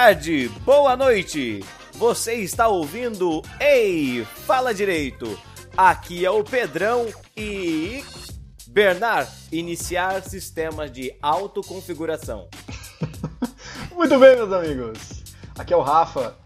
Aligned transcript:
tarde, 0.00 0.48
boa 0.64 0.96
noite. 0.96 1.58
Você 1.94 2.34
está 2.34 2.68
ouvindo 2.68 3.42
Ei, 3.58 4.24
fala 4.46 4.72
direito. 4.72 5.36
Aqui 5.76 6.24
é 6.24 6.30
o 6.30 6.44
Pedrão 6.44 7.08
e 7.36 8.04
Bernard, 8.68 9.28
iniciar 9.50 10.22
sistema 10.22 10.88
de 10.88 11.12
autoconfiguração. 11.20 12.46
Muito 13.92 14.16
bem, 14.20 14.36
meus 14.36 14.52
amigos. 14.52 15.24
Aqui 15.58 15.74
é 15.74 15.76
o 15.76 15.82
Rafa 15.82 16.36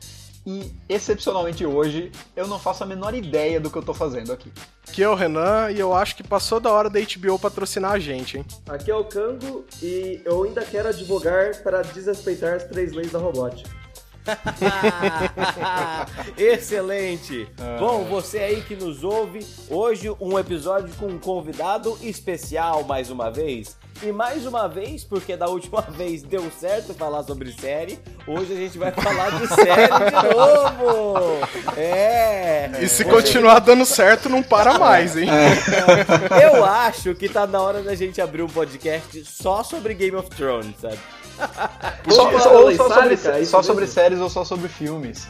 e 0.47 0.73
excepcionalmente 0.89 1.65
hoje 1.65 2.11
eu 2.35 2.47
não 2.47 2.59
faço 2.59 2.83
a 2.83 2.87
menor 2.87 3.15
ideia 3.15 3.61
do 3.61 3.71
que 3.71 3.79
eu 3.79 3.83
tô 3.83 3.95
fazendo 3.95 4.33
aqui. 4.33 4.51
Aqui 4.89 5.03
é 5.03 5.09
o 5.09 5.15
Renan 5.15 5.71
e 5.71 5.79
eu 5.79 5.95
acho 5.95 6.17
que 6.17 6.23
passou 6.23 6.61
da 6.61 6.71
hora 6.71 6.91
da 6.91 7.01
HBO 7.01 7.39
patrocinar 7.39 7.93
a 7.93 7.99
gente, 7.99 8.39
hein? 8.39 8.45
Aqui 8.69 8.91
é 8.91 8.95
o 8.95 9.05
Kango 9.05 9.65
e 9.83 10.21
eu 10.25 10.43
ainda 10.43 10.63
quero 10.65 10.89
advogar 10.89 11.63
para 11.63 11.83
desrespeitar 11.83 12.55
as 12.57 12.65
três 12.65 12.93
leis 12.93 13.11
da 13.11 13.19
robótica. 13.19 13.82
Excelente! 16.37 17.49
Bom, 17.79 18.05
você 18.05 18.39
aí 18.39 18.61
que 18.63 18.77
nos 18.77 19.03
ouve, 19.03 19.45
hoje 19.69 20.15
um 20.21 20.39
episódio 20.39 20.95
com 20.97 21.07
um 21.07 21.19
convidado 21.19 21.99
especial 22.03 22.85
mais 22.85 23.11
uma 23.11 23.31
vez. 23.31 23.77
E 24.03 24.11
mais 24.11 24.47
uma 24.47 24.69
vez, 24.69 25.05
porque 25.05 25.37
da 25.37 25.47
última 25.47 25.81
vez 25.91 26.23
deu 26.23 26.51
certo 26.59 26.93
falar 26.93 27.23
sobre 27.23 27.53
série, 27.53 28.01
hoje 28.27 28.53
a 28.53 28.57
gente 28.57 28.77
vai 28.77 28.91
falar 28.91 29.31
de 29.39 29.47
série 29.55 29.87
de 29.87 30.35
novo! 30.35 31.47
É! 31.77 32.71
E 32.81 32.89
se 32.89 33.05
continuar 33.05 33.61
dando 33.61 33.85
certo, 33.85 34.29
não 34.29 34.43
para 34.43 34.79
mais, 34.79 35.17
hein? 35.17 35.29
Eu 36.43 36.65
acho 36.65 37.15
que 37.15 37.29
tá 37.29 37.47
na 37.47 37.61
hora 37.61 37.83
da 37.83 37.95
gente 37.95 38.21
abrir 38.21 38.43
um 38.43 38.49
podcast 38.49 39.25
só 39.25 39.63
sobre 39.63 39.95
Game 39.95 40.17
of 40.17 40.29
Thrones, 40.31 40.75
sabe? 40.81 40.99
Só, 42.11 42.39
só- 42.39 42.63
ou 42.63 42.75
só 42.75 42.89
sobre, 42.89 43.15
isso 43.15 43.51
só 43.51 43.63
sobre 43.63 43.87
séries 43.87 44.19
ou 44.21 44.29
só 44.31 44.45
sobre 44.45 44.69
filmes. 44.69 45.27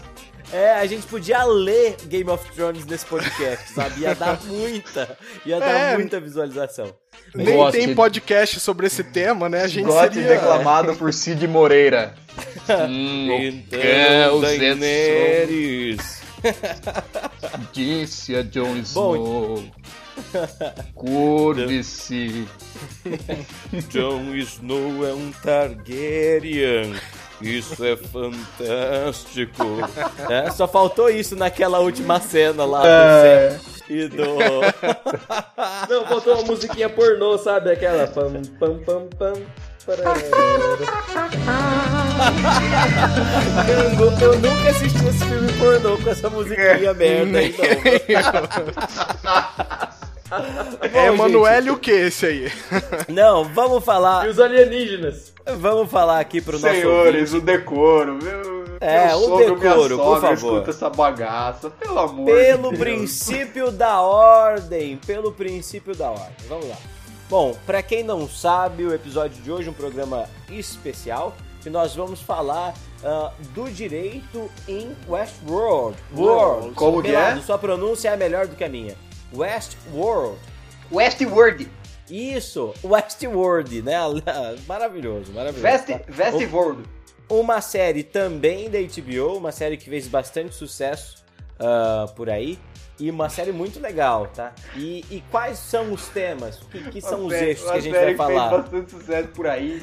É, 0.52 0.72
a 0.72 0.84
gente 0.86 1.06
podia 1.06 1.42
ler 1.44 1.96
Game 2.04 2.28
of 2.28 2.44
Thrones 2.52 2.84
nesse 2.84 3.06
podcast, 3.06 3.72
sabe? 3.72 4.02
Ia 4.02 4.14
dar 4.14 4.38
muita, 4.44 5.16
ia 5.46 5.58
dar 5.58 5.70
É. 5.70 5.94
muita 5.96 6.20
visualização. 6.20 6.92
Nem 7.34 7.56
Goste. 7.56 7.78
tem 7.80 7.94
podcast 7.94 8.60
sobre 8.60 8.86
esse 8.86 9.02
tema, 9.02 9.48
né? 9.48 9.62
A 9.62 9.66
gente 9.66 9.86
Gote 9.86 10.14
seria... 10.14 10.28
declamado 10.28 10.94
por 10.96 11.12
Cid 11.12 11.46
Moreira. 11.48 12.14
Então, 12.68 14.40
Daenerys. 14.40 16.20
Disse 17.72 18.34
a 18.36 18.42
Jon 18.42 18.82
Bom, 18.92 19.62
Curve-se. 20.94 22.46
Jon 23.88 24.34
Snow 24.34 25.06
é 25.06 25.12
um 25.12 25.32
Targaryen. 25.42 26.94
Isso 27.40 27.84
é 27.84 27.96
fantástico. 27.96 29.64
É, 30.30 30.50
só 30.50 30.68
faltou 30.68 31.10
isso 31.10 31.34
naquela 31.34 31.80
última 31.80 32.20
cena 32.20 32.64
lá 32.64 32.82
do 32.82 32.86
É. 32.86 33.60
E 33.88 34.08
do. 34.08 34.22
Não, 35.90 36.06
faltou 36.06 36.34
uma 36.34 36.44
musiquinha 36.44 36.88
pornô, 36.88 37.36
sabe? 37.36 37.72
Aquela 37.72 38.06
pam 38.06 38.42
pam 38.58 38.78
pam 38.84 39.08
pam. 39.18 39.34
Eu 44.20 44.38
nunca 44.38 44.70
assisti 44.70 45.04
esse 45.08 45.24
filme 45.24 45.52
pornô 45.54 45.98
com 45.98 46.10
essa 46.10 46.30
musiquinha 46.30 46.94
merda 46.94 47.38
aí, 47.38 47.54
não. 49.24 49.91
É 50.80 51.06
Emanuele 51.08 51.70
o 51.70 51.78
que 51.78 51.90
esse 51.90 52.26
aí? 52.26 52.52
Não, 53.08 53.44
vamos 53.44 53.82
E 53.82 53.86
falar. 53.86 54.26
os 54.28 54.38
alienígenas? 54.40 55.32
Vamos 55.58 55.90
falar 55.90 56.20
aqui 56.20 56.40
pro 56.40 56.58
nosso. 56.58 56.72
Senhores, 56.74 57.32
o 57.34 57.40
decoro. 57.40 58.18
Meu, 58.22 58.64
É, 58.80 59.08
meu 59.08 59.16
o 59.16 59.20
sogro, 59.20 59.56
decoro, 59.60 59.96
por 59.98 60.04
sogra 60.04 60.20
favor. 60.36 60.52
escuta 60.52 60.70
essa 60.70 60.90
bagaça. 60.90 61.70
Pelo 61.70 61.98
amor 61.98 62.26
de 62.26 62.32
Pelo 62.32 62.68
Deus. 62.70 62.78
princípio 62.78 63.70
da 63.72 64.00
ordem, 64.00 64.96
pelo 65.06 65.32
princípio 65.32 65.94
da 65.94 66.10
ordem. 66.10 66.34
Vamos 66.48 66.68
lá. 66.68 66.76
Bom, 67.28 67.56
pra 67.66 67.82
quem 67.82 68.02
não 68.02 68.28
sabe, 68.28 68.84
o 68.84 68.94
episódio 68.94 69.42
de 69.42 69.50
hoje 69.50 69.66
é 69.68 69.70
um 69.70 69.74
programa 69.74 70.24
especial 70.50 71.34
que 71.62 71.70
nós 71.70 71.94
vamos 71.94 72.20
falar 72.20 72.74
ah, 73.04 73.30
do 73.54 73.70
direito 73.70 74.50
em 74.68 74.94
Westworld. 75.08 75.96
World. 76.16 76.70
Como 76.74 77.02
que 77.02 77.14
é? 77.14 77.36
Sua 77.40 77.56
pronúncia 77.58 78.10
é 78.10 78.16
melhor 78.16 78.46
do 78.46 78.54
que 78.56 78.64
a 78.64 78.68
minha. 78.68 78.94
Westworld. 79.34 80.38
Westworld. 80.90 81.68
Isso, 82.10 82.74
Westworld, 82.84 83.82
né? 83.82 83.96
Maravilhoso, 84.66 85.32
maravilhoso. 85.32 85.62
Vest, 85.62 85.86
tá? 85.86 86.00
Westworld. 86.16 86.82
Uma 87.28 87.60
série 87.60 88.02
também 88.02 88.68
da 88.68 88.78
HBO, 88.78 89.38
uma 89.38 89.52
série 89.52 89.76
que 89.76 89.88
fez 89.88 90.06
bastante 90.06 90.54
sucesso 90.54 91.24
ah, 91.58 92.06
por 92.14 92.28
aí. 92.28 92.58
E 93.02 93.10
uma 93.10 93.28
série 93.28 93.50
muito 93.50 93.80
legal, 93.80 94.28
tá? 94.32 94.52
E, 94.76 95.04
e 95.10 95.24
quais 95.28 95.58
são 95.58 95.92
os 95.92 96.06
temas? 96.06 96.62
O 96.62 96.66
que, 96.66 96.78
que 96.88 97.00
são 97.00 97.26
os 97.26 97.32
eixos 97.32 97.68
que 97.68 97.76
a 97.76 97.80
gente 97.80 97.92
vai 97.92 98.14
falar? 98.14 98.48
fez 98.48 98.60
bastante 98.62 98.90
sucesso 98.92 99.28
por 99.34 99.46
aí. 99.48 99.80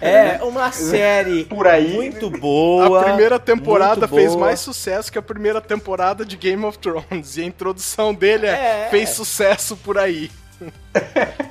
É 0.00 0.44
uma 0.44 0.70
série 0.70 1.44
Por 1.50 1.66
aí. 1.66 1.92
muito 1.94 2.30
boa. 2.30 3.00
a 3.00 3.04
primeira 3.06 3.40
temporada 3.40 4.06
fez 4.06 4.36
mais 4.36 4.60
sucesso 4.60 5.10
que 5.10 5.18
a 5.18 5.22
primeira 5.22 5.60
temporada 5.60 6.24
de 6.24 6.36
Game 6.36 6.64
of 6.64 6.78
Thrones. 6.78 7.36
E 7.36 7.42
a 7.42 7.44
introdução 7.44 8.14
dele 8.14 8.46
é, 8.46 8.84
É. 8.86 8.88
fez 8.88 9.08
sucesso 9.10 9.76
por 9.76 9.98
aí. 9.98 10.30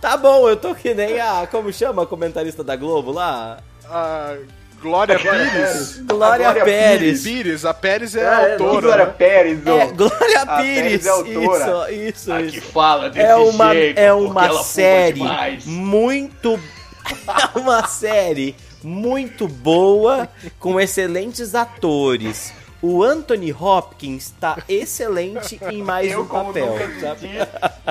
Tá 0.00 0.16
bom, 0.16 0.48
eu 0.48 0.56
tô 0.56 0.74
que 0.74 0.94
nem 0.94 1.18
a. 1.20 1.46
Como 1.50 1.72
chama 1.72 2.02
a 2.04 2.06
comentarista 2.06 2.62
da 2.62 2.76
Globo 2.76 3.10
lá? 3.12 3.58
A 3.88 4.36
Glória 4.80 5.18
Pires. 5.18 6.00
Glória, 6.06 6.44
Glória 6.44 6.64
Pérez. 6.64 7.22
Pires, 7.22 7.64
a 7.64 7.74
Pérez 7.74 8.14
é 8.14 8.26
Ah, 8.26 8.40
é, 8.42 8.54
a 8.54 8.56
Glória 8.58 8.76
autora. 8.88 9.06
né? 9.06 9.14
Pérez. 9.16 9.66
É, 9.66 9.86
Glória 9.86 10.42
A 10.42 10.56
Pires. 10.58 10.82
Pérez 10.82 11.06
é 11.06 11.08
autora. 11.10 11.92
Isso, 11.92 11.92
isso, 12.08 12.32
A 12.32 12.42
isso. 12.42 12.52
que 12.52 12.60
fala 12.60 13.10
desse 13.10 13.26
é 13.26 13.34
uma, 13.36 13.72
jeito, 13.74 13.98
é 13.98 14.12
uma 14.12 14.62
série 14.62 15.22
muito 15.64 16.60
é 17.54 17.58
uma 17.58 17.86
série 17.86 18.54
muito 18.82 19.48
boa 19.48 20.28
com 20.60 20.78
excelentes 20.80 21.54
atores. 21.54 22.52
O 22.82 23.02
Anthony 23.02 23.52
Hopkins 23.52 24.34
tá 24.38 24.58
excelente 24.68 25.58
em 25.70 25.82
mais 25.82 26.12
Eu, 26.12 26.22
um 26.22 26.26
papel, 26.26 26.76
assisti, 26.76 27.38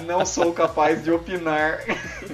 não 0.05 0.25
sou 0.25 0.53
capaz 0.53 1.03
de 1.03 1.11
opinar. 1.11 1.79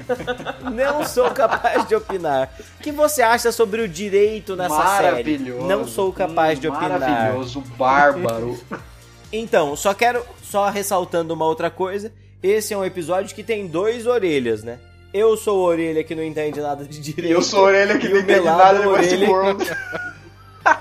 Não 0.73 1.05
sou 1.05 1.29
capaz 1.31 1.87
de 1.87 1.95
opinar. 1.95 2.49
O 2.79 2.83
que 2.83 2.91
você 2.91 3.21
acha 3.21 3.51
sobre 3.51 3.81
o 3.81 3.87
direito 3.87 4.55
nessa 4.55 4.75
série? 4.97 5.11
Maravilhoso. 5.11 5.67
Não 5.67 5.87
sou 5.87 6.11
capaz 6.11 6.59
de 6.59 6.67
Hum, 6.67 6.73
opinar. 6.73 6.99
Maravilhoso, 6.99 7.61
bárbaro. 7.77 8.59
Então, 9.33 9.77
só 9.77 9.93
quero, 9.93 10.25
só 10.43 10.67
ressaltando 10.69 11.33
uma 11.33 11.45
outra 11.45 11.69
coisa, 11.69 12.11
esse 12.43 12.73
é 12.73 12.77
um 12.77 12.83
episódio 12.83 13.33
que 13.33 13.43
tem 13.43 13.65
dois 13.65 14.05
orelhas, 14.05 14.61
né? 14.61 14.77
Eu 15.13 15.37
sou 15.37 15.65
a 15.65 15.69
orelha 15.69 16.03
que 16.03 16.13
não 16.13 16.21
entende 16.23 16.59
nada 16.59 16.83
de 16.83 16.99
direito. 16.99 17.31
eu 17.33 17.41
sou 17.41 17.59
a 17.61 17.63
orelha 17.69 17.97
que 17.97 18.09
não 18.09 18.19
entende 18.19 18.43
nada 18.43 18.79
de 18.79 19.15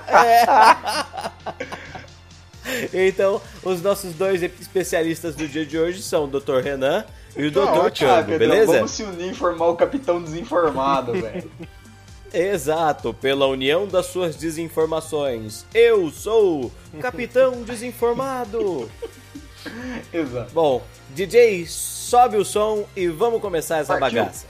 é. 0.07 0.45
Então, 2.93 3.41
os 3.63 3.81
nossos 3.81 4.13
dois 4.13 4.41
especialistas 4.43 5.35
do 5.35 5.47
dia 5.47 5.65
de 5.65 5.77
hoje 5.77 6.01
são 6.01 6.25
o 6.25 6.27
Dr. 6.27 6.59
Renan 6.63 7.03
e 7.35 7.47
o 7.47 7.51
Tá 7.51 7.65
Dr. 7.65 7.89
Pedrão, 7.91 8.37
beleza? 8.37 8.73
vamos 8.73 8.91
se 8.91 9.03
unir 9.03 9.31
e 9.31 9.35
formar 9.35 9.67
o 9.67 9.75
Capitão 9.75 10.21
Desinformado, 10.21 11.11
velho. 11.13 11.51
Exato, 12.33 13.13
pela 13.15 13.45
união 13.47 13.87
das 13.87 14.05
suas 14.05 14.35
desinformações. 14.35 15.65
Eu 15.73 16.09
sou 16.11 16.71
o 16.93 16.97
Capitão 16.99 17.63
Desinformado. 17.65 18.89
Exato. 20.13 20.51
Bom, 20.53 20.81
DJ, 21.09 21.65
sobe 21.67 22.37
o 22.37 22.45
som 22.45 22.85
e 22.95 23.07
vamos 23.07 23.41
começar 23.41 23.79
essa 23.79 23.97
Partiu. 23.97 24.21
bagaça. 24.21 24.45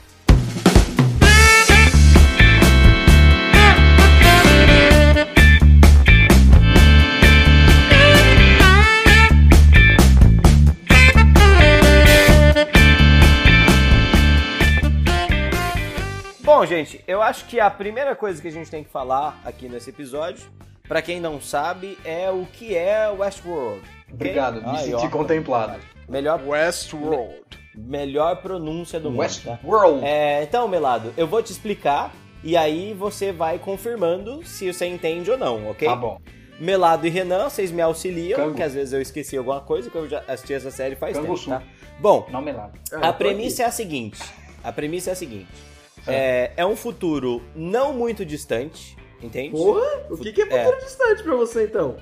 Bom, 16.62 16.66
gente, 16.66 17.02
eu 17.08 17.20
acho 17.20 17.46
que 17.46 17.58
a 17.58 17.68
primeira 17.68 18.14
coisa 18.14 18.40
que 18.40 18.46
a 18.46 18.50
gente 18.52 18.70
tem 18.70 18.84
que 18.84 18.88
falar 18.88 19.36
aqui 19.44 19.68
nesse 19.68 19.90
episódio, 19.90 20.44
pra 20.86 21.02
quem 21.02 21.18
não 21.18 21.40
sabe, 21.40 21.98
é 22.04 22.30
o 22.30 22.46
que 22.52 22.76
é 22.76 23.08
Westworld. 23.10 23.82
Obrigado, 24.08 24.62
me 24.62 24.68
Aí, 24.78 24.84
senti 24.84 25.06
ó, 25.06 25.10
contemplado. 25.10 25.80
Melhor, 26.08 26.40
Westworld. 26.46 27.42
melhor 27.74 28.36
pronúncia 28.36 29.00
do 29.00 29.10
mundo, 29.10 29.18
tá? 29.42 29.50
Westworld. 29.50 30.04
É, 30.04 30.44
então, 30.44 30.68
Melado, 30.68 31.12
eu 31.16 31.26
vou 31.26 31.42
te 31.42 31.50
explicar 31.50 32.12
e 32.44 32.56
aí 32.56 32.94
você 32.94 33.32
vai 33.32 33.58
confirmando 33.58 34.46
se 34.46 34.72
você 34.72 34.86
entende 34.86 35.32
ou 35.32 35.36
não, 35.36 35.68
ok? 35.68 35.88
Tá 35.88 35.96
bom. 35.96 36.20
Melado 36.60 37.04
e 37.08 37.10
Renan, 37.10 37.48
vocês 37.48 37.72
me 37.72 37.82
auxiliam, 37.82 38.36
Cango. 38.36 38.50
porque 38.50 38.62
às 38.62 38.74
vezes 38.74 38.92
eu 38.92 39.02
esqueci 39.02 39.36
alguma 39.36 39.62
coisa, 39.62 39.90
que 39.90 39.96
eu 39.96 40.08
já 40.08 40.22
assisti 40.28 40.54
essa 40.54 40.70
série 40.70 40.94
faz 40.94 41.16
Cango 41.16 41.26
tempo, 41.26 41.38
Sul. 41.38 41.54
tá? 41.54 41.62
Bom, 41.98 42.28
Não 42.30 42.40
me 42.40 42.52
lava. 42.52 42.70
Ah, 42.92 43.08
a 43.08 43.12
tô 43.12 43.18
premissa 43.18 43.64
é 43.64 43.66
a 43.66 43.72
seguinte. 43.72 44.22
A 44.62 44.70
premissa 44.70 45.10
é 45.10 45.12
a 45.14 45.16
seguinte. 45.16 45.71
É, 46.06 46.52
é 46.56 46.66
um 46.66 46.74
futuro 46.76 47.42
não 47.54 47.92
muito 47.92 48.24
distante, 48.24 48.96
entende? 49.22 49.50
Porra, 49.50 49.82
o 50.10 50.16
que, 50.16 50.32
que 50.32 50.42
é 50.42 50.64
futuro 50.64 50.84
distante 50.84 51.22
pra 51.22 51.34
você 51.36 51.64
então? 51.64 51.96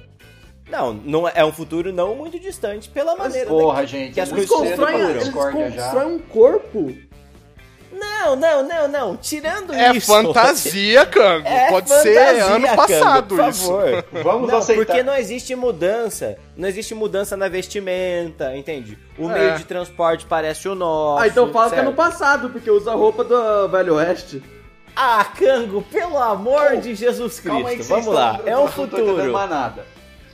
Não, 0.70 0.92
não 0.94 1.28
é 1.28 1.32
é 1.34 1.44
um 1.44 1.52
futuro 1.52 1.92
não 1.92 2.14
muito 2.14 2.38
distante 2.38 2.88
pela 2.88 3.16
maneira 3.16 3.48
Porra, 3.50 3.80
daqui- 3.80 3.88
gente, 3.88 4.14
que 4.14 4.20
as 4.20 4.30
é 4.30 4.34
Eles 4.36 4.48
coisas 4.48 4.76
constroem, 4.78 5.10
eles 5.10 5.28
constroem 5.30 6.06
um 6.14 6.18
corpo. 6.20 6.94
Não, 8.00 8.34
não, 8.34 8.62
não, 8.66 8.88
não. 8.88 9.16
Tirando 9.16 9.74
É 9.74 9.92
isso. 9.94 10.06
fantasia, 10.06 11.04
Kango. 11.06 11.46
É 11.46 11.68
Pode 11.70 11.88
fantasia, 11.88 12.12
ser 12.14 12.40
ano 12.42 12.66
Kango, 12.66 12.76
passado 12.76 13.26
por 13.36 13.48
isso. 13.48 13.66
favor. 13.66 14.04
Vamos 14.24 14.48
não, 14.50 14.58
aceitar. 14.58 14.84
porque 14.86 15.02
não 15.02 15.14
existe 15.16 15.54
mudança. 15.54 16.36
Não 16.56 16.66
existe 16.68 16.94
mudança 16.94 17.36
na 17.36 17.48
vestimenta, 17.48 18.56
entende? 18.56 18.98
O 19.18 19.30
É. 19.30 19.34
meio 19.38 19.56
de 19.58 19.64
transporte 19.64 20.24
parece 20.26 20.68
o 20.68 20.74
nosso. 20.74 21.22
ah, 21.22 21.26
então 21.28 21.52
fala 21.52 21.68
que 21.68 21.74
é 21.74 21.78
certo? 21.78 21.90
no 21.90 21.94
passado, 21.94 22.50
porque 22.50 22.70
usa 22.70 22.90
a 22.92 22.94
roupa 22.94 23.22
do 23.22 23.68
Velho 23.68 23.94
Oeste. 23.96 24.42
Ah, 24.96 25.24
Cango, 25.24 25.82
pelo 25.82 26.18
amor 26.18 26.76
de 26.78 26.94
Jesus 26.94 27.38
Cristo. 27.38 27.48
Calma 27.54 27.68
aí 27.70 27.82
Vamos 27.82 28.06
lá. 28.06 28.32
estão- 28.36 28.48
É 28.48 28.56
um 28.58 28.64
entendendo 28.64 28.74
futuro. 28.74 29.32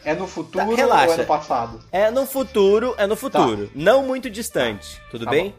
É 0.04 0.14
no 0.14 0.26
futuro 0.28 0.64
Tá, 0.70 0.74
relaxa. 0.76 1.06
ou 1.08 1.14
é 1.14 1.16
no 1.16 1.24
passado? 1.24 1.80
É 1.90 2.10
no 2.12 2.26
futuro, 2.26 2.94
é 2.96 3.06
no 3.08 3.16
futuro. 3.16 3.68
Não 3.74 4.04
muito 4.04 4.30
distante. 4.30 5.00
Tudo 5.10 5.24
Tá 5.24 5.30
bem? 5.32 5.52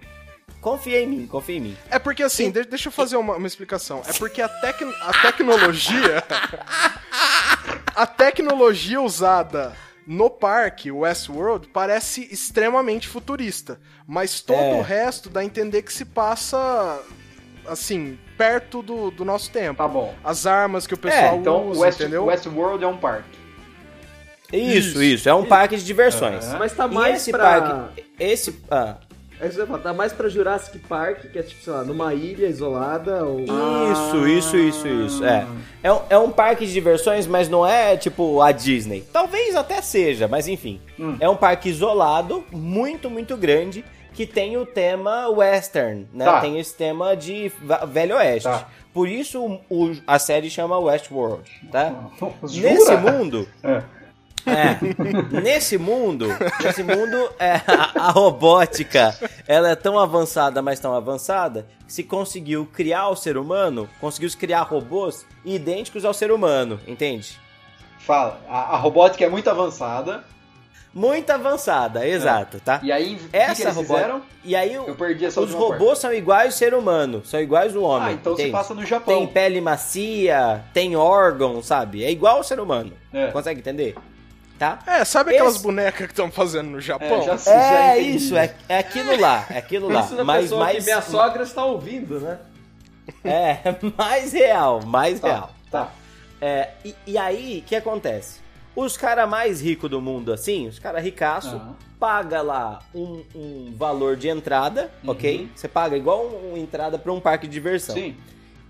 Confia 0.62 1.02
em 1.02 1.08
mim, 1.08 1.28
confia 1.28 1.58
em 1.58 1.62
mim. 1.62 1.78
É 1.90 2.00
porque 2.00 2.24
assim, 2.24 2.50
de- 2.52 2.66
deixa 2.66 2.88
eu 2.90 2.92
fazer 2.92 3.16
uma, 3.16 3.36
uma 3.36 3.48
explicação. 3.48 4.02
É 4.08 4.14
porque 4.14 4.42
a, 4.42 4.50
tec 4.50 4.82
a 5.02 5.14
tecnologia. 5.22 6.24
a 7.96 8.06
tecnologia 8.06 9.02
usada 9.02 9.74
no 10.06 10.30
parque 10.30 10.92
Westworld 10.92 11.68
parece 11.68 12.28
extremamente 12.32 13.08
futurista. 13.08 13.80
Mas 14.08 14.42
todo 14.42 14.58
É. 14.60 14.74
o 14.76 14.82
resto 14.82 15.30
dá 15.30 15.42
a 15.42 15.46
entender 15.46 15.82
que 15.84 15.94
se 15.94 16.06
passa. 16.06 17.02
Assim, 17.68 18.18
perto 18.38 18.82
do, 18.82 19.12
do 19.12 19.26
nosso 19.26 19.52
tempo. 19.52 19.78
Tá 19.78 19.88
bom. 19.90 20.16
As 20.24 20.48
armas 20.48 20.88
que 20.88 20.94
o 20.94 20.98
pessoal 20.98 21.36
Então, 21.38 21.68
usa, 21.68 21.82
West, 21.82 22.00
entendeu? 22.00 22.26
Westworld 22.26 22.82
é 22.84 22.88
um 22.88 22.96
parque. 22.98 23.38
Isso, 24.54 24.88
Isso. 24.90 25.04
isso. 25.04 25.30
É 25.30 25.34
um 25.34 25.44
parque 25.46 25.76
de 25.76 25.84
diversões. 25.84 26.46
Aham. 26.46 26.60
Mas 26.60 26.72
tá 26.72 26.88
E 26.88 26.94
mais 26.94 27.16
esse 27.18 27.32
pra... 27.32 27.62
parque. 27.62 28.06
Esse. 28.18 28.64
Ah, 28.72 28.96
É 29.40 29.48
que 29.48 29.56
eu 29.56 29.60
ia 29.62 29.68
falar, 29.68 29.80
tá 29.80 29.94
mais 29.94 30.12
pra 30.14 30.28
Jurassic 30.30 30.80
Park, 30.80 31.26
que 31.32 31.38
é 31.38 31.44
tipo, 31.44 31.62
sei 31.64 31.72
lá, 31.74 31.84
numa 31.84 32.14
ilha 32.14 32.48
isolada 32.48 33.24
ou... 33.24 33.42
Isso, 33.42 34.28
isso, 34.28 34.58
isso, 34.58 34.88
isso. 34.88 35.26
É. 35.26 35.46
É, 35.84 35.94
um- 35.94 36.02
é 36.10 36.18
um 36.18 36.32
parque 36.32 36.66
de 36.66 36.74
diversões, 36.74 37.28
mas 37.28 37.48
não 37.48 37.66
é 37.66 37.96
tipo 37.98 38.42
a 38.42 38.52
Disney. 38.52 39.04
Talvez 39.14 39.56
até 39.56 39.82
seja, 39.82 40.28
mas 40.28 40.48
enfim. 40.48 40.82
Hum. 41.00 41.16
É 41.20 41.30
um 41.30 41.36
parque 41.36 41.70
isolado, 41.70 42.44
muito, 42.52 43.10
muito 43.10 43.38
grande, 43.38 43.86
que 44.14 44.26
tem 44.26 44.58
o 44.58 44.66
tema 44.66 45.30
western, 45.30 46.08
né? 46.12 46.26
Tá. 46.26 46.42
Tem 46.42 46.60
esse 46.60 46.74
tema 46.76 47.16
de 47.16 47.52
Velho 47.90 48.16
Oeste. 48.16 48.50
Tá. 48.50 48.68
Por 48.92 49.08
isso 49.08 49.60
o- 49.70 49.92
a 50.08 50.18
série 50.18 50.50
chama 50.50 50.80
Westworld, 50.80 51.48
tá? 51.72 51.94
Jura? 52.44 52.70
Nesse 52.72 52.98
mundo, 52.98 53.48
É. 53.64 53.84
é, 54.48 55.42
nesse 55.42 55.78
mundo, 55.78 56.28
nesse 56.64 56.84
mundo, 56.84 57.30
é, 57.38 57.62
a, 57.68 58.08
a 58.08 58.12
robótica, 58.12 59.16
ela 59.48 59.70
é 59.70 59.76
tão 59.76 60.00
avançada, 60.00 60.62
mas 60.62 60.80
tão 60.80 60.94
avançada, 60.94 61.68
que 61.86 61.94
se 61.94 62.04
conseguiu 62.04 62.66
criar 62.66 63.10
o 63.10 63.16
ser 63.16 63.38
humano, 63.38 63.90
conseguiu 64.00 64.30
se 64.30 64.38
criar 64.38 64.62
robôs 64.64 65.26
idênticos 65.44 66.06
ao 66.06 66.14
ser 66.14 66.32
humano, 66.32 66.80
entende? 66.88 67.38
Fala, 68.00 68.40
a, 68.48 68.76
a 68.76 68.78
robótica 68.78 69.26
é 69.26 69.30
muito 69.30 69.50
avançada. 69.50 70.24
Muito 70.94 71.30
avançada, 71.30 72.08
exato, 72.08 72.60
tá? 72.60 72.80
E 72.82 72.92
aí, 72.92 73.16
o 73.16 73.18
que, 73.20 73.30
que 73.30 73.38
Essa 73.38 73.72
robótica. 73.72 74.22
E 74.44 74.56
aí 74.56 74.74
Eu 74.74 74.96
perdi 74.96 75.26
essa 75.26 75.42
os 75.42 75.54
robôs 75.54 76.00
são 76.00 76.12
iguais 76.12 76.54
ao 76.54 76.58
ser 76.58 76.74
humano, 76.74 77.22
são 77.24 77.40
iguais 77.40 77.76
ao 77.76 77.84
homem. 77.84 78.10
Ah, 78.10 78.14
então 78.14 78.36
se 78.36 78.42
entende? 78.42 78.52
passa 78.52 78.74
no 78.74 78.84
Japão. 78.84 79.14
Tem 79.14 79.28
pele 79.28 79.62
macia, 79.62 80.64
tem 80.74 80.96
órgão, 80.96 81.62
sabe? 81.62 82.04
É 82.04 82.10
igual 82.10 82.38
ao 82.38 82.44
ser 82.44 82.60
humano. 82.60 82.94
É. 83.14 83.28
Consegue 83.28 83.60
entender? 83.60 83.96
Tá? 84.58 84.80
É, 84.88 85.06
sabe 85.06 85.32
aquelas 85.36 85.56
Esse- 85.56 85.64
bonecas 85.64 86.08
que 86.08 86.14
estão 86.14 86.32
fazendo 86.32 86.70
no 86.72 86.82
Japão? 86.82 87.20
É, 87.20 87.22
já 87.22 87.38
sei, 87.38 87.54
já 87.54 87.80
É 87.94 87.98
isso, 88.00 88.36
é, 88.36 88.56
é 88.68 88.80
aquilo 88.80 89.20
lá, 89.20 89.46
é 89.52 89.58
aquilo 89.60 89.88
lá. 89.88 90.08
Mas 90.26 90.50
que 90.50 90.82
minha 90.84 91.02
sogra 91.02 91.44
está 91.44 91.64
ouvindo, 91.64 92.20
né? 92.20 92.40
é, 93.24 93.60
mais 93.98 94.34
real, 94.34 94.82
mais 94.84 95.20
Tá, 95.20 95.28
real. 95.28 95.54
tá. 95.70 95.92
É, 96.42 96.70
e, 96.84 96.96
e 97.06 97.18
aí, 97.18 97.62
o 97.64 97.68
que 97.70 97.76
acontece? 97.76 98.40
Os 98.76 98.96
caras 98.98 99.28
mais 99.30 99.62
ricos 99.62 99.90
do 99.90 100.02
mundo, 100.02 100.34
assim, 100.34 100.68
os 100.68 100.78
caras 100.80 101.04
ricaços, 101.04 101.54
Aham. 101.54 101.76
paga 102.00 102.42
lá 102.42 102.80
um, 102.94 103.24
um 103.36 103.74
valor 103.78 104.16
de 104.16 104.28
entrada, 104.28 104.92
Uhum. 105.04 105.12
ok? 105.12 105.50
Você 105.56 105.68
paga 105.68 105.96
igual 105.98 106.26
um- 106.26 106.50
uma 106.50 106.60
entrada 106.60 106.98
para 107.00 107.12
um 107.12 107.20
parque 107.20 107.48
de 107.48 107.54
diversão. 107.54 107.96
Sim. 107.96 108.16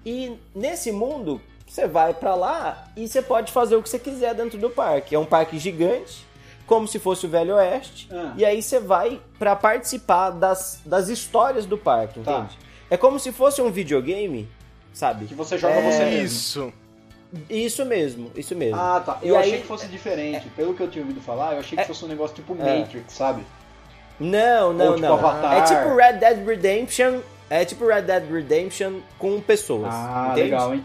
E 0.06 0.38
nesse 0.56 0.92
mundo, 0.92 1.42
você 1.68 1.86
vai 1.88 2.14
pra 2.14 2.34
lá 2.36 2.88
e 2.96 3.08
você 3.08 3.22
pode 3.22 3.52
fazer 3.52 3.75
o 3.75 3.84
que 3.84 3.90
você 3.90 4.00
quiser 4.00 4.34
dentro 4.34 4.58
do 4.58 4.69
parque. 4.69 5.14
É 5.16 5.19
um 5.19 5.25
parque 5.25 5.60
gigante, 5.60 6.25
como 6.66 6.88
se 6.88 6.98
fosse 7.00 7.25
o 7.25 7.30
Velho 7.30 7.56
Oeste. 7.56 8.08
Ah. 8.12 8.34
E 8.38 8.44
aí 8.46 8.62
você 8.62 8.80
vai 8.80 9.19
pra 9.38 9.56
participar 9.56 10.31
das, 10.31 10.80
das 10.86 11.08
histórias 11.10 11.66
do 11.66 11.78
parque, 11.78 12.19
Tá. 12.22 12.40
entende? 12.40 12.58
É 12.90 12.96
como 12.98 13.19
se 13.19 13.31
fosse 13.31 13.62
um 13.62 13.69
videogame, 13.69 14.50
sabe? 14.94 15.25
Que 15.25 15.36
você 15.36 15.58
joga 15.58 15.75
É, 15.75 15.92
você 15.92 16.06
mesmo. 16.06 16.25
Isso. 16.25 16.74
Isso 17.50 17.86
mesmo, 17.86 18.31
isso 18.38 18.56
mesmo. 18.56 18.80
Ah, 18.80 19.02
tá. 19.06 19.18
E 19.22 19.28
Eu 19.28 19.36
aí- 19.36 19.48
achei 19.48 19.62
que 19.62 19.68
fosse 19.68 19.86
diferente. 19.88 20.48
Pelo 20.56 20.74
que 20.74 20.81
eu 20.81 20.90
tinha 20.90 21.04
ouvido 21.04 21.19
falar, 21.19 21.54
eu 21.54 21.60
achei 21.60 21.75
que 21.78 21.84
É- 21.84 21.86
fosse 21.86 22.06
um 22.06 22.08
negócio 22.08 22.34
tipo 22.36 22.56
É. 22.62 22.80
Matrix, 22.80 23.12
sabe? 23.14 23.44
Não, 24.19 24.72
não, 24.74 24.86
Ou 24.88 24.96
tipo 24.96 25.06
não. 25.08 25.14
Avatar. 25.16 25.54
É 25.58 25.62
tipo 25.64 25.96
Red 25.96 26.14
Dead 26.14 26.46
Redemption. 26.48 27.19
É 27.50 27.64
tipo 27.66 27.86
Red 27.86 28.04
Dead 28.04 28.24
Redemption 28.31 29.00
com 29.19 29.40
pessoas. 29.42 29.94
Ah, 29.94 30.30
entende? 30.31 30.44
legal, 30.52 30.74
hein? 30.74 30.84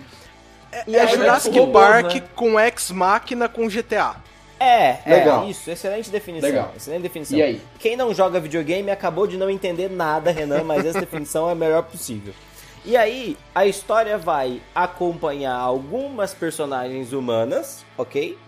E 0.87 0.97
É 0.97 1.07
Jurassic 1.07 1.59
robôs, 1.59 1.85
Park 1.87 2.15
né? 2.15 2.23
com 2.35 2.59
Ex-Máquina 2.59 3.49
com 3.49 3.69
GTA. 3.69 4.17
É, 4.59 4.99
Legal. 5.07 5.45
é, 5.45 5.51
isso, 5.51 5.69
excelente 5.71 6.09
definição. 6.09 6.49
Legal. 6.49 6.73
Excelente 6.77 7.03
definição. 7.03 7.37
E 7.37 7.43
aí? 7.43 7.61
Quem 7.81 7.97
não 7.97 8.15
joga 8.15 8.39
videogame 8.39 8.91
acabou 8.93 9.27
de 9.27 9.37
não 9.37 9.51
entender 9.51 9.91
nada, 9.91 10.31
Renan, 10.31 10.63
mas 10.63 10.87
essa 10.87 11.01
definição 11.01 11.49
é 11.49 11.53
a 11.53 11.55
melhor 11.55 11.83
possível. 11.83 12.33
E 12.85 12.97
aí, 12.97 13.37
a 13.55 13.67
história 13.67 14.17
vai 14.19 14.61
acompanhar 14.75 15.55
algumas 15.55 16.33
personagens 16.33 17.13
humanas, 17.13 17.85
ok? 17.99 18.39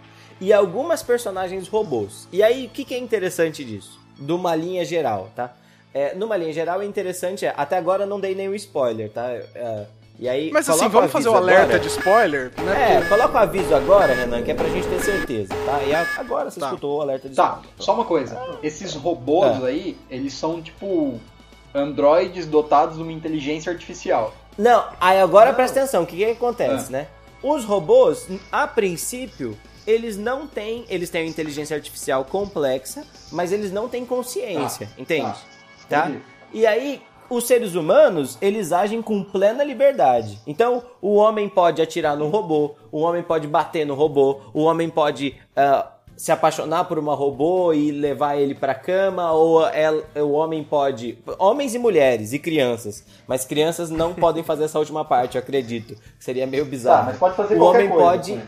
E 0.41 0.53
algumas 0.53 1.03
personagens 1.03 1.69
robôs. 1.69 2.29
E 2.33 2.43
aí, 2.43 2.67
o 2.67 2.69
que, 2.69 2.85
que 2.85 2.95
é 2.95 2.99
interessante 2.99 3.65
disso? 3.65 4.01
De 4.19 4.33
uma 4.33 4.55
linha 4.55 4.85
geral, 4.85 5.31
tá? 5.35 5.53
É, 5.93 6.15
numa 6.15 6.37
linha 6.37 6.53
geral, 6.53 6.83
é 6.83 6.85
interessante, 6.85 7.47
é, 7.47 7.55
até 7.57 7.77
agora 7.77 8.03
eu 8.03 8.07
não 8.09 8.19
dei 8.19 8.35
nenhum 8.35 8.55
spoiler, 8.55 9.11
tá? 9.11 9.31
É, 9.31 9.87
e 10.19 10.29
aí, 10.29 10.51
Mas 10.53 10.69
assim, 10.69 10.89
vamos 10.89 11.11
fazer 11.11 11.29
o 11.29 11.33
aviso 11.35 11.45
alerta 11.45 11.65
agora. 11.65 11.79
de 11.81 11.89
spoiler, 11.89 12.53
né? 12.63 12.97
É, 12.99 13.09
coloca 13.09 13.35
o 13.35 13.39
aviso 13.39 13.75
agora, 13.75 14.15
Renan, 14.15 14.43
que 14.43 14.51
é 14.51 14.55
pra 14.55 14.69
gente 14.69 14.87
ter 14.87 15.01
certeza, 15.03 15.55
tá? 15.67 15.83
E 15.83 15.95
agora 16.19 16.51
você 16.51 16.61
Tá. 16.61 16.67
escutou 16.67 16.99
o 16.99 17.01
alerta 17.03 17.29
de 17.29 17.35
Tá, 17.35 17.47
spoiler. 17.57 17.71
só 17.79 17.95
uma 17.95 18.05
coisa. 18.05 18.59
Esses 18.63 18.95
robôs 18.95 19.63
É. 19.63 19.67
aí, 19.67 19.97
eles 20.09 20.33
são 20.35 20.63
tipo 20.63 21.21
androides 21.75 22.47
dotados 22.47 22.97
de 22.97 23.03
uma 23.03 23.13
inteligência 23.13 23.73
artificial. 23.73 24.33
Não, 24.57 24.85
aí 25.01 25.21
agora 25.21 25.53
presta 25.53 25.81
atenção, 25.81 26.05
o 26.05 26.07
que, 26.07 26.17
que 26.17 26.25
acontece, 26.25 26.87
Ah. 26.89 26.91
né? 26.99 27.07
Os 27.43 27.65
robôs, 27.65 28.27
a 28.53 28.67
princípio, 28.67 29.59
eles 29.87 30.17
não 30.17 30.47
têm. 30.47 30.85
Eles 30.89 31.11
têm 31.11 31.25
uma 31.25 31.29
inteligência 31.29 31.77
artificial 31.77 32.25
complexa, 32.25 33.05
mas 33.33 33.51
eles 33.53 33.73
não 33.73 33.89
têm 33.89 34.07
consciência, 34.07 34.87
Tá, 34.87 34.93
entende? 35.03 35.27
tá. 35.27 35.37
Tá? 36.03 36.09
Entendi. 36.09 36.23
E 36.55 36.67
aí, 36.67 37.03
os 37.31 37.45
seres 37.47 37.75
humanos, 37.75 38.37
eles 38.41 38.73
agem 38.73 39.01
com 39.03 39.23
plena 39.25 39.65
liberdade. 39.65 40.39
Então, 40.47 40.83
o 41.01 41.15
homem 41.15 41.49
pode 41.49 41.81
atirar 41.83 42.17
no 42.17 42.29
robô, 42.29 42.75
o 42.93 43.01
homem 43.01 43.23
pode 43.23 43.47
bater 43.47 43.85
no 43.87 43.95
robô, 43.95 44.41
o 44.53 44.63
homem 44.63 44.89
pode. 44.89 45.35
ah, 45.57 45.91
se 46.17 46.31
apaixonar 46.31 46.85
por 46.85 46.97
uma 46.97 47.13
robô 47.13 47.73
e 47.73 47.91
levar 47.91 48.37
ele 48.37 48.55
pra 48.55 48.73
cama, 48.73 49.33
ou 49.33 49.67
ela- 49.67 50.05
o 50.15 50.31
homem 50.31 50.63
pode. 50.63 51.19
Homens 51.41 51.75
e 51.75 51.79
mulheres 51.79 52.33
e 52.33 52.39
crianças. 52.39 53.05
Mas 53.27 53.45
crianças 53.45 53.91
não 53.91 54.15
podem 54.15 54.45
fazer 54.45 54.63
essa 54.63 54.79
última 54.79 55.05
parte, 55.05 55.37
eu 55.37 55.41
acredito. 55.43 55.97
Seria 56.21 56.47
meio 56.47 56.65
bizarro. 56.67 56.99
Tá, 57.01 57.05
mas 57.07 57.19
pode 57.19 57.35
fazer 57.35 57.57
o 57.57 57.59
qualquer 57.59 57.79
homem 57.79 57.89
coisa 57.91 58.05
pode. 58.05 58.41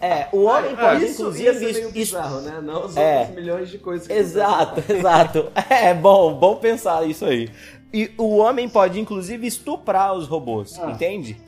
É, 0.00 0.26
o 0.32 0.42
homem 0.46 0.72
Ah, 0.76 0.88
pode, 0.88 1.04
isso 1.06 1.22
inclusive. 1.22 1.44
ia 1.44 1.54
ser 1.54 1.60
meio 1.60 1.78
isso- 1.84 1.92
bizarro, 1.92 2.40
né? 2.40 2.60
Não 2.62 2.84
os 2.86 2.96
É. 2.96 3.18
outros 3.20 3.36
milhões 3.36 3.68
de 3.70 3.78
coisas 3.78 4.06
que 4.08 4.12
Exato, 4.12 4.82
exato. 4.92 5.46
É 5.70 5.94
bom, 5.94 6.34
bom 6.34 6.56
pensar 6.56 7.06
isso 7.08 7.24
aí. 7.24 7.48
E 7.96 8.10
o 8.18 8.36
homem 8.36 8.68
pode, 8.68 9.00
inclusive, 9.00 9.46
estuprar 9.46 10.12
os 10.12 10.26
robôs, 10.28 10.78
Ah. 10.78 10.90
entende? 10.90 11.40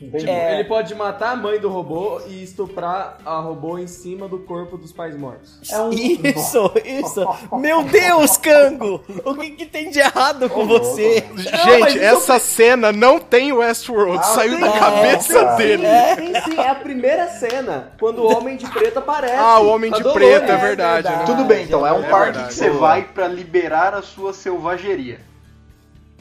Entendi. 0.00 0.30
É. 0.30 0.54
Ele 0.54 0.68
pode 0.68 0.94
matar 0.94 1.32
a 1.32 1.36
mãe 1.36 1.58
do 1.58 1.68
robô 1.68 2.20
e 2.28 2.40
estuprar 2.44 3.18
a 3.26 3.40
robô 3.40 3.78
em 3.78 3.88
cima 3.88 4.28
do 4.28 4.38
corpo 4.38 4.78
dos 4.78 4.92
pais 4.92 5.16
mortos. 5.18 5.58
É 5.72 5.80
um- 5.80 5.90
Isso, 5.92 6.70
isso. 6.84 7.26
Meu 7.58 7.82
Deus, 7.82 8.36
Cango! 8.36 9.02
O 9.24 9.34
que, 9.34 9.50
que 9.50 9.66
tem 9.66 9.90
de 9.90 9.98
errado 9.98 10.48
com 10.48 10.60
Ô, 10.62 10.66
você? 10.66 11.26
Não, 11.34 11.36
Gente, 11.64 11.98
essa 11.98 12.38
cena 12.38 12.92
não 12.92 13.18
tem 13.18 13.52
Westworld, 13.52 14.18
Ah, 14.20 14.22
saiu 14.22 14.52
tem, 14.52 14.60
da 14.60 14.68
é, 14.68 14.78
cabeça 14.78 15.44
dele. 15.56 15.82
Sim, 16.16 16.52
sim, 16.52 16.60
é 16.60 16.68
a 16.68 16.74
primeira 16.76 17.26
cena, 17.30 17.92
quando 17.98 18.20
o 18.22 18.38
Homem 18.38 18.56
de 18.56 18.70
Preto 18.70 19.00
aparece. 19.00 19.34
Ah, 19.36 19.58
o 19.58 19.66
Homem 19.66 19.90
de 19.90 20.00
Dolores. 20.00 20.28
Preto, 20.38 20.52
é 20.52 20.56
verdade, 20.56 21.08
né? 21.08 21.24
Tudo 21.26 21.44
bem, 21.44 21.64
então. 21.64 21.84
É 21.84 21.92
um 21.92 22.04
É 22.04 22.08
parque 22.08 22.24
verdade. 22.34 22.48
que 22.48 22.54
você 22.54 22.70
vai 22.70 23.02
pra 23.02 23.26
liberar 23.26 23.94
a 23.94 24.00
sua 24.02 24.32
selvageria. 24.32 25.26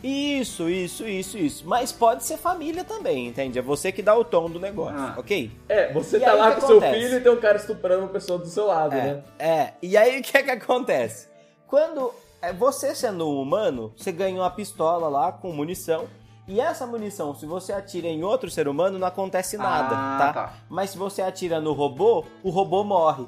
Isso, 0.07 0.69
isso, 0.69 1.05
isso, 1.07 1.37
isso. 1.37 1.67
Mas 1.67 1.91
pode 1.91 2.23
ser 2.23 2.37
família 2.37 2.83
também, 2.83 3.27
entende? 3.27 3.59
É 3.59 3.61
você 3.61 3.91
que 3.91 4.01
dá 4.01 4.15
o 4.15 4.23
tom 4.23 4.49
do 4.49 4.59
negócio, 4.59 4.97
Ah. 4.97 5.15
ok? 5.17 5.51
É, 5.67 5.91
você 5.91 6.17
E 6.17 6.19
tá 6.21 6.33
lá 6.33 6.51
com 6.53 6.61
seu 6.61 6.77
acontece? 6.77 6.99
filho 6.99 7.17
e 7.17 7.21
tem 7.21 7.31
um 7.31 7.39
cara 7.41 7.57
estuprando 7.57 8.03
uma 8.03 8.09
pessoa 8.09 8.39
do 8.39 8.45
seu 8.47 8.67
lado, 8.67 8.95
É, 8.95 9.03
né? 9.03 9.23
é. 9.37 9.73
E 9.81 9.97
aí 9.97 10.19
o 10.19 10.23
que 10.23 10.37
é 10.37 10.43
que 10.43 10.51
acontece? 10.51 11.27
Quando 11.67 12.11
é, 12.41 12.53
você 12.53 12.95
sendo 12.95 13.27
um 13.27 13.41
humano, 13.41 13.91
você 13.97 14.11
ganha 14.11 14.39
uma 14.41 14.49
pistola 14.49 15.09
lá 15.09 15.31
com 15.31 15.51
munição. 15.51 16.05
E 16.47 16.61
essa 16.61 16.87
munição, 16.87 17.35
se 17.35 17.45
você 17.45 17.73
atira 17.73 18.07
em 18.07 18.23
outro 18.23 18.49
ser 18.49 18.69
humano, 18.69 18.97
não 18.97 19.07
acontece 19.07 19.57
nada, 19.57 19.93
Ah, 19.97 20.17
tá? 20.17 20.33
tá. 20.33 20.53
Mas 20.69 20.91
se 20.91 20.97
você 20.97 21.21
atira 21.21 21.59
no 21.59 21.73
robô, 21.73 22.23
o 22.41 22.49
robô 22.49 22.85
morre. 22.85 23.25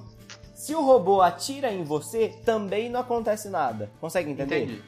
Se 0.54 0.74
o 0.74 0.82
robô 0.82 1.22
atira 1.22 1.70
em 1.70 1.84
você, 1.84 2.30
também 2.46 2.90
não 2.90 3.02
acontece 3.02 3.50
nada. 3.50 3.92
Consegue 4.00 4.32
entender? 4.32 4.64
Entendi. 4.64 4.82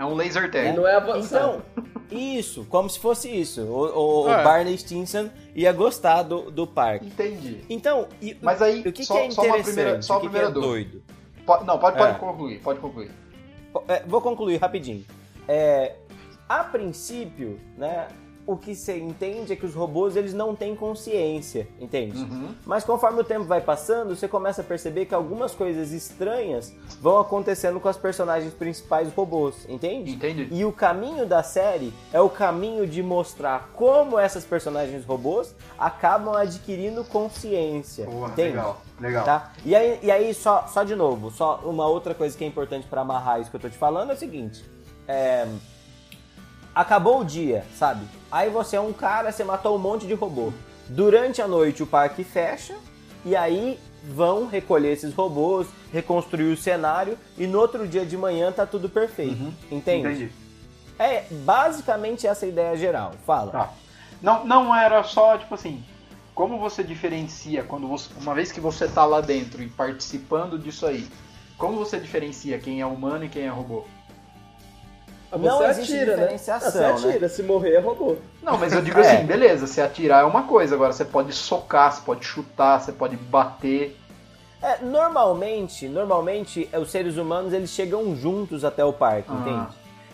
É 0.00 0.04
um 0.06 0.14
laser 0.14 0.44
E 0.44 0.48
tag. 0.48 0.72
não 0.72 0.88
é 0.88 0.94
avançado. 0.96 1.62
Então, 1.76 1.84
isso, 2.18 2.64
como 2.70 2.88
se 2.88 2.98
fosse 2.98 3.28
isso. 3.28 3.60
O, 3.62 3.84
o- 3.84 4.24
o 4.24 4.30
É. 4.30 4.42
Barney 4.42 4.76
Stinson 4.78 5.28
ia 5.54 5.70
gostar 5.74 6.22
do, 6.22 6.50
do 6.50 6.66
parque. 6.66 7.06
Entendi. 7.06 7.60
Então, 7.68 8.08
e- 8.20 8.34
Mas 8.40 8.62
aí, 8.62 8.80
o 8.80 8.90
que, 8.92 9.04
só- 9.04 9.12
que 9.14 9.20
é 9.20 9.30
só 9.30 9.42
interessante? 9.42 9.64
primeira- 9.74 10.02
só 10.02 10.16
o 10.16 10.20
que 10.20 10.26
que 10.26 10.32
primeira 10.32 10.48
é 10.48 10.50
dúvida. 10.52 10.72
doido? 10.72 11.02
Po- 11.44 11.64
não, 11.64 11.78
pode, 11.78 11.98
pode 11.98 12.12
É. 12.12 12.18
concluir, 12.18 12.58
pode 12.60 12.80
concluir. 12.80 13.10
É, 13.88 14.02
vou 14.06 14.22
concluir 14.22 14.56
rapidinho. 14.56 15.04
É, 15.46 15.96
a 16.48 16.64
princípio, 16.64 17.60
né, 17.76 18.08
o 18.46 18.56
que 18.56 18.74
você 18.74 18.98
entende 18.98 19.52
é 19.52 19.56
que 19.56 19.66
os 19.66 19.74
robôs 19.74 20.16
eles 20.16 20.34
não 20.34 20.54
têm 20.54 20.74
consciência, 20.74 21.68
entende? 21.78 22.18
Uhum. 22.18 22.54
Mas 22.66 22.84
conforme 22.84 23.20
o 23.20 23.24
tempo 23.24 23.44
vai 23.44 23.60
passando, 23.60 24.16
você 24.16 24.26
começa 24.26 24.62
a 24.62 24.64
perceber 24.64 25.06
que 25.06 25.14
algumas 25.14 25.54
coisas 25.54 25.92
estranhas 25.92 26.74
vão 27.00 27.18
acontecendo 27.18 27.78
com 27.78 27.88
as 27.88 27.96
personagens 27.96 28.52
principais 28.52 29.12
robôs, 29.12 29.66
entende? 29.68 30.12
Entendi. 30.12 30.48
E 30.50 30.64
o 30.64 30.72
caminho 30.72 31.26
da 31.26 31.42
série 31.42 31.92
é 32.12 32.20
o 32.20 32.28
caminho 32.28 32.86
de 32.86 33.02
mostrar 33.02 33.70
como 33.74 34.18
essas 34.18 34.44
personagens 34.44 35.04
robôs 35.04 35.54
acabam 35.78 36.34
adquirindo 36.34 37.04
consciência. 37.04 38.06
Boa, 38.06 38.28
entende? 38.28 38.50
legal, 38.50 38.82
legal. 39.00 39.24
Tá? 39.24 39.52
E 39.64 39.74
aí, 39.74 39.98
e 40.02 40.10
aí 40.10 40.34
só, 40.34 40.66
só 40.66 40.82
de 40.82 40.94
novo, 40.94 41.30
só 41.30 41.60
uma 41.64 41.86
outra 41.86 42.14
coisa 42.14 42.36
que 42.36 42.44
é 42.44 42.46
importante 42.46 42.86
pra 42.86 43.02
amarrar 43.02 43.40
isso 43.40 43.50
que 43.50 43.56
eu 43.56 43.60
tô 43.60 43.68
te 43.68 43.76
falando 43.76 44.10
é 44.10 44.14
o 44.14 44.18
seguinte: 44.18 44.64
é, 45.06 45.46
acabou 46.74 47.20
o 47.20 47.24
dia, 47.24 47.64
sabe? 47.74 48.04
Aí 48.30 48.50
você 48.50 48.76
é 48.76 48.80
um 48.80 48.92
cara, 48.92 49.32
você 49.32 49.44
matou 49.44 49.76
um 49.76 49.78
monte 49.78 50.06
de 50.06 50.14
robô. 50.14 50.52
Durante 50.88 51.40
a 51.40 51.48
noite 51.48 51.82
o 51.82 51.86
parque 51.86 52.24
fecha 52.24 52.76
e 53.24 53.36
aí 53.36 53.78
vão 54.04 54.46
recolher 54.46 54.92
esses 54.92 55.14
robôs, 55.14 55.66
reconstruir 55.92 56.52
o 56.52 56.56
cenário 56.56 57.18
e 57.36 57.46
no 57.46 57.58
outro 57.58 57.86
dia 57.86 58.04
de 58.04 58.16
manhã 58.16 58.50
tá 58.50 58.66
tudo 58.66 58.88
perfeito. 58.88 59.52
Entende? 59.70 60.08
Entendi. 60.08 60.32
É 60.98 61.24
basicamente 61.30 62.26
essa 62.26 62.46
ideia 62.46 62.76
geral. 62.76 63.12
Fala. 63.24 63.52
Tá. 63.52 63.70
Não, 64.20 64.44
não 64.44 64.74
era 64.74 65.02
só, 65.02 65.38
tipo 65.38 65.54
assim, 65.54 65.82
como 66.34 66.58
você 66.58 66.82
diferencia 66.84 67.62
quando 67.62 67.88
você, 67.88 68.10
uma 68.20 68.34
vez 68.34 68.52
que 68.52 68.60
você 68.60 68.86
tá 68.86 69.04
lá 69.04 69.20
dentro 69.20 69.62
e 69.62 69.68
participando 69.68 70.58
disso 70.58 70.86
aí, 70.86 71.08
como 71.56 71.78
você 71.78 71.98
diferencia 71.98 72.58
quem 72.58 72.80
é 72.80 72.86
humano 72.86 73.24
e 73.24 73.28
quem 73.28 73.42
é 73.42 73.48
robô? 73.48 73.84
Ah, 75.32 75.38
Não 75.38 75.58
você 75.58 75.64
existe 75.70 75.92
atira, 75.94 76.16
né? 76.16 76.22
diferenciação, 76.22 76.68
Ah, 76.90 76.96
você 76.96 77.08
atira, 77.08 77.28
se 77.28 77.42
morrer 77.42 77.74
é 77.74 77.78
robô. 77.80 78.16
Não, 78.42 78.58
mas 78.58 78.72
eu 78.72 78.82
digo 78.82 78.98
É. 78.98 79.16
assim, 79.16 79.26
beleza, 79.26 79.66
você 79.66 79.80
atirar 79.80 80.22
é 80.22 80.26
uma 80.26 80.42
coisa, 80.42 80.74
agora 80.74 80.92
você 80.92 81.04
pode 81.04 81.32
socar, 81.32 81.92
você 81.92 82.02
pode 82.02 82.24
chutar, 82.24 82.80
você 82.80 82.90
pode 82.92 83.16
bater. 83.16 83.96
É, 84.62 84.78
normalmente, 84.84 85.88
normalmente 85.88 86.68
os 86.78 86.90
seres 86.90 87.16
humanos 87.16 87.52
eles 87.52 87.70
chegam 87.70 88.14
juntos 88.16 88.64
até 88.64 88.84
o 88.84 88.92
parque, 88.92 89.30
Ah. 89.30 89.34
entende? 89.34 89.66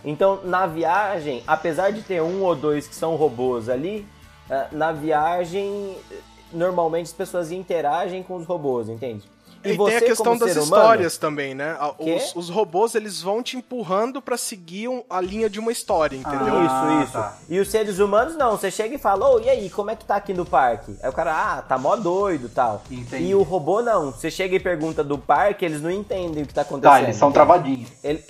Então, 0.05 0.41
na 0.45 0.67
viagem, 0.67 1.43
apesar 1.47 1.91
de 1.91 2.03
ter 2.03 2.23
um 2.23 2.43
ou 2.43 2.55
dois 2.55 2.87
que 2.87 2.95
são 2.95 3.17
robôs 3.17 3.69
ali, 3.69 4.07
é, 4.49 4.67
na 4.71 4.93
viagem 4.93 5.97
eh, 6.13 6.15
normalmente 6.53 7.07
as 7.07 7.13
pessoas 7.13 7.51
interagem 7.51 8.23
com 8.23 8.37
os 8.37 8.47
robôs, 8.47 8.89
entende? 8.89 9.29
E, 9.73 9.77
tem 9.77 9.97
a 9.97 10.01
questão 10.01 10.37
das 10.37 10.51
humano, 10.53 10.63
histórias 10.65 11.19
também, 11.19 11.55
né? 11.55 11.77
Os, 11.99 12.35
os 12.37 12.49
robôs, 12.51 12.95
eles 12.95 13.21
vão 13.23 13.43
te 13.43 13.57
empurrando 13.57 14.21
pra 14.23 14.37
seguir 14.37 14.89
um- 14.89 15.03
a 15.09 15.21
linha 15.21 15.49
de 15.51 15.59
uma 15.61 15.73
história, 15.73 16.17
entendeu? 16.17 16.55
Ah, 16.57 16.99
Isso, 17.01 17.05
isso. 17.05 17.13
tá. 17.13 17.37
E 17.49 17.59
os 17.61 17.69
seres 17.71 17.99
humanos 17.99 18.37
não, 18.37 18.53
você 18.53 18.71
chega 18.71 18.95
e 18.95 18.99
fala, 18.99 19.29
ô, 19.29 19.41
e 19.41 19.49
aí, 19.49 19.69
como 19.71 19.91
é 19.91 19.97
que 19.97 20.05
tá 20.05 20.17
aqui 20.17 20.33
no 20.35 20.45
parque? 20.47 20.97
Aí 21.03 21.09
o 21.09 21.13
cara, 21.13 21.35
ah, 21.59 21.63
tá 21.63 21.77
mó 21.79 21.97
doido 21.97 22.49
tal. 22.49 22.83
Entendi. 22.91 23.25
E 23.27 23.35
o 23.35 23.43
robô 23.43 23.83
não, 23.83 24.11
você 24.13 24.31
chega 24.31 24.55
e 24.57 24.61
pergunta 24.61 25.03
do 25.03 25.19
parque, 25.19 25.65
eles 25.65 25.81
não 25.81 25.91
entendem 25.91 26.43
o 26.43 26.47
que 26.47 26.55
tá 26.55 26.63
acontecendo. 26.63 26.93
Tá, 26.93 27.03
eles 27.03 27.17
são 27.17 27.33
travadinhos. 27.33 27.89
Ele- 28.03 28.25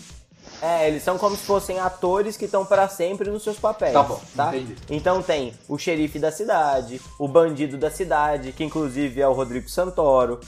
É, 0.63 0.89
eles 0.89 1.03
são 1.03 1.19
como 1.19 1.37
se 1.37 1.45
fossem 1.45 1.79
atores 1.79 2.35
que 2.35 2.47
estão 2.47 2.65
para 2.65 2.89
sempre 2.89 3.29
nos 3.31 3.43
seus 3.45 3.59
papéis. 3.59 3.93
Tá 3.93 4.03
bom, 4.03 4.19
tá? 4.35 4.49
entendi. 4.57 4.75
Então 4.89 5.21
tem 5.21 5.53
o 5.69 5.77
xerife 5.77 6.19
da 6.19 6.33
cidade, 6.33 6.99
o 7.19 7.29
bandido 7.29 7.77
da 7.77 7.91
cidade, 7.91 8.53
que 8.53 8.65
inclusive 8.65 9.21
é 9.21 9.29
o 9.29 9.35
Rodrigo 9.35 9.69
Santoro, 9.69 10.41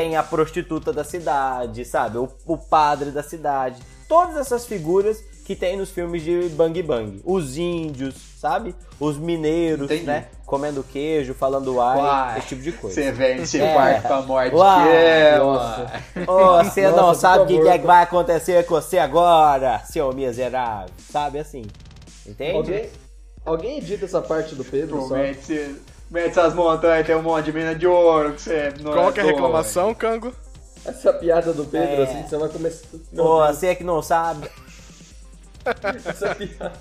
tem 0.00 0.16
a 0.16 0.22
prostituta 0.22 0.94
da 0.94 1.04
cidade, 1.04 1.84
sabe? 1.84 2.16
O, 2.16 2.26
o 2.46 2.56
padre 2.56 3.10
da 3.10 3.22
cidade. 3.22 3.82
Todas 4.08 4.34
essas 4.38 4.64
figuras 4.64 5.22
que 5.44 5.54
tem 5.54 5.76
nos 5.76 5.90
filmes 5.90 6.22
de 6.22 6.48
Bang 6.50 6.82
Bang. 6.82 7.20
Os 7.22 7.58
índios, 7.58 8.14
sabe? 8.38 8.74
Os 8.98 9.18
mineiros, 9.18 9.90
Entendi. 9.90 10.04
né? 10.04 10.28
Comendo 10.46 10.82
queijo, 10.82 11.34
falando 11.34 11.78
ai, 11.82 11.98
Uai, 11.98 12.38
esse 12.38 12.48
tipo 12.48 12.62
de 12.62 12.72
coisa. 12.72 12.94
Você 12.94 13.12
vem 13.12 13.42
esse 13.42 13.60
É. 13.60 13.74
parque 13.74 14.00
pra 14.06 14.22
morte 14.22 14.54
Uai, 14.54 14.88
que 14.88 14.94
é, 14.96 15.38
nossa. 15.38 15.92
Ô, 16.26 16.64
você 16.64 16.82
Nossa, 16.88 16.96
não 17.02 17.14
sabe 17.14 17.42
o 17.42 17.62
que, 17.62 17.68
é 17.68 17.78
que 17.78 17.86
vai 17.86 18.02
acontecer 18.02 18.64
com 18.64 18.74
você 18.76 18.96
agora, 18.98 19.80
seu 19.84 20.10
miserável. 20.14 20.94
Sabe 21.10 21.40
assim? 21.40 21.66
Entende? 22.26 22.56
Alguém, 22.56 22.90
alguém 23.44 23.78
edita 23.78 24.06
essa 24.06 24.22
parte 24.22 24.54
do 24.54 24.64
Pedro 24.64 25.02
só? 25.06 25.14
Mete, 26.10 26.30
essas 26.30 26.54
montanhas, 26.54 27.06
tem 27.06 27.14
um 27.16 27.22
monte 27.22 27.44
de 27.46 27.52
mina 27.52 27.74
de 27.74 27.86
ouro 27.86 28.32
que 28.34 28.42
você 28.42 28.74
não 28.80 28.92
Qual 28.92 29.12
que 29.12 29.20
é 29.20 29.22
a 29.22 29.26
reclamação, 29.26 29.94
Cango? 29.94 30.34
Essa 30.84 31.12
piada 31.12 31.52
do 31.52 31.64
Pedro, 31.64 32.02
É. 32.02 32.04
assim, 32.04 32.22
você 32.26 32.36
vai 32.38 32.48
começar... 32.48 32.86
Meu 33.12 33.24
Ô, 33.24 33.44
Deus, 33.46 33.56
você 33.58 33.74
que 33.74 33.84
não 33.84 34.02
sabe. 34.02 34.50
essa 36.06 36.34
piada... 36.34 36.72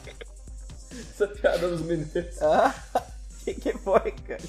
Essa 0.91 1.27
piada 1.27 1.67
dos 1.69 1.81
mineiros. 1.81 2.41
Ah, 2.41 2.73
que 3.43 3.53
que 3.53 3.73
foi, 3.73 4.11
cara? 4.27 4.41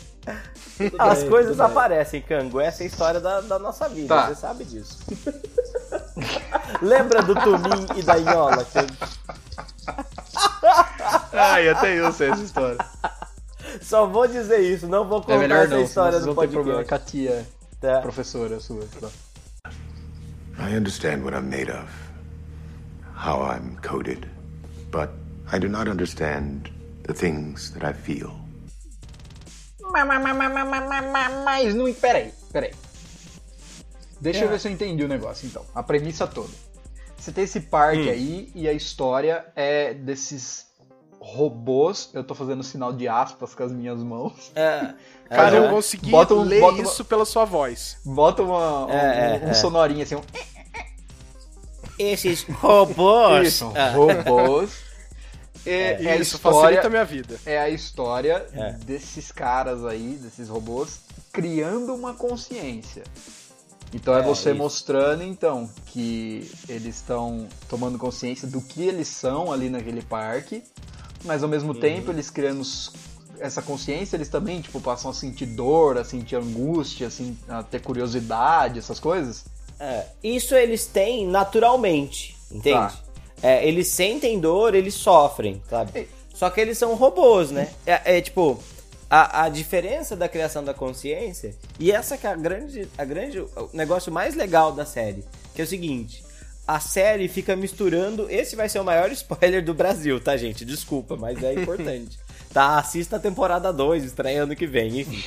Tudo 0.79 0.97
As 0.99 1.21
bem, 1.21 1.29
coisas 1.31 1.61
aparecem, 1.61 2.23
Cango. 2.23 2.61
Essa 2.61 2.83
é 2.83 2.85
a 2.85 2.87
história 2.87 3.21
da, 3.21 3.41
da 3.43 3.59
nossa 3.59 3.89
vida, 3.89 4.09
Tá. 4.15 4.29
você 4.29 4.35
sabe 4.37 4.65
disso. 4.65 4.99
Lembra 6.81 7.23
do 7.23 7.35
Tumim 7.35 7.87
e 7.97 8.03
da 8.03 8.19
Inhola? 8.19 8.65
Cango? 8.65 8.95
Ai, 11.33 11.69
até 11.69 11.99
eu 11.99 12.13
sei 12.13 12.31
essa 12.31 12.43
história. 12.43 12.79
Só 13.81 14.07
vou 14.07 14.27
dizer 14.27 14.61
isso, 14.61 14.87
não 14.87 15.07
vou 15.07 15.19
É 15.19 15.23
contar 15.23 15.39
melhor 15.39 15.65
essa 15.65 15.75
não, 15.77 15.83
história 15.83 16.21
do 16.21 16.35
ter 16.35 16.49
problema 16.49 16.79
podcast. 16.85 16.89
com 16.89 16.95
a 16.95 16.99
tia 16.99 17.47
Tá? 17.81 18.01
professora 18.01 18.61
sua. 18.61 18.85
tá? 19.01 19.09
I 20.59 20.77
understand 20.77 21.23
what 21.25 21.35
I'm 21.35 21.49
made 21.49 21.71
of, 21.71 21.89
how 23.17 23.43
I'm 23.51 23.77
coded, 23.87 24.29
but 24.91 25.09
I 25.53 25.59
do 25.59 25.69
not 25.69 25.89
understand 25.89 26.71
the 27.05 27.15
things 27.15 27.71
that 27.73 27.85
I 27.85 27.95
feel. 27.95 28.31
Mas, 29.93 30.07
mas, 30.07 30.23
mas, 30.23 30.37
mas, 30.37 30.53
mas, 30.53 30.89
mas, 30.89 31.05
mas, 31.11 31.45
mas 31.45 31.75
não. 31.75 31.93
Peraí, 31.95 32.33
peraí. 32.53 32.73
Deixa 34.21 34.45
eu 34.45 34.49
ver 34.51 34.61
se 34.61 34.69
eu 34.69 34.73
entendi 34.73 35.03
o 35.03 35.09
negócio 35.09 35.47
então. 35.47 35.65
A 35.75 35.83
premissa 35.83 36.27
toda. 36.27 36.53
Você 37.17 37.33
tem 37.33 37.45
esse 37.45 37.61
parque 37.61 38.09
aí 38.09 38.51
e 38.55 38.69
a 38.69 38.73
história 38.73 39.47
é 39.57 39.93
desses 39.95 40.67
robôs. 41.21 42.09
Eu 42.15 42.25
tô 42.25 42.35
fazendo 42.35 42.63
sinal 42.63 42.93
de 42.93 43.07
aspas 43.07 43.55
com 43.55 43.63
as 43.63 43.71
minhas 43.73 44.03
mãos. 44.03 44.51
É, 44.55 44.95
Cara, 45.29 45.57
é, 45.57 45.59
eu 45.67 45.71
consegui 45.71 46.11
Bota 46.11 46.35
um- 46.35 46.43
ler 46.43 46.61
bota 46.61 46.75
uma- 46.75 46.83
isso 46.83 47.05
pela 47.05 47.25
sua 47.25 47.45
voz. 47.45 47.99
Bota 48.05 48.43
uma, 48.43 48.87
um, 48.87 48.91
É, 48.91 49.41
é, 49.43 49.47
um 49.47 49.51
é. 49.51 49.55
sonorinho 49.55 50.03
assim. 50.03 50.17
Um... 50.17 50.23
Esses 51.99 52.43
robôs. 52.45 53.47
Isso, 53.49 53.73
Ah. 53.77 53.91
robôs. 53.91 54.71
É, 55.67 56.03
é 56.05 56.13
a 56.13 56.17
isso, 56.17 56.37
história, 56.37 56.59
facilita 56.61 56.87
a 56.87 56.91
minha 56.91 57.05
vida. 57.05 57.39
é 57.45 57.59
a 57.59 57.69
história 57.69 58.47
É. 58.55 58.73
desses 58.73 59.31
caras 59.31 59.85
aí, 59.85 60.19
desses 60.21 60.49
robôs, 60.49 61.01
criando 61.31 61.95
uma 61.95 62.15
consciência. 62.15 63.03
Então 63.93 64.15
é, 64.15 64.21
É, 64.21 64.23
você 64.23 64.51
isso. 64.51 64.59
mostrando 64.59 65.23
então 65.23 65.69
que 65.87 66.51
eles 66.67 66.97
estão 66.97 67.47
tomando 67.69 67.99
consciência 67.99 68.49
do 68.49 68.63
que 68.63 68.83
eles 68.83 69.09
são 69.09 69.53
ali 69.53 69.69
naquele 69.69 70.01
parque, 70.01 70.63
mas 71.25 71.43
ao 71.43 71.49
mesmo 71.49 71.73
Uhum. 71.73 71.81
tempo 71.81 72.11
eles 72.11 72.31
criando 72.31 72.63
essa 73.39 73.63
consciência, 73.63 74.17
eles 74.17 74.29
também 74.29 74.61
tipo 74.61 74.81
passam 74.81 75.11
a 75.11 75.15
sentir 75.15 75.47
dor, 75.47 75.97
a 75.99 76.05
sentir 76.05 76.37
angústia, 76.37 77.07
assim, 77.07 77.37
a 77.49 77.63
ter 77.63 77.81
curiosidade, 77.81 78.79
essas 78.79 79.01
coisas. 79.01 79.45
É, 79.79 80.05
isso 80.23 80.55
eles 80.55 80.87
têm 80.87 81.27
naturalmente, 81.27 82.37
entende? 82.51 82.93
Tá. 82.93 82.95
É, 83.43 83.67
eles 83.67 83.89
sentem 83.89 84.39
dor, 84.39 84.75
eles 84.75 84.93
sofrem, 84.93 85.63
sabe? 85.71 86.07
Só 86.35 86.51
que 86.51 86.61
eles 86.61 86.77
são 86.77 86.95
robôs, 86.95 87.51
né? 87.51 87.71
É, 87.87 88.19
é, 88.19 88.21
tipo, 88.21 88.63
a, 89.09 89.45
a 89.45 89.49
diferença 89.49 90.15
da 90.15 90.29
criação 90.29 90.63
da 90.63 90.75
consciência, 90.75 91.55
e 91.79 91.91
essa 91.91 92.19
que 92.19 92.27
é 92.27 92.31
a 92.31 92.37
grande, 92.37 92.87
a 92.99 93.05
grande, 93.05 93.41
o 93.41 93.71
negócio 93.73 94.13
mais 94.13 94.35
legal 94.35 94.73
da 94.73 94.85
série, 94.85 95.25
que 95.55 95.63
é 95.63 95.65
o 95.65 95.67
seguinte, 95.67 96.23
a 96.67 96.79
série 96.81 97.29
fica 97.29 97.57
misturando. 97.57 98.31
Esse 98.31 98.55
vai 98.57 98.69
ser 98.69 98.79
o 98.81 98.85
maior 98.85 99.11
spoiler 99.13 99.65
do 99.65 99.75
Brasil, 99.75 100.21
tá, 100.21 100.37
gente? 100.37 100.65
Desculpa, 100.65 101.17
mas 101.17 101.43
é 101.43 101.53
importante. 101.55 102.19
tá, 102.53 102.79
assista 102.79 103.17
a 103.17 103.21
temporada 103.21 103.73
2, 103.73 104.05
estreia 104.05 104.43
ano 104.45 104.55
que 104.57 104.67
vem, 104.67 105.01
enfim. 105.01 105.23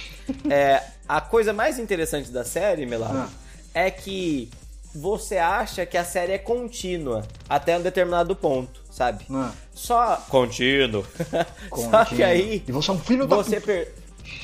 É, 0.49 0.81
a 1.07 1.19
coisa 1.21 1.51
mais 1.53 1.79
interessante 1.79 2.31
da 2.31 2.43
série, 2.43 2.85
Melado, 2.85 3.17
Ah. 3.17 3.29
é 3.73 3.89
que 3.91 4.49
você 4.95 5.37
acha 5.37 5.85
que 5.87 5.97
a 5.97 6.05
série 6.05 6.33
é 6.33 6.37
contínua 6.37 7.23
até 7.49 7.75
um 7.77 7.81
determinado 7.81 8.35
ponto, 8.35 8.79
sabe? 8.91 9.25
Ah. 9.31 9.51
Só 9.73 10.17
contínuo. 10.29 11.03
Só 11.75 12.05
que 12.05 12.11
Contínuo. 12.11 12.25
aí 12.25 12.63
E 12.67 12.71
você 12.71 12.91
é 12.91 12.93
um 12.93 12.99
filho 12.99 13.25
da 13.25 13.35
você 13.35 13.59
per- 13.59 13.91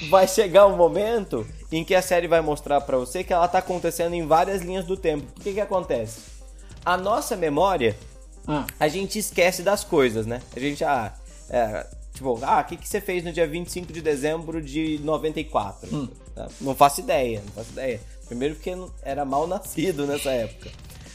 vai 0.10 0.28
chegar 0.28 0.66
um 0.66 0.76
momento 0.76 1.46
em 1.72 1.84
que 1.84 1.94
a 1.94 2.02
série 2.02 2.28
vai 2.28 2.42
mostrar 2.42 2.82
pra 2.82 2.98
você 2.98 3.24
que 3.24 3.32
ela 3.32 3.48
tá 3.48 3.60
acontecendo 3.60 4.16
em 4.16 4.26
várias 4.26 4.64
linhas 4.64 4.86
do 4.86 4.98
tempo. 4.98 5.28
O 5.38 5.40
que 5.40 5.54
que 5.54 5.62
acontece? 5.62 6.39
A 6.86 6.98
nossa 6.98 7.36
memória, 7.36 7.96
Ah. 8.48 8.66
a 8.80 8.88
gente 8.88 9.20
esquece 9.20 9.62
das 9.62 9.84
coisas, 9.84 10.26
né? 10.26 10.42
A 10.56 10.60
gente, 10.60 10.84
ah, 10.84 11.14
é, 11.50 11.86
tipo, 12.14 12.40
ah, 12.44 12.62
o 12.62 12.64
que, 12.66 12.78
que 12.78 12.88
você 12.88 13.00
fez 13.02 13.24
no 13.24 13.32
dia 13.32 13.48
25 13.48 13.92
de 13.94 14.02
dezembro 14.02 14.62
de 14.62 15.00
94? 15.04 16.10
Tá? 16.36 16.48
Não 16.62 16.74
faço 16.76 17.02
ideia, 17.02 17.42
não 17.46 17.52
faço 17.54 17.72
ideia. 17.72 18.00
Primeiro 18.28 18.56
porque 18.56 18.72
era 19.04 19.26
mal 19.26 19.46
nascido 19.48 20.06
nessa 20.08 20.32
época. 20.32 20.70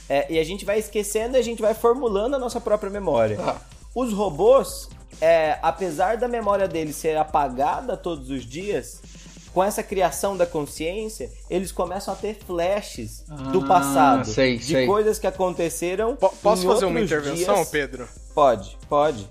É, 0.09 0.31
e 0.33 0.39
a 0.39 0.45
gente 0.45 0.65
vai 0.65 0.79
esquecendo 0.79 1.37
e 1.37 1.41
a 1.41 1.43
gente 1.43 1.63
vai 1.63 1.73
formulando 1.75 2.35
a 2.35 2.39
nossa 2.39 2.61
própria 2.61 2.91
memória. 2.91 3.39
Ah. 3.41 3.57
Os 3.95 4.13
robôs, 4.13 4.89
é, 5.21 5.59
apesar 5.63 6.17
da 6.19 6.29
memória 6.29 6.69
deles 6.69 6.97
ser 6.97 7.17
apagada 7.17 7.97
todos 7.97 8.29
os 8.29 8.45
dias, 8.45 9.01
com 9.55 9.63
essa 9.63 9.83
criação 9.83 10.37
da 10.37 10.45
consciência, 10.45 11.31
eles 11.49 11.71
começam 11.71 12.13
a 12.13 12.17
ter 12.17 12.37
flashes 12.45 13.25
do 13.53 13.61
Ah, 13.65 13.67
passado. 13.69 14.27
sei, 14.27 14.59
de 14.59 14.65
sei. 14.65 14.87
coisas 14.87 15.19
que 15.19 15.27
aconteceram. 15.29 16.17
Po- 16.17 16.35
posso 16.43 16.65
em 16.65 16.69
fazer 16.69 16.85
uma 16.87 17.01
intervenção, 17.01 17.55
dias. 17.55 17.69
Pedro? 17.71 18.09
Pode, 18.35 18.77
pode. 18.89 19.31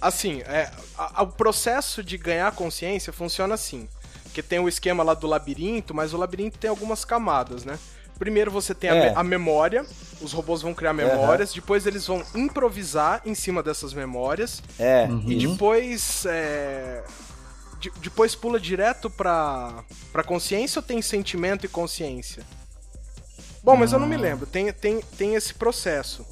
Assim, 0.00 0.42
é, 0.42 0.70
a- 0.98 1.20
a- 1.20 1.22
o 1.22 1.28
processo 1.28 2.02
de 2.02 2.18
ganhar 2.18 2.50
consciência 2.52 3.12
funciona 3.12 3.54
assim. 3.54 3.88
Porque 4.24 4.42
tem 4.42 4.58
o 4.58 4.68
esquema 4.68 5.04
lá 5.04 5.14
do 5.14 5.28
labirinto, 5.28 5.94
mas 5.94 6.12
o 6.12 6.16
labirinto 6.16 6.58
tem 6.58 6.68
algumas 6.68 7.04
camadas, 7.04 7.64
né? 7.64 7.78
Primeiro 8.18 8.50
você 8.50 8.74
tem 8.74 8.90
a, 8.90 8.94
É. 8.96 9.10
me- 9.10 9.16
a 9.16 9.22
memória, 9.22 9.86
os 10.20 10.32
robôs 10.32 10.62
vão 10.62 10.74
criar 10.74 10.92
memórias, 10.92 11.52
depois 11.52 11.86
eles 11.86 12.06
vão 12.06 12.22
improvisar 12.34 13.22
em 13.24 13.34
cima 13.34 13.62
dessas 13.62 13.92
memórias, 13.92 14.60
É, 14.78 15.08
e 15.26 15.46
depois. 15.46 16.24
é, 16.26 17.02
de- 17.90 18.00
depois 18.00 18.34
pula 18.34 18.58
direto 18.60 19.10
pra, 19.10 19.84
pra 20.12 20.22
consciência 20.22 20.78
ou 20.78 20.82
tem 20.82 21.00
sentimento 21.02 21.66
e 21.66 21.68
consciência? 21.68 22.42
Bom, 23.62 23.76
mas 23.76 23.92
eu 23.92 23.98
não 23.98 24.06
me 24.06 24.16
lembro, 24.16 24.46
tem, 24.46 24.70
tem, 24.72 25.00
tem 25.16 25.34
esse 25.34 25.54
processo. 25.54 26.24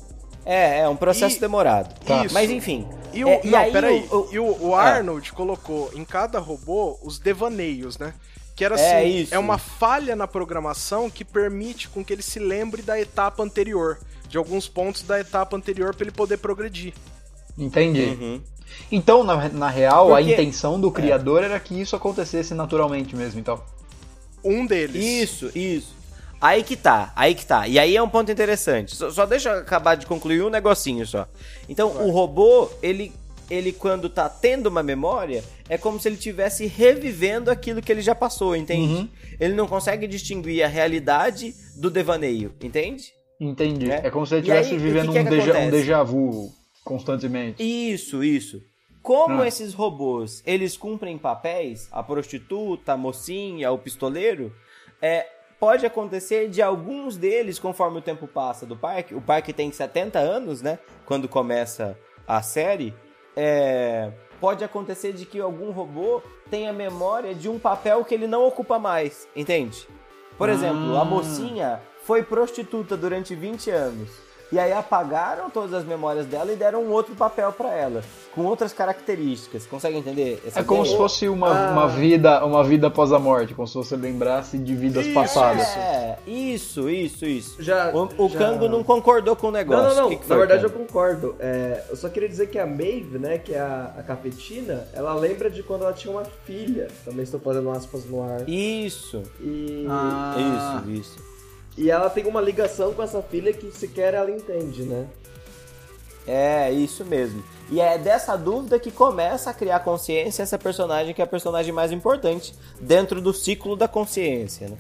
É, 0.45 0.81
é 0.81 0.89
um 0.89 0.97
processo 0.97 1.37
E- 1.37 1.41
demorado. 1.41 1.95
Tá. 2.05 2.27
Mas 2.33 2.51
enfim. 2.51 2.87
E 3.13 3.25
o, 3.25 3.29
é, 3.29 3.41
e 3.45 3.51
não, 3.51 3.59
aí 3.59 3.73
peraí. 3.73 4.09
o- 4.11 4.17
o- 4.17 4.29
e 4.35 4.39
o, 4.39 4.63
o 4.69 4.75
Ah. 4.75 4.83
Arnold 4.83 5.33
colocou 5.33 5.91
em 5.95 6.05
cada 6.05 6.39
robô 6.39 6.99
os 7.03 7.19
devaneios, 7.19 7.97
né? 7.97 8.13
Que 8.57 8.65
era 8.65 8.75
assim, 8.75 8.85
É 8.85 9.03
é, 9.05 9.09
isso. 9.09 9.39
uma 9.39 9.57
falha 9.57 10.15
na 10.17 10.27
programação 10.27 11.09
que 11.09 11.25
permite 11.25 11.89
com 11.89 12.05
que 12.05 12.13
ele 12.13 12.23
se 12.23 12.39
lembre 12.39 12.83
da 12.83 13.01
etapa 13.01 13.43
anterior, 13.43 13.99
de 14.29 14.37
alguns 14.37 14.69
pontos 14.69 15.03
da 15.03 15.19
etapa 15.21 15.57
anterior 15.57 15.95
pra 15.95 16.05
ele 16.05 16.11
poder 16.13 16.37
progredir. 16.39 16.93
Entendi. 17.57 18.01
Uhum. 18.21 18.43
Então, 18.91 19.25
na, 19.25 19.49
na 19.49 19.69
real, 19.69 20.15
a 20.15 20.19
Porque- 20.19 20.33
intenção 20.33 20.81
do 20.81 20.91
criador 20.91 21.43
era 21.43 21.59
que 21.59 21.81
isso 21.81 21.97
acontecesse 21.97 22.55
naturalmente 22.55 23.17
mesmo, 23.17 23.41
então. 23.41 23.61
Um 24.45 24.67
deles. 24.67 25.03
Isso, 25.05 25.51
isso. 25.57 25.95
Aí 26.41 26.65
que 26.65 26.77
tá, 26.77 27.13
aí 27.15 27.35
que 27.37 27.47
tá. 27.47 27.69
E 27.69 27.79
aí 27.79 27.97
é 27.97 28.03
um 28.03 28.09
ponto 28.09 28.31
interessante. 28.33 28.97
Só, 28.97 29.11
só 29.11 29.25
deixa 29.25 29.51
eu 29.51 29.59
acabar 29.61 29.95
de 29.95 30.07
concluir 30.07 30.43
um 30.43 30.51
negocinho 30.51 31.07
só. 31.07 31.29
Então, 31.69 31.89
o 32.05 32.11
robô, 32.11 32.69
ele, 32.83 33.13
ele 33.49 33.73
quando 33.73 34.09
tá 34.09 34.29
tendo 34.29 34.67
uma 34.67 34.83
memória, 34.83 35.45
é 35.69 35.79
como 35.79 36.01
se 36.01 36.09
ele 36.09 36.17
estivesse 36.17 36.67
revivendo 36.67 37.49
aquilo 37.49 37.81
que 37.81 37.93
ele 37.93 38.03
já 38.03 38.15
passou, 38.15 38.57
entende? 38.57 38.93
Uhum. 38.93 39.09
Ele 39.39 39.55
não 39.55 39.69
consegue 39.69 40.09
distinguir 40.09 40.65
a 40.65 40.69
realidade 40.69 41.55
do 41.77 41.89
devaneio, 41.89 42.53
entende? 42.61 43.13
Entendi. 43.41 43.91
É. 43.91 44.01
É, 44.05 44.11
como 44.11 44.27
se 44.27 44.35
ele 44.35 44.41
estivesse 44.43 44.77
vivendo 44.77 45.13
que 45.13 45.13
que 45.13 45.19
um, 45.21 45.25
que 45.25 45.31
déjà, 45.31 45.59
um 45.59 45.71
déjà 45.71 46.03
vu 46.03 46.53
constantemente. 46.85 47.63
Isso, 47.63 48.23
isso. 48.23 48.63
Como 49.03 49.43
Ah. 49.43 49.49
esses 49.49 49.75
robôs, 49.75 50.43
eles 50.47 50.77
cumprem 50.77 51.19
papéis, 51.19 51.89
a 51.91 52.03
prostituta, 52.03 52.93
a 52.93 52.97
mocinha, 52.97 53.71
o 53.73 53.79
pistoleiro, 53.79 54.55
é, 55.01 55.27
pode 55.59 55.85
acontecer 55.85 56.49
de 56.49 56.63
alguns 56.63 57.17
deles, 57.17 57.59
conforme 57.59 57.99
o 57.99 58.03
tempo 58.03 58.29
passa 58.29 58.65
do 58.65 58.77
parque, 58.77 59.15
o 59.15 59.21
parque 59.21 59.53
tem 59.53 59.73
70 59.73 60.19
anos, 60.21 60.63
né, 60.63 60.79
quando 61.05 61.29
começa 61.29 61.99
a 62.29 62.43
série, 62.43 62.95
é, 63.37 64.13
pode 64.41 64.63
acontecer 64.63 65.13
de 65.13 65.25
que 65.27 65.41
algum 65.41 65.73
robô 65.73 66.23
tenha 66.51 66.73
memória 66.73 67.35
de 67.35 67.49
um 67.49 67.59
papel 67.59 68.05
que 68.05 68.15
ele 68.15 68.27
não 68.29 68.47
ocupa 68.47 68.79
mais, 68.79 69.27
entende? 69.35 69.89
Por 70.39 70.49
exemplo, 70.49 70.97
a 70.97 71.03
Ah. 71.03 71.05
mocinha 71.05 71.81
foi 72.05 72.23
prostituta 72.23 72.97
durante 72.97 73.35
20 73.35 73.71
anos. 73.71 74.11
E 74.53 74.59
aí 74.59 74.71
apagaram 74.71 75.49
todas 75.49 75.73
as 75.73 75.83
memórias 75.85 76.27
dela 76.27 76.53
e 76.53 76.57
deram 76.57 76.83
um 76.85 76.91
outro 76.93 77.15
papel 77.15 77.51
pra 77.53 77.73
ela, 77.73 78.03
com 78.35 78.43
outras 78.45 78.71
características. 78.73 79.67
Consegue 79.67 79.97
entender? 79.97 80.43
Essa 80.47 80.61
É 80.61 80.63
como 80.63 80.81
ideia? 80.83 80.93
se 80.93 80.97
fosse 80.99 81.27
uma, 81.29 81.49
Ah. 81.49 81.73
uma 81.73 81.89
vida 81.89 82.45
uma 82.45 82.63
vida 82.63 82.89
após 82.89 83.13
a 83.13 83.19
morte, 83.19 83.55
como 83.55 83.67
se 83.67 83.75
você 83.75 83.97
lembrasse 83.97 84.59
de 84.59 84.75
vidas 84.75 85.07
Isso, 85.07 85.15
passadas. 85.15 85.67
É, 85.77 86.19
isso, 86.27 86.91
isso, 86.91 87.25
isso. 87.25 87.63
Já- 87.63 87.91
o 87.95 88.09
o 88.25 88.29
já- 88.29 88.39
Kango 88.39 88.69
não 88.69 88.85
concordou 88.85 89.35
com 89.35 89.47
o 89.47 89.51
negócio. 89.51 89.85
Não, 89.85 89.89
não, 89.95 89.97
não. 90.03 90.07
O 90.09 90.11
que 90.11 90.17
que 90.17 90.23
Na 90.23 90.29
foi, 90.29 90.39
verdade, 90.39 90.65
eu 90.65 90.71
Kango? 90.71 90.85
concordo. 90.87 91.35
É, 91.41 91.85
eu 91.89 91.97
só 91.97 92.11
queria 92.11 92.29
dizer 92.29 92.49
que 92.49 92.59
a 92.59 92.67
Maeve, 92.67 93.19
né, 93.19 93.39
que 93.39 93.55
é 93.55 93.61
a, 93.61 93.95
a 93.99 94.03
capetina, 94.03 94.87
ela 94.93 95.15
lembra 95.15 95.49
de 95.49 95.63
quando 95.63 95.83
ela 95.85 95.95
tinha 95.95 96.13
uma 96.13 96.25
filha. 96.45 96.89
Também 97.07 97.23
estou 97.23 97.41
fazendo 97.41 97.71
aspas 97.71 98.05
no 98.05 98.23
ar. 98.23 98.47
Isso, 98.47 99.23
E, 99.41 99.87
Ah. 99.89 100.35
isso, 100.85 100.91
isso. 100.91 101.32
E 101.77 101.91
ela 101.91 102.11
tem 102.11 102.27
uma 102.27 102.41
ligação 102.41 102.93
com 102.93 103.03
essa 103.03 103.23
filha 103.23 103.53
que 103.53 103.71
sequer 103.73 104.15
ela 104.15 104.31
entende, 104.31 104.83
né? 104.83 105.07
É, 106.27 106.71
isso 106.71 107.05
mesmo. 107.05 107.43
E 107.71 107.81
é 107.81 107.99
dessa 107.99 108.37
dúvida 108.37 108.79
que 108.79 108.91
começa 108.93 109.51
a 109.51 109.55
criar 109.55 109.81
consciência 109.81 110.43
essa 110.43 110.59
personagem 110.59 111.13
que 111.15 111.21
é 111.21 111.25
a 111.25 111.27
personagem 111.27 111.73
mais 111.73 111.91
importante 111.91 112.55
dentro 112.81 113.21
do 113.21 113.33
ciclo 113.33 113.75
da 113.75 113.89
consciência, 113.89 114.69
né? 114.69 114.77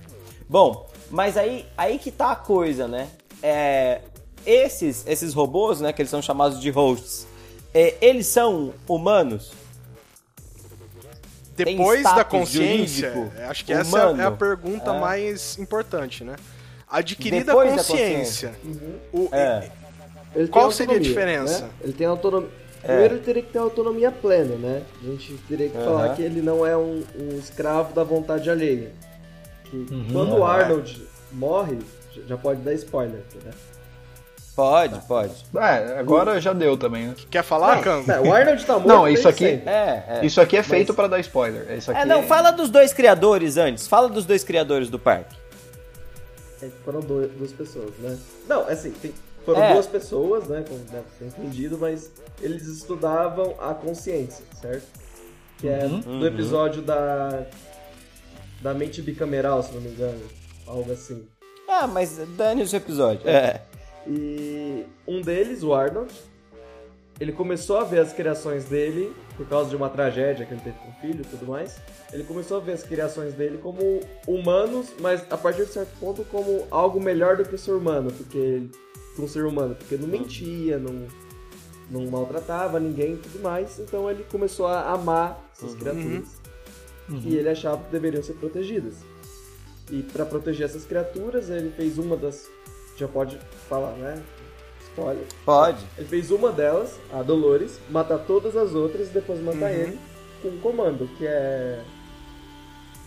Bom, 0.48 0.88
mas 1.10 1.36
aí, 1.36 1.66
aí 1.76 1.98
que 1.98 2.10
tá 2.12 2.30
a 2.32 2.36
coisa, 2.36 2.86
né? 2.86 3.08
É, 3.42 4.02
esses, 4.46 5.04
esses 5.06 5.34
robôs, 5.34 5.80
né, 5.80 5.92
que 5.92 6.02
eles 6.02 6.10
são 6.10 6.22
chamados 6.22 6.60
de 6.60 6.70
hosts, 6.70 7.26
é, 7.74 7.96
eles 8.00 8.26
são 8.26 8.72
humanos? 8.86 9.52
Depois 11.56 12.02
da 12.02 12.24
consciência, 12.24 13.12
jurídico 13.12 13.40
acho 13.48 13.64
que 13.64 13.72
essa 13.72 13.98
é 13.98 14.02
a- 14.02 14.10
humano? 14.10 14.36
pergunta 14.36 14.90
É. 14.90 14.98
mais 15.00 15.58
importante, 15.58 16.24
né? 16.24 16.36
Adquirida 16.98 17.46
Depois 17.46 17.70
da 17.70 17.76
consciência. 17.78 18.52
o- 19.12 19.28
É. 19.32 19.70
Ele 20.34 20.48
Qual 20.48 20.70
seria 20.70 20.96
a 20.96 21.00
diferença? 21.00 21.62
né? 21.64 21.70
Ele 21.82 21.92
tem 21.92 22.06
autonomia. 22.06 22.48
É. 22.82 22.86
Primeiro, 22.86 23.14
ele 23.14 23.22
teria 23.22 23.42
que 23.42 23.52
ter 23.52 23.58
autonomia 23.58 24.10
plena, 24.10 24.56
né? 24.56 24.82
A 25.02 25.06
gente 25.06 25.34
teria 25.48 25.68
que 25.68 25.76
Aham. 25.76 25.84
falar 25.86 26.16
que 26.16 26.22
ele 26.22 26.42
não 26.42 26.66
é 26.66 26.76
um, 26.76 27.02
um 27.18 27.38
escravo 27.38 27.92
da 27.94 28.02
vontade 28.02 28.50
alheia. 28.50 28.92
Que 29.64 29.86
quando 30.12 30.36
o. 30.36 30.44
Arnold 30.44 31.02
morre, 31.32 31.78
já- 32.26 32.36
pode 32.36 32.60
dar 32.60 32.72
spoiler, 32.74 33.22
né? 33.44 33.50
Pode, 34.54 35.00
pode. 35.06 35.32
É, 35.56 35.98
agora 35.98 36.38
já 36.38 36.52
deu 36.52 36.76
também, 36.76 37.06
né? 37.06 37.14
Quer 37.30 37.42
falar? 37.42 37.82
Não, 38.06 38.24
o 38.24 38.34
Arnold 38.34 38.66
tá 38.66 38.74
morto. 38.74 38.86
Não, 38.86 39.08
isso 39.08 39.26
aqui-. 39.26 39.62
É, 39.64 40.02
é. 40.08 40.20
Isso 40.26 40.40
aqui 40.42 40.58
é 40.58 40.62
feito 40.62 40.92
pra 40.92 41.06
dar 41.06 41.18
spoiler. 41.20 41.72
Isso 41.78 41.90
aqui 41.90 42.00
É, 42.00 42.04
não, 42.04 42.22
fala 42.24 42.50
dos 42.50 42.68
dois 42.68 42.92
criadores 42.92 43.56
antes. 43.56 43.86
Fala 43.88 44.08
dos 44.10 44.26
dois 44.26 44.44
criadores 44.44 44.90
do 44.90 44.98
parque. 44.98 45.34
É, 46.62 46.68
foram 46.84 47.00
dois- 47.00 47.30
duas 47.32 47.52
pessoas, 47.52 47.90
né? 47.98 48.18
Não, 48.48 48.66
assim, 48.68 48.90
tem- 48.92 49.12
foram 49.44 49.62
É. 49.62 49.72
duas 49.72 49.86
pessoas, 49.86 50.46
né? 50.48 50.64
Como 50.68 50.80
deve 50.84 51.04
ser 51.18 51.24
entendido, 51.26 51.76
mas 51.78 52.10
eles 52.40 52.66
estudavam 52.66 53.54
a 53.60 53.74
consciência, 53.74 54.44
certo? 54.60 54.86
Que 55.58 55.68
é 55.68 55.84
Uhum. 55.86 56.20
do 56.20 56.26
episódio 56.26 56.82
da. 56.82 57.44
Da 58.60 58.72
mente 58.72 59.02
bicameral, 59.02 59.60
se 59.62 59.72
não 59.72 59.80
me 59.80 59.90
engano. 59.90 60.20
Algo 60.66 60.92
assim. 60.92 61.26
Ah, 61.68 61.86
mas 61.88 62.18
dane 62.36 62.62
o 62.62 62.76
episódio. 62.76 63.28
É. 63.28 63.60
E 64.06 64.84
um 65.06 65.20
deles, 65.20 65.62
o 65.64 65.74
Arnold, 65.74 66.12
ele 67.22 67.30
começou 67.30 67.76
a 67.76 67.84
ver 67.84 68.00
as 68.00 68.12
criações 68.12 68.64
dele, 68.64 69.14
por 69.36 69.46
causa 69.46 69.70
de 69.70 69.76
uma 69.76 69.88
tragédia 69.88 70.44
que 70.44 70.54
ele 70.54 70.60
teve 70.60 70.76
com 70.78 70.88
o 70.88 70.92
filho 70.94 71.20
e 71.20 71.24
tudo 71.24 71.46
mais. 71.46 71.80
Ele 72.12 72.24
começou 72.24 72.56
a 72.56 72.60
ver 72.60 72.72
as 72.72 72.82
criações 72.82 73.32
dele 73.34 73.58
como 73.58 74.00
humanos, 74.26 74.88
mas 75.00 75.24
a 75.30 75.36
partir 75.36 75.64
de 75.64 75.72
certo 75.72 75.96
ponto 76.00 76.24
como 76.24 76.66
algo 76.68 77.00
melhor 77.00 77.36
do 77.36 77.44
que 77.44 77.54
o 77.54 77.58
ser 77.58 77.74
humano, 77.74 78.10
porque 78.10 78.66
que 79.14 79.22
um 79.22 79.28
ser 79.28 79.44
humano, 79.44 79.76
porque 79.76 79.96
não 79.96 80.08
mentia, 80.08 80.80
não, 80.80 81.06
não 81.88 82.10
maltratava 82.10 82.80
ninguém 82.80 83.12
e 83.12 83.18
tudo 83.18 83.40
mais. 83.40 83.78
Então 83.78 84.10
ele 84.10 84.24
começou 84.24 84.66
a 84.66 84.90
amar 84.90 85.48
essas 85.56 85.76
criaturas 85.76 86.40
e 87.08 87.36
ele 87.36 87.48
achava 87.48 87.84
que 87.84 87.92
deveriam 87.92 88.22
ser 88.24 88.32
protegidas. 88.32 88.96
E 89.92 90.02
para 90.02 90.26
proteger 90.26 90.66
essas 90.66 90.84
criaturas, 90.84 91.50
ele 91.50 91.70
fez 91.70 91.98
uma 91.98 92.16
das 92.16 92.50
já 92.96 93.06
pode 93.06 93.38
falar, 93.68 93.92
né? 93.92 94.20
Spoiler. 94.92 95.24
Pode. 95.44 95.84
Ele 95.96 96.06
fez 96.06 96.30
uma 96.30 96.52
delas, 96.52 96.98
a 97.12 97.22
Dolores, 97.22 97.78
matar 97.90 98.18
todas 98.18 98.56
as 98.56 98.74
outras 98.74 99.08
e 99.08 99.10
depois 99.10 99.40
matar 99.40 99.70
Uhum. 99.70 99.76
ele 99.78 99.98
com 100.42 100.48
um 100.48 100.58
comando, 100.60 101.08
que 101.16 101.26
é. 101.26 101.82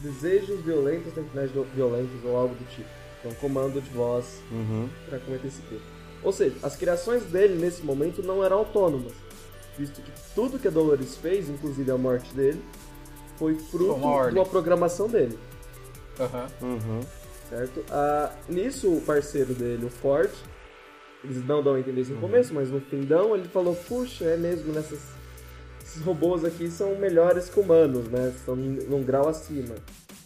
Desejos 0.01 0.59
violentos 0.61 1.13
do- 1.13 1.63
violentos 1.73 2.23
ou 2.23 2.35
algo 2.35 2.53
do 2.55 2.65
tipo. 2.75 2.89
É 3.23 3.27
um 3.27 3.33
comando 3.35 3.81
de 3.81 3.89
voz 3.89 4.39
Uhum. 4.51 4.87
para 5.09 5.17
cometer 5.19 5.47
esse 5.47 5.61
crime. 5.63 5.81
Ou 6.21 6.31
seja, 6.31 6.55
as 6.61 6.75
criações 6.75 7.23
dele 7.23 7.55
nesse 7.55 7.81
momento 7.83 8.21
não 8.21 8.43
eram 8.43 8.57
autônomas, 8.59 9.13
visto 9.77 10.01
que 10.01 10.11
tudo 10.35 10.59
que 10.59 10.67
a 10.67 10.71
Dolores 10.71 11.15
fez, 11.17 11.49
inclusive 11.49 11.89
a 11.91 11.97
morte 11.97 12.33
dele, 12.35 12.61
foi 13.37 13.55
fruto 13.55 13.93
uma 13.93 14.29
de 14.29 14.35
uma 14.35 14.45
programação 14.45 15.07
dele, 15.07 15.37
Aham. 16.19 16.47
Uhum. 16.61 16.99
certo? 17.49 17.83
Ah, 17.89 18.31
nisso, 18.49 18.91
o 18.91 19.01
parceiro 19.01 19.53
dele, 19.53 19.85
o 19.85 19.89
Ford, 19.89 20.29
eles 21.25 21.45
não 21.45 21.61
dão 21.63 21.75
a 21.75 21.79
entender 21.79 22.01
isso 22.01 22.13
no 22.13 22.21
começo, 22.21 22.53
mas 22.53 22.69
no 22.69 22.79
fim 22.81 23.01
dão, 23.01 23.35
ele 23.35 23.47
falou, 23.47 23.75
puxa, 23.75 24.25
é 24.25 24.37
mesmo, 24.37 24.71
nessas, 24.73 24.99
esses 25.83 26.01
robôs 26.01 26.43
aqui 26.45 26.69
são 26.69 26.95
melhores 26.95 27.49
que 27.49 27.59
humanos, 27.59 28.07
né? 28.09 28.33
São 28.45 28.55
num 28.55 29.03
grau 29.03 29.27
acima. 29.27 29.75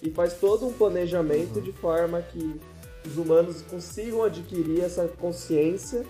E 0.01 0.09
faz 0.11 0.33
todo 0.33 0.65
um 0.67 0.73
planejamento 0.73 1.59
de 1.61 1.71
forma 1.73 2.21
que 2.21 2.59
os 3.05 3.17
humanos 3.17 3.61
consigam 3.69 4.23
adquirir 4.23 4.81
essa 4.81 5.07
consciência 5.07 6.05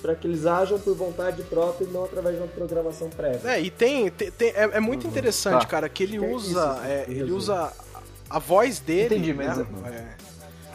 para 0.00 0.14
que 0.16 0.26
eles 0.26 0.46
ajam 0.46 0.78
por 0.80 0.94
vontade 0.96 1.42
própria 1.44 1.84
e 1.84 1.88
não 1.88 2.04
através 2.04 2.34
de 2.36 2.42
uma 2.42 2.48
programação 2.48 3.08
prévia. 3.08 3.50
É, 3.52 3.60
e 3.60 3.70
tem. 3.70 4.10
tem- 4.10 4.30
tem- 4.32 4.50
é, 4.50 4.70
é 4.74 4.80
muito 4.80 5.06
interessante, 5.06 5.62
Tá. 5.62 5.66
cara, 5.68 5.88
que 5.88 6.02
ele 6.02 6.16
é 6.16 6.20
usa. 6.20 6.48
isso, 6.50 6.86
é, 6.86 7.04
ele 7.08 7.14
resumo. 7.20 7.36
usa 7.36 7.72
a 8.28 8.38
voz 8.40 8.80
dele. 8.80 9.14
Entendi, 9.16 9.32
né, 9.32 9.46
mas- 9.46 9.92
é, 9.92 10.16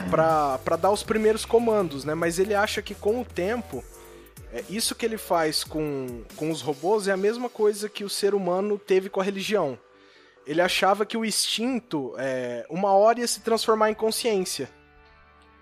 pra, 0.10 0.58
pra 0.60 0.76
dar 0.76 0.92
os 0.92 1.04
primeiros 1.04 1.46
comandos, 1.46 2.06
né? 2.06 2.14
Mas 2.14 2.40
ele 2.40 2.54
acha 2.54 2.82
que 2.82 2.96
com 2.96 3.22
o 3.22 3.26
tempo. 3.26 3.84
é, 4.54 4.64
isso 4.70 4.96
que 4.96 5.06
ele 5.06 5.18
faz 5.18 5.64
com, 5.64 6.24
com 6.36 6.50
os 6.50 6.62
robôs 6.62 7.08
é 7.08 7.12
a 7.12 7.18
mesma 7.18 7.50
coisa 7.50 7.90
que 7.90 8.04
o 8.04 8.10
ser 8.10 8.34
humano 8.34 8.78
teve 8.78 9.10
com 9.10 9.20
a 9.20 9.24
religião. 9.24 9.78
Ele 10.46 10.62
achava 10.62 11.06
que 11.06 11.18
o 11.18 11.26
instinto, 11.26 12.14
é, 12.18 12.66
uma 12.70 12.92
hora 12.94 13.20
ia 13.20 13.28
se 13.28 13.42
transformar 13.42 13.90
em 13.92 13.94
consciência. 13.94 14.70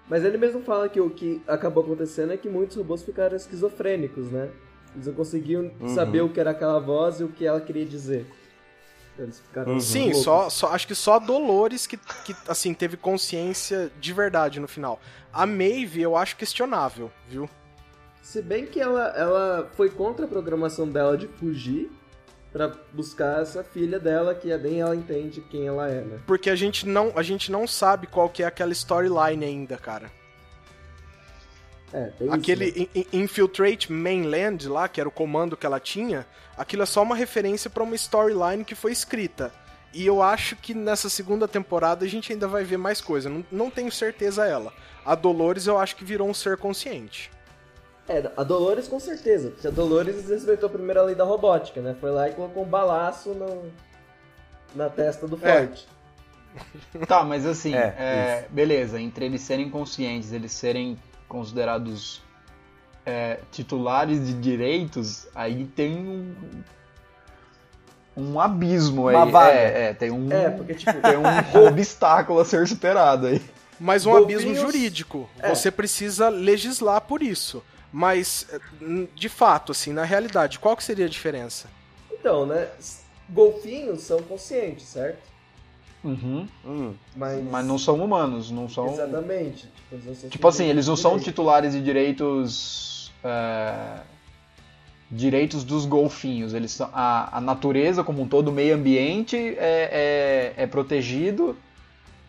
Mas 0.07 0.23
ele 0.23 0.37
mesmo 0.37 0.61
fala 0.61 0.87
que 0.87 1.01
o 1.01 1.09
que 1.09 1.41
acabou 1.47 1.83
acontecendo 1.83 2.31
é 2.31 2.37
que 2.37 2.47
muitos 2.47 2.77
robôs 2.77 3.01
ficaram 3.01 3.35
esquizofrênicos, 3.35 4.29
né? 4.29 4.51
Eles 4.93 5.07
não 5.07 5.13
conseguiam 5.15 5.71
saber 5.87 6.21
o 6.21 6.29
que 6.29 6.39
era 6.39 6.51
aquela 6.51 6.79
voz 6.79 7.19
e 7.19 7.23
o 7.23 7.29
que 7.29 7.45
ela 7.45 7.59
queria 7.59 7.85
dizer. 7.85 8.27
Eles 9.17 9.39
ficaram 9.39 9.79
Sim, 9.79 10.05
loucos. 10.05 10.23
só, 10.23 10.49
só 10.49 10.67
acho 10.73 10.87
que 10.87 10.95
só 10.95 11.15
a 11.15 11.19
Dolores 11.19 11.87
que, 11.87 11.97
que 11.97 12.35
assim 12.47 12.73
teve 12.73 12.97
consciência 12.97 13.91
de 13.99 14.11
verdade 14.13 14.59
no 14.59 14.67
final. 14.67 14.99
A 15.31 15.45
Maeve 15.45 16.01
eu 16.01 16.15
acho 16.17 16.35
questionável, 16.35 17.11
viu? 17.27 17.49
Se 18.21 18.41
bem 18.41 18.65
que 18.65 18.79
ela, 18.79 19.07
ela 19.15 19.69
foi 19.75 19.89
contra 19.89 20.25
a 20.25 20.27
programação 20.27 20.89
dela 20.89 21.17
de 21.17 21.27
fugir 21.27 21.91
pra 22.51 22.71
buscar 22.93 23.41
essa 23.41 23.63
filha 23.63 23.99
dela 23.99 24.33
que 24.33 24.55
nem 24.57 24.81
ela 24.81 24.95
entende 24.95 25.41
quem 25.41 25.67
ela 25.67 25.89
é, 25.89 26.01
né? 26.01 26.19
Porque 26.25 26.49
a 26.49 26.55
gente 26.55 26.87
não, 26.87 27.11
a 27.15 27.21
gente 27.21 27.51
não 27.51 27.67
sabe 27.67 28.07
qual 28.07 28.29
que 28.29 28.43
é 28.43 28.45
aquela 28.45 28.71
storyline 28.71 29.45
ainda, 29.45 29.77
cara. 29.77 30.09
É, 31.97 32.11
tem 32.19 32.29
Aquele 32.33 32.65
isso, 32.65 32.79
né? 32.79 32.87
in- 32.93 32.99
in- 33.13 33.23
Infiltrate 33.23 33.91
Mainland 33.91 34.67
lá, 34.67 34.87
que 34.89 34.99
era 34.99 35.07
o 35.07 35.11
comando 35.11 35.55
que 35.55 35.65
ela 35.65 35.79
tinha, 35.79 36.25
aquilo 36.57 36.83
é 36.83 36.85
só 36.85 37.01
uma 37.01 37.15
referência 37.15 37.69
pra 37.69 37.83
uma 37.83 37.95
storyline 37.95 38.65
que 38.65 38.75
foi 38.75 38.91
escrita. 38.91 39.51
E 39.93 40.05
eu 40.05 40.21
acho 40.21 40.57
que 40.57 40.73
nessa 40.73 41.07
segunda 41.09 41.47
temporada 41.47 42.03
a 42.03 42.07
gente 42.07 42.33
ainda 42.33 42.49
vai 42.49 42.65
ver 42.65 42.75
mais 42.77 42.99
coisa. 42.99 43.29
Não, 43.29 43.45
não 43.49 43.69
tenho 43.69 43.89
certeza 43.89 44.45
ela. 44.45 44.73
A 45.05 45.15
Dolores 45.15 45.67
eu 45.67 45.77
acho 45.77 45.95
que 45.95 46.03
virou 46.03 46.27
um 46.27 46.33
ser 46.33 46.57
consciente. 46.57 47.31
É, 48.09 48.29
a 48.35 48.43
Dolores 48.43 48.89
com 48.89 48.99
certeza, 48.99 49.51
porque 49.51 49.67
a 49.67 49.71
Dolores 49.71 50.15
desrespeitou 50.17 50.67
a 50.67 50.71
primeira 50.71 51.01
lei 51.01 51.15
da 51.15 51.23
robótica, 51.23 51.81
né? 51.81 51.95
Foi 52.01 52.11
lá 52.11 52.27
e 52.27 52.33
colocou 52.33 52.63
um 52.63 52.67
balaço 52.67 53.29
no, 53.29 53.71
na 54.75 54.89
testa 54.89 55.25
do 55.27 55.39
É. 55.41 55.65
Ford. 55.65 55.79
Tá, 57.07 57.23
mas 57.23 57.45
assim, 57.45 57.73
É, 57.73 57.95
é, 57.97 58.47
beleza, 58.49 58.99
entre 58.99 59.25
eles 59.25 59.41
serem 59.41 59.69
conscientes, 59.69 60.31
eles 60.33 60.51
serem 60.51 60.97
considerados 61.27 62.21
é, 63.05 63.39
titulares 63.51 64.25
de 64.27 64.33
direitos, 64.33 65.27
aí 65.35 65.65
tem 65.65 65.95
um, 65.97 66.35
um 68.17 68.39
abismo 68.39 69.07
aí. 69.07 69.15
É, 69.49 69.89
é, 69.89 69.93
tem 69.93 70.11
um, 70.11 70.31
É, 70.31 70.49
porque 70.49 70.73
tipo, 70.73 70.93
tem 71.01 71.17
um 71.17 71.23
obstáculo 71.67 72.39
a 72.39 72.45
ser 72.45 72.67
superado 72.67 73.27
aí. 73.27 73.41
Mas 73.79 74.05
um 74.05 74.11
Golfinhos- 74.11 74.43
abismo 74.43 74.55
jurídico. 74.65 75.29
É. 75.39 75.49
Você 75.53 75.69
precisa 75.69 76.29
legislar 76.29 77.01
por 77.01 77.21
isso. 77.21 77.61
Mas, 77.91 78.45
de 79.15 79.29
fato, 79.29 79.71
assim, 79.71 79.93
na 79.93 80.03
realidade, 80.03 80.59
qual 80.59 80.75
que 80.75 80.83
seria 80.83 81.05
a 81.05 81.09
diferença? 81.09 81.67
então, 82.11 82.45
né? 82.45 82.67
Golfinhos 83.29 84.01
são 84.01 84.19
conscientes, 84.23 84.87
certo? 84.87 85.19
Uhum. 86.05 86.47
Hum. 86.63 86.93
Mas, 87.15 87.43
Mas 87.43 87.65
não 87.65 87.77
são 87.79 87.95
humanos, 88.03 88.51
não 88.51 88.69
são. 88.69 88.93
Exatamente. 88.93 89.67
Tipo, 89.89 90.29
Tipo 90.29 90.47
assim, 90.47 90.65
eles 90.65 90.87
não 90.87 90.95
são 90.95 91.19
titulares 91.19 91.73
de 91.73 91.81
direitos. 91.81 93.11
é, 93.23 93.73
direitos 95.09 95.63
dos 95.63 95.85
golfinhos. 95.85 96.53
Eles 96.53 96.71
são, 96.71 96.89
a, 96.93 97.37
a 97.37 97.41
natureza 97.41 98.03
como 98.03 98.21
um 98.21 98.27
todo, 98.27 98.49
o 98.49 98.51
meio 98.51 98.75
ambiente 98.75 99.35
é, 99.57 100.53
é, 100.57 100.63
é 100.63 100.67
protegido, 100.67 101.55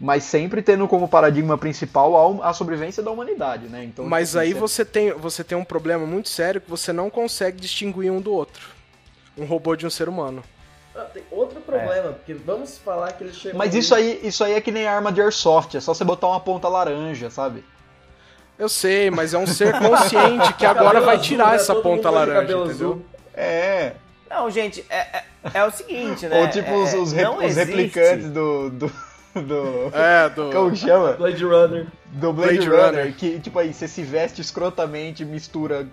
mas 0.01 0.25
sempre 0.25 0.63
tendo 0.63 0.87
como 0.87 1.09
paradigma 1.09 1.57
principal 1.59 2.43
a, 2.43 2.51
a 2.51 2.53
sobrevivência 2.53 3.03
da 3.03 3.11
humanidade, 3.11 3.67
né? 3.69 3.85
Então, 3.85 4.07
Mas 4.07 4.29
tipo, 4.31 4.41
aí 4.41 4.53
você- 4.53 4.61
você 4.61 4.85
tem, 4.85 5.13
você 5.13 5.43
tem 5.45 5.57
um 5.57 5.65
problema 5.65 6.07
muito 6.07 6.29
sério 6.29 6.61
que 6.61 6.69
você 6.71 6.93
não 6.93 7.09
consegue 7.11 7.61
distinguir 7.61 8.11
um 8.13 8.21
do 8.21 8.33
outro. 8.33 8.69
Um 9.37 9.45
robô 9.45 9.75
de 9.77 9.87
um 9.87 9.91
ser 9.91 10.09
humano. 10.09 10.43
Ah, 10.95 11.03
tem 11.13 11.23
problema, 11.79 12.13
porque 12.13 12.35
vamos 12.35 12.79
falar 12.79 13.13
que 13.13 13.25
ele 13.25 13.33
chegou. 13.33 13.59
Mas 13.59 13.75
isso 13.75 13.95
aí, 13.95 14.21
isso 14.23 14.43
aí 14.45 14.53
é 14.55 14.61
que 14.61 14.71
nem 14.73 14.87
arma 14.87 15.11
de 15.13 15.21
airsoft, 15.21 15.77
é 15.77 15.81
só 15.81 15.93
você 15.95 16.05
botar 16.05 16.29
uma 16.29 16.41
ponta 16.41 16.69
laranja, 16.69 17.31
sabe? 17.31 17.65
Eu 18.59 18.69
sei, 18.69 19.11
mas 19.11 19.35
é 19.35 19.39
um 19.39 19.47
ser 19.47 19.73
consciente 19.79 20.55
que 20.55 20.65
agora 20.65 20.87
Cabelo 20.87 21.05
vai 21.07 21.15
azul, 21.17 21.27
tirar 21.27 21.51
né? 21.51 21.57
essa 21.57 21.75
Todo 21.75 21.83
ponta 21.83 22.09
laranja, 22.11 22.41
cabelo 22.41 22.65
entendeu? 22.67 22.89
azul. 22.93 23.07
É. 23.35 23.93
Não, 24.31 24.51
gente, 24.51 24.85
é, 24.89 24.97
é, 25.19 25.25
é 25.55 25.65
o 25.65 25.71
seguinte, 25.71 26.27
né? 26.27 26.41
Ou 26.41 26.49
tipo 26.51 26.73
os, 26.75 26.93
É, 26.95 26.97
os, 26.97 27.13
re- 27.13 27.23
não 27.23 27.45
os 27.45 27.55
replicantes 27.55 28.31
do. 28.31 28.71
do, 28.71 28.87
do 29.35 29.93
É, 29.95 30.29
do. 30.31 30.51
como 30.57 30.71
que 30.71 30.79
chama? 30.79 31.13
Blade 31.13 31.45
Runner. 31.45 31.87
Do 32.07 32.33
Blade, 32.33 32.55
Blade 32.57 32.69
Runner, 32.71 33.01
Runner. 33.03 33.15
que, 33.17 33.39
tipo 33.41 33.59
aí, 33.59 33.75
você 33.75 33.87
se 33.87 34.03
veste 34.03 34.41
escrotamente, 34.41 35.23
mistura 35.23 35.87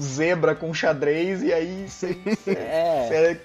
zebra 0.00 0.54
com 0.54 0.72
xadrez 0.72 1.42
e 1.42 1.52
aí 1.52 1.86
você, 1.88 2.16
É, 2.46 3.06
você- 3.10 3.40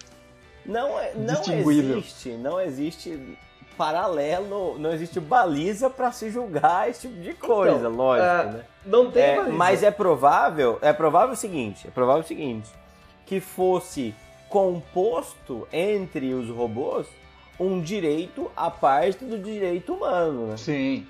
não, 0.66 1.00
é- 1.00 1.14
não 1.16 1.42
existe, 1.42 2.30
não 2.32 2.60
existe 2.62 3.38
paralelo, 3.78 4.78
não 4.78 4.92
existe 4.92 5.20
baliza 5.20 5.90
pra 5.90 6.12
se 6.12 6.30
julgar 6.30 6.90
esse 6.90 7.08
tipo 7.08 7.22
de 7.22 7.34
coisa, 7.34 7.78
Então, 7.78 7.92
lógico, 7.96 8.28
ah, 8.28 8.44
né? 8.44 8.64
Não 8.86 9.10
tem 9.10 9.24
É, 9.24 9.36
baliza. 9.38 9.56
mas 9.56 9.84
é 9.84 9.92
provável, 9.92 10.78
é 10.82 10.92
provável 10.92 11.34
o 11.34 11.38
seguinte, 11.38 11.88
é 11.88 11.92
provável 11.92 12.22
o 12.24 12.28
seguinte, 12.28 12.70
que 13.26 13.40
fosse 13.40 14.14
composto 14.50 15.68
entre 15.72 16.34
os 16.34 16.50
robôs 16.50 17.08
um 17.60 17.80
direito 17.82 18.52
à 18.56 18.70
parte 18.70 19.24
do 19.26 19.38
direito 19.40 19.94
humano, 19.94 20.48
né? 20.48 20.58
Sim. 20.58 21.06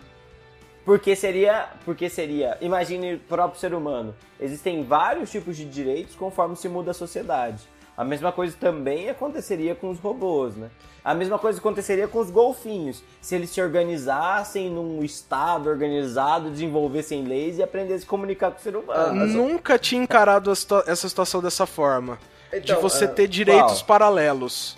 Porque 0.85 1.15
seria, 1.15 1.69
porque 1.85 2.09
seria, 2.09 2.57
imagine 2.61 3.15
o 3.15 3.19
próprio 3.19 3.59
ser 3.59 3.73
humano. 3.73 4.15
Existem 4.39 4.83
vários 4.83 5.29
tipos 5.31 5.55
de 5.57 5.65
direitos 5.65 6.15
conforme 6.15 6.55
se 6.55 6.67
muda 6.69 6.91
a 6.91 6.93
sociedade. 6.93 7.61
A 7.99 8.05
mesma 8.05 8.31
coisa 8.31 8.55
também 8.57 9.09
aconteceria 9.09 9.75
com 9.75 9.89
os 9.89 9.99
robôs, 9.99 10.55
né? 10.55 10.69
A 11.03 11.13
mesma 11.13 11.37
coisa 11.37 11.59
aconteceria 11.59 12.07
com 12.07 12.19
os 12.19 12.31
golfinhos. 12.31 13.03
Se 13.19 13.35
eles 13.35 13.49
se 13.49 13.61
organizassem 13.61 14.69
num 14.69 15.03
estado 15.03 15.67
organizado, 15.67 16.49
desenvolvessem 16.49 17.25
leis 17.25 17.57
e 17.57 17.61
aprendessem 17.63 18.05
a 18.07 18.09
comunicar 18.09 18.51
com 18.51 18.57
o 18.57 18.61
ser 18.61 18.77
humano. 18.77 19.01
Ah, 19.01 19.13
mas- 19.13 19.33
Nunca 19.33 19.77
tinha 19.77 20.01
encarado 20.01 20.49
essa 20.49 21.09
situação 21.09 21.41
dessa 21.41 21.65
forma. 21.65 22.17
Então, 22.53 22.77
de 22.77 22.81
você 22.81 23.03
ah, 23.03 23.09
ter 23.09 23.27
direitos 23.27 23.81
qual? 23.81 23.87
paralelos. 23.87 24.77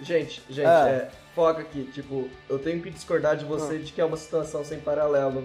Gente, 0.00 0.40
gente, 0.48 0.64
Ah. 0.68 0.88
é, 0.88 1.10
foca 1.34 1.62
aqui. 1.62 1.90
Tipo, 1.92 2.28
eu 2.48 2.60
tenho 2.60 2.80
que 2.80 2.88
discordar 2.90 3.36
de 3.36 3.44
você 3.44 3.78
de 3.78 3.92
que 3.92 4.00
é 4.00 4.04
uma 4.04 4.16
situação 4.16 4.64
sem 4.64 4.78
paralelo, 4.78 5.44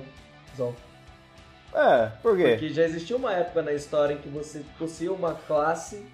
Zon. 0.55 0.75
É, 1.73 2.11
por 2.21 2.37
quê? 2.37 2.49
Porque 2.49 2.69
já 2.69 2.83
existiu 2.83 3.17
uma 3.17 3.33
época 3.33 3.63
na 3.63 3.73
história 3.73 4.13
em 4.13 4.17
que 4.19 4.29
você 4.29 4.61
possuía 4.77 5.11
uma 5.11 5.33
classe 5.33 6.05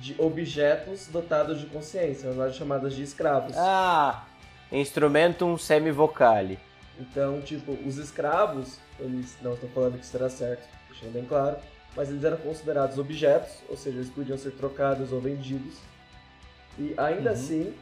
de 0.00 0.14
objetos 0.18 1.06
dotados 1.08 1.60
de 1.60 1.66
consciência, 1.66 2.32
nós 2.32 2.56
chamadas 2.56 2.94
de 2.94 3.02
escravos. 3.02 3.54
Ah, 3.56 4.24
instrumentum 4.72 5.58
semivocale. 5.58 6.58
Então, 6.98 7.40
tipo, 7.40 7.72
os 7.86 7.98
escravos, 7.98 8.78
eles 8.98 9.36
não 9.42 9.54
estou 9.54 9.68
falando 9.70 9.98
que 9.98 10.04
isso 10.04 10.16
era 10.16 10.28
certo, 10.30 10.66
deixando 10.88 11.12
bem 11.12 11.24
claro, 11.24 11.56
mas 11.94 12.08
eles 12.08 12.24
eram 12.24 12.36
considerados 12.38 12.98
objetos, 12.98 13.52
ou 13.68 13.76
seja, 13.76 13.98
eles 13.98 14.10
podiam 14.10 14.38
ser 14.38 14.52
trocados 14.52 15.12
ou 15.12 15.20
vendidos. 15.20 15.74
E 16.78 16.94
ainda 16.96 17.30
assim, 17.32 17.74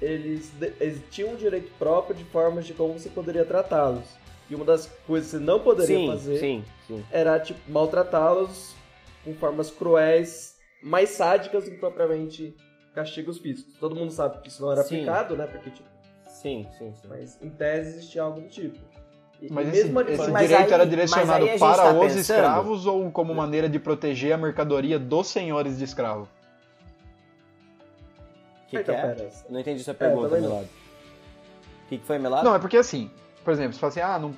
eles, 0.00 0.52
eles 0.80 1.00
tinham 1.10 1.30
um 1.30 1.36
direito 1.36 1.70
próprio 1.78 2.16
de 2.16 2.24
formas 2.24 2.66
de 2.66 2.72
como 2.74 2.98
você 2.98 3.08
poderia 3.08 3.44
tratá-los. 3.44 4.04
E 4.50 4.54
uma 4.54 4.64
das 4.64 4.86
coisas 5.06 5.30
que 5.30 5.36
você 5.38 5.42
não 5.42 5.60
poderia 5.60 5.96
Sim, 5.96 6.06
fazer 6.06 6.38
sim, 6.38 6.64
sim. 6.86 7.04
era 7.10 7.38
tipo 7.40 7.58
maltratá-los 7.70 8.74
com 9.24 9.34
formas 9.34 9.70
cruéis, 9.70 10.53
mais 10.84 11.10
sádicas 11.10 11.64
do 11.64 11.70
que 11.72 11.76
propriamente 11.78 12.54
castigos 12.94 13.38
físicos. 13.38 13.74
Todo 13.80 13.96
mundo 13.96 14.10
sabe 14.12 14.38
que 14.40 14.48
isso 14.48 14.62
não 14.62 14.70
era 14.70 14.82
Sim. 14.82 14.96
aplicado, 14.96 15.36
né? 15.36 15.46
Porque, 15.46 15.70
tipo, 15.70 15.88
Sim, 16.28 16.66
sim, 16.78 16.92
sim. 16.94 17.08
mas 17.08 17.40
em 17.42 17.48
tese 17.50 17.96
existia 17.98 18.22
algo 18.22 18.40
do 18.40 18.48
tipo. 18.48 18.78
E, 19.40 19.52
Mas 19.52 19.68
esse, 19.68 19.84
mesmo 19.84 19.98
a 19.98 20.02
esse 20.02 20.10
diferença- 20.12 20.32
Mas 20.32 20.48
direito 20.48 20.68
aí- 20.68 20.72
era 20.74 20.86
direcionado 20.86 21.46
para 21.58 21.58
tá 21.58 21.92
os 21.92 21.98
pensando- 22.00 22.18
escravos 22.20 22.86
ou 22.86 23.10
como 23.10 23.34
maneira 23.34 23.68
de 23.68 23.78
proteger 23.80 24.32
a 24.32 24.36
mercadoria 24.38 24.98
dos 24.98 25.26
senhores 25.26 25.76
de 25.78 25.84
escravo? 25.84 26.28
O 28.66 28.66
que, 28.68 28.76
que 28.76 28.82
Então, 28.82 28.94
é? 28.94 29.28
não 29.50 29.60
entendi 29.60 29.82
sua 29.82 29.94
pergunta, 29.94 30.28
também 30.28 30.42
não. 30.42 30.50
Melado. 30.50 30.68
O 31.84 31.88
que, 31.88 31.98
que 31.98 32.06
foi, 32.06 32.18
Melado? 32.18 32.44
Não, 32.44 32.54
é 32.54 32.58
porque 32.58 32.76
assim, 32.76 33.10
por 33.44 33.52
exemplo, 33.52 33.72
você 33.74 33.78
fala 33.80 33.90
assim, 33.90 34.00
ah, 34.00 34.18
não... 34.18 34.34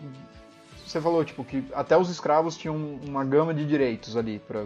você 0.84 1.00
falou 1.00 1.24
tipo 1.24 1.44
que 1.44 1.64
até 1.74 1.96
os 1.96 2.10
escravos 2.10 2.56
tinham 2.56 2.76
uma 2.76 3.24
gama 3.24 3.54
de 3.54 3.64
direitos 3.64 4.16
ali 4.16 4.38
pra 4.40 4.64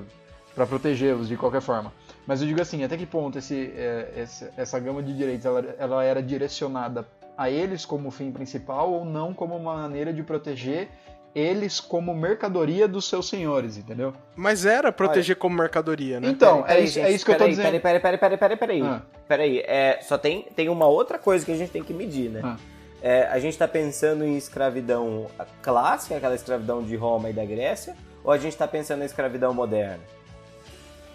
para 0.61 0.67
protegê-los 0.67 1.27
de 1.27 1.39
qualquer 1.39 1.63
forma. 1.63 1.91
Mas 2.27 2.43
eu 2.43 2.47
digo 2.47 2.61
assim, 2.61 2.85
até 2.85 2.95
que 2.95 3.07
ponto 3.07 3.39
esse, 3.39 3.73
é, 3.75 4.13
esse- 4.19 4.51
essa 4.59 4.79
gama 4.79 5.03
de 5.03 5.17
direitos 5.17 5.47
ela, 5.47 5.65
ela 5.79 6.05
era 6.05 6.23
direcionada 6.23 7.07
a 7.37 7.49
eles 7.49 7.87
como 7.87 8.11
fim 8.11 8.31
principal 8.31 8.93
ou 8.93 9.03
não 9.07 9.33
como 9.33 9.57
uma 9.57 9.75
maneira 9.75 10.13
de 10.13 10.23
proteger 10.23 10.89
eles 11.35 11.81
como 11.81 12.13
mercadoria 12.15 12.87
dos 12.87 13.09
seus 13.09 13.27
senhores, 13.27 13.79
entendeu? 13.79 14.13
Mas 14.37 14.67
era 14.67 14.93
proteger 14.93 15.37
como 15.37 15.57
mercadoria, 15.57 16.21
né? 16.21 16.29
Então, 16.29 16.63
Peraí, 16.63 16.83
é, 16.83 16.85
isso, 16.85 16.99
é 16.99 17.03
gente, 17.05 17.15
isso 17.15 17.25
que 17.25 17.31
eu 17.31 17.35
tô 17.37 17.39
peraí, 17.39 17.51
dizendo. 17.57 17.81
Peraí, 17.81 18.01
peraí, 18.01 18.19
peraí, 18.19 18.37
peraí, 18.39 18.57
peraí. 18.59 18.83
Ah. 18.83 19.03
Peraí, 19.27 19.59
é, 19.61 20.01
só 20.03 20.19
tem, 20.19 20.43
tem 20.55 20.69
uma 20.69 20.87
outra 20.87 21.19
coisa 21.19 21.43
que 21.47 21.53
a 21.53 21.57
gente 21.57 21.71
tem 21.71 21.83
que 21.83 21.95
medir, 21.95 22.29
né? 22.31 22.41
Ah. 22.45 22.57
É, 23.01 23.23
a 23.29 23.39
gente 23.39 23.57
tá 23.57 23.67
pensando 23.67 24.25
em 24.25 24.37
escravidão 24.37 25.27
clássica, 25.63 26.17
aquela 26.17 26.35
escravidão 26.35 26.83
de 26.83 26.95
Roma 26.97 27.31
e 27.31 27.33
da 27.33 27.47
Grécia, 27.47 27.97
ou 28.23 28.31
a 28.31 28.37
gente 28.37 28.55
tá 28.59 28.69
pensando 28.69 29.01
em 29.03 29.07
escravidão 29.07 29.55
moderna? 29.55 30.01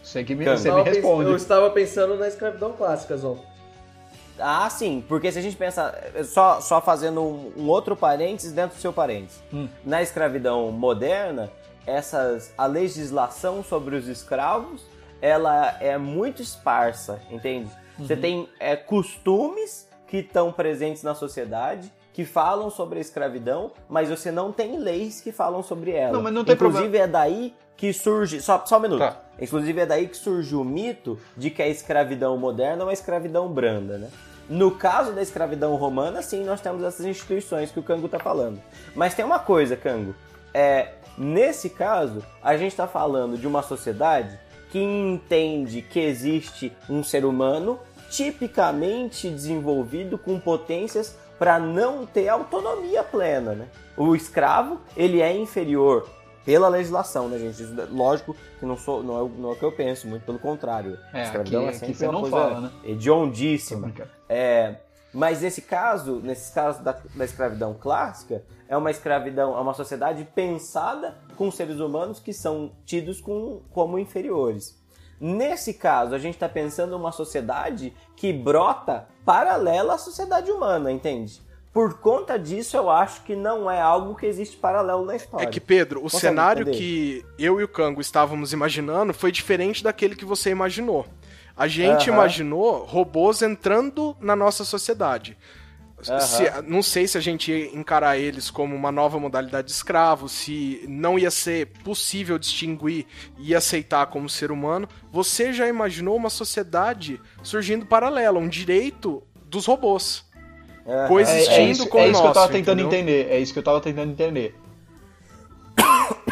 Você 0.05 0.23
que 0.23 0.35
me, 0.35 0.45
você 0.45 0.69
Eu 0.69 0.75
me 0.75 0.83
responde. 0.83 1.29
Eu 1.29 1.35
estava 1.35 1.69
pensando 1.71 2.15
na 2.15 2.27
escravidão 2.27 2.73
clássica, 2.73 3.17
Zon. 3.17 3.39
Ah, 4.37 4.69
sim, 4.69 5.03
porque 5.07 5.31
se 5.31 5.39
a 5.39 5.41
gente 5.41 5.55
pensa, 5.55 5.95
só, 6.25 6.61
só 6.61 6.79
fazendo 6.79 7.21
um, 7.21 7.53
um 7.57 7.67
outro 7.67 7.95
parênteses 7.95 8.51
dentro 8.51 8.77
do 8.77 8.81
seu 8.81 8.93
parênteses. 8.93 9.41
Hum. 9.51 9.67
Na 9.83 10.03
escravidão 10.03 10.71
moderna, 10.71 11.49
essas, 11.87 12.53
a 12.57 12.67
legislação 12.67 13.63
sobre 13.63 13.95
os 13.95 14.07
escravos, 14.07 14.85
ela 15.21 15.75
é 15.81 15.97
muito 15.97 16.41
esparsa, 16.41 17.19
entende? 17.31 17.71
Uhum. 17.97 18.05
Você 18.05 18.15
tem 18.15 18.49
é, 18.59 18.75
costumes 18.75 19.87
que 20.07 20.17
estão 20.17 20.51
presentes 20.51 21.01
na 21.01 21.15
sociedade, 21.15 21.91
que 22.13 22.25
falam 22.25 22.69
sobre 22.69 22.99
a 22.99 23.01
escravidão, 23.01 23.71
mas 23.89 24.09
você 24.09 24.31
não 24.31 24.51
tem 24.51 24.77
leis 24.77 25.19
que 25.19 25.31
falam 25.31 25.63
sobre 25.63 25.91
ela. 25.91 26.13
Não, 26.13 26.21
mas 26.21 26.33
não 26.33 26.45
tem 26.45 26.53
Inclusive 26.53 26.97
é 26.97 27.07
daí 27.07 27.55
que 27.75 27.91
surge, 27.91 28.41
só, 28.41 28.63
só 28.65 28.77
um 28.77 28.81
minuto. 28.81 28.99
Tá. 28.99 29.24
Inclusive 29.39 29.81
é 29.81 29.85
daí 29.85 30.07
que 30.07 30.17
surge 30.17 30.55
o 30.55 30.63
mito 30.63 31.19
de 31.35 31.49
que 31.49 31.61
a 31.61 31.67
escravidão 31.67 32.37
moderna 32.37 32.83
é 32.83 32.85
uma 32.85 32.93
escravidão 32.93 33.49
branda, 33.49 33.97
né? 33.97 34.09
No 34.47 34.71
caso 34.71 35.11
da 35.11 35.21
escravidão 35.21 35.75
romana, 35.75 36.21
sim, 36.21 36.43
nós 36.43 36.61
temos 36.61 36.83
essas 36.83 37.05
instituições 37.05 37.71
que 37.71 37.79
o 37.79 37.83
Cango 37.83 38.07
tá 38.07 38.19
falando. 38.19 38.61
Mas 38.95 39.15
tem 39.15 39.25
uma 39.25 39.39
coisa, 39.39 39.75
Cango. 39.75 40.13
É, 40.53 40.93
nesse 41.17 41.69
caso, 41.69 42.23
a 42.43 42.55
gente 42.55 42.71
está 42.71 42.87
falando 42.87 43.37
de 43.37 43.47
uma 43.47 43.63
sociedade 43.63 44.39
que 44.69 44.79
entende 44.79 45.81
que 45.81 45.99
existe 45.99 46.71
um 46.89 47.03
ser 47.03 47.25
humano 47.25 47.79
tipicamente 48.09 49.29
desenvolvido 49.29 50.17
com 50.17 50.39
potências 50.39 51.17
para 51.39 51.59
não 51.59 52.05
ter 52.05 52.29
autonomia 52.29 53.03
plena, 53.03 53.53
né? 53.53 53.67
O 53.97 54.15
escravo, 54.15 54.79
ele 54.95 55.21
é 55.21 55.35
inferior 55.35 56.07
pela 56.45 56.67
legislação, 56.67 57.27
né, 57.27 57.39
gente? 57.39 57.63
Lógico 57.91 58.35
que 58.59 58.65
não, 58.65 58.77
sou, 58.77 59.01
não, 59.03 59.17
é, 59.17 59.21
o- 59.23 59.29
não 59.29 59.49
é 59.49 59.53
o 59.53 59.55
que 59.55 59.65
eu 59.65 59.71
penso, 59.71 60.07
muito 60.07 60.23
pelo 60.25 60.37
contrário. 60.39 60.97
É, 61.11 61.23
escravidão 61.23 61.61
aqui- 61.63 61.69
é 61.69 61.79
sempre 61.79 61.93
você 61.95 62.05
uma 62.05 62.13
não 62.13 62.21
coisa 62.21 62.35
fala, 62.37 62.61
né? 62.61 62.71
hediondíssima. 62.83 63.91
É, 64.29 64.75
mas 65.13 65.41
nesse 65.41 65.61
caso, 65.61 66.19
nesses 66.23 66.53
casos 66.53 66.83
da, 66.83 66.95
da 67.15 67.25
escravidão 67.25 67.73
clássica, 67.73 68.43
é 68.67 68.75
uma 68.77 68.91
escravidão, 68.91 69.57
é 69.57 69.61
uma 69.61 69.73
sociedade 69.73 70.27
pensada 70.35 71.15
com 71.37 71.49
seres 71.51 71.79
humanos 71.79 72.19
que 72.19 72.33
são 72.33 72.71
tidos 72.85 73.19
com- 73.21 73.61
como 73.71 73.97
inferiores. 73.97 74.83
Nesse 75.19 75.73
caso, 75.73 76.13
a 76.13 76.19
gente 76.19 76.33
está 76.33 76.49
pensando 76.49 76.95
uma 76.97 77.11
sociedade 77.11 77.93
que 78.17 78.33
brota 78.33 79.07
paralela 79.23 79.93
à 79.95 79.97
sociedade 79.97 80.51
humana, 80.51 80.91
entende? 80.91 81.41
Por 81.75 81.95
conta 81.99 82.39
disso, 82.39 82.77
eu 82.77 82.89
acho 82.89 83.21
que 83.23 83.35
não 83.35 83.69
é 83.69 83.81
algo 83.81 84.15
que 84.15 84.25
existe 84.25 84.55
paralelo 84.55 85.03
na 85.03 85.13
história. 85.17 85.43
É 85.43 85.49
que, 85.49 85.59
Pedro, 85.59 85.99
o 85.99 86.03
Consegue 86.03 86.21
cenário 86.21 86.61
entender? 86.61 86.77
que 86.77 87.25
eu 87.37 87.59
e 87.59 87.63
o 87.65 87.67
Kango 87.67 87.99
estávamos 87.99 88.53
imaginando 88.53 89.13
foi 89.13 89.29
diferente 89.29 89.83
daquele 89.83 90.15
que 90.15 90.23
você 90.23 90.49
imaginou. 90.49 91.05
A 91.53 91.67
gente 91.67 92.07
imaginou 92.07 92.85
robôs 92.85 93.41
entrando 93.41 94.15
na 94.21 94.37
nossa 94.37 94.63
sociedade. 94.63 95.37
Aham. 96.07 96.19
Se- 96.21 96.61
não 96.65 96.81
sei 96.81 97.07
se 97.09 97.17
a 97.17 97.21
gente 97.21 97.51
ia 97.51 97.75
encarar 97.75 98.17
eles 98.17 98.49
como 98.49 98.73
uma 98.73 98.91
nova 98.91 99.19
modalidade 99.19 99.67
de 99.67 99.73
escravo, 99.73 100.29
se 100.29 100.85
não 100.87 101.19
ia 101.19 101.29
ser 101.31 101.67
possível 101.83 102.39
distinguir 102.39 103.05
e 103.37 103.53
aceitar 103.53 104.05
como 104.07 104.29
ser 104.29 104.49
humano. 104.49 104.87
Você 105.11 105.51
já 105.51 105.67
imaginou 105.67 106.15
uma 106.15 106.29
sociedade 106.29 107.19
surgindo 107.43 107.85
paralela, 107.85 108.39
um 108.39 108.47
direito 108.47 109.21
dos 109.45 109.65
robôs. 109.65 110.24
Coexistir 111.07 111.51
É, 111.51 111.55
é 111.57 111.63
Existindo 111.63 111.71
isso, 111.71 111.89
com 111.89 111.99
é 111.99 112.07
o 112.07 112.11
isso 112.11 112.21
que 112.21 112.27
eu 112.27 112.33
tava 112.33 112.39
nosso, 112.47 112.51
tentando 112.53 112.81
entendeu? 112.81 112.99
entender. 112.99 113.31
É 113.33 113.39
isso 113.39 113.51
que 113.53 113.59
eu 113.59 113.63
tava 113.63 113.81
tentando 113.81 114.11
entender. 114.11 114.55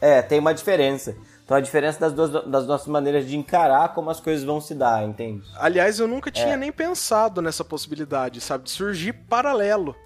É, 0.00 0.22
tem 0.22 0.38
uma 0.38 0.52
diferença. 0.54 1.16
Então 1.44 1.56
a 1.56 1.60
diferença 1.60 1.98
das, 2.00 2.12
duas, 2.12 2.30
das 2.46 2.66
nossas 2.66 2.86
maneiras 2.88 3.26
de 3.26 3.36
encarar 3.36 3.94
como 3.94 4.10
as 4.10 4.20
coisas 4.20 4.44
vão 4.44 4.60
se 4.60 4.74
dar, 4.74 5.02
entende? 5.04 5.42
Aliás, 5.56 5.98
eu 5.98 6.06
nunca 6.06 6.28
É. 6.28 6.32
tinha 6.32 6.56
nem 6.56 6.70
pensado 6.70 7.40
nessa 7.40 7.64
possibilidade, 7.64 8.40
sabe? 8.40 8.64
De 8.64 8.70
surgir 8.70 9.12
paralelo. 9.12 9.96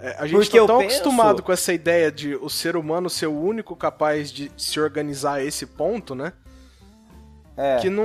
É, 0.00 0.16
a 0.18 0.26
gente 0.26 0.36
Porque 0.36 0.60
tá 0.60 0.66
tão 0.66 0.78
penso- 0.78 0.96
acostumado 0.96 1.42
com 1.42 1.52
essa 1.52 1.72
ideia 1.72 2.10
de 2.12 2.34
o 2.36 2.50
ser 2.50 2.76
humano 2.76 3.08
ser 3.08 3.26
o 3.26 3.38
único 3.38 3.74
capaz 3.76 4.30
de 4.30 4.50
se 4.56 4.78
organizar 4.80 5.34
a 5.34 5.44
esse 5.44 5.64
ponto, 5.66 6.14
né? 6.14 6.32
É, 7.56 7.78
que 7.78 7.88
não. 7.88 8.04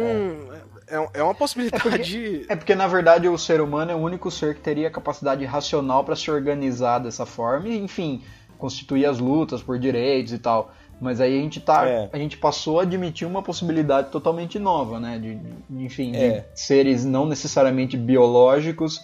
É, 0.92 1.20
é 1.20 1.24
uma 1.24 1.34
possibilidade. 1.36 2.46
É 2.50 2.56
porque, 2.56 2.76
na 2.76 2.88
verdade, 2.88 3.28
o 3.28 3.38
ser 3.38 3.62
humano 3.62 3.92
é 3.92 3.96
o 3.96 4.00
único 4.00 4.30
ser 4.30 4.56
que 4.56 4.62
teria 4.62 4.90
capacidade 4.92 5.46
racional 5.46 6.04
para 6.04 6.16
se 6.16 6.30
organizar 6.30 7.00
dessa 7.00 7.26
forma 7.26 7.68
e, 7.70 7.78
enfim, 7.78 8.22
constituir 8.58 9.06
as 9.06 9.18
lutas 9.20 9.64
por 9.64 9.80
direitos 9.80 10.34
e 10.34 10.38
tal. 10.38 10.72
Mas 11.00 11.20
aí 11.20 11.40
a 11.40 11.42
gente 11.42 11.60
tá. 11.60 11.88
É. 11.88 12.10
A 12.14 12.18
gente 12.18 12.38
passou 12.38 12.80
a 12.80 12.84
admitir 12.84 13.28
uma 13.28 13.42
possibilidade 13.42 14.10
totalmente 14.12 14.60
nova, 14.60 15.00
né? 15.00 15.18
De, 15.18 15.36
de- 15.36 15.84
enfim, 15.86 16.16
É. 16.16 16.46
de 16.54 16.60
seres 16.60 17.04
não 17.04 17.26
necessariamente 17.26 17.98
biológicos 17.98 19.00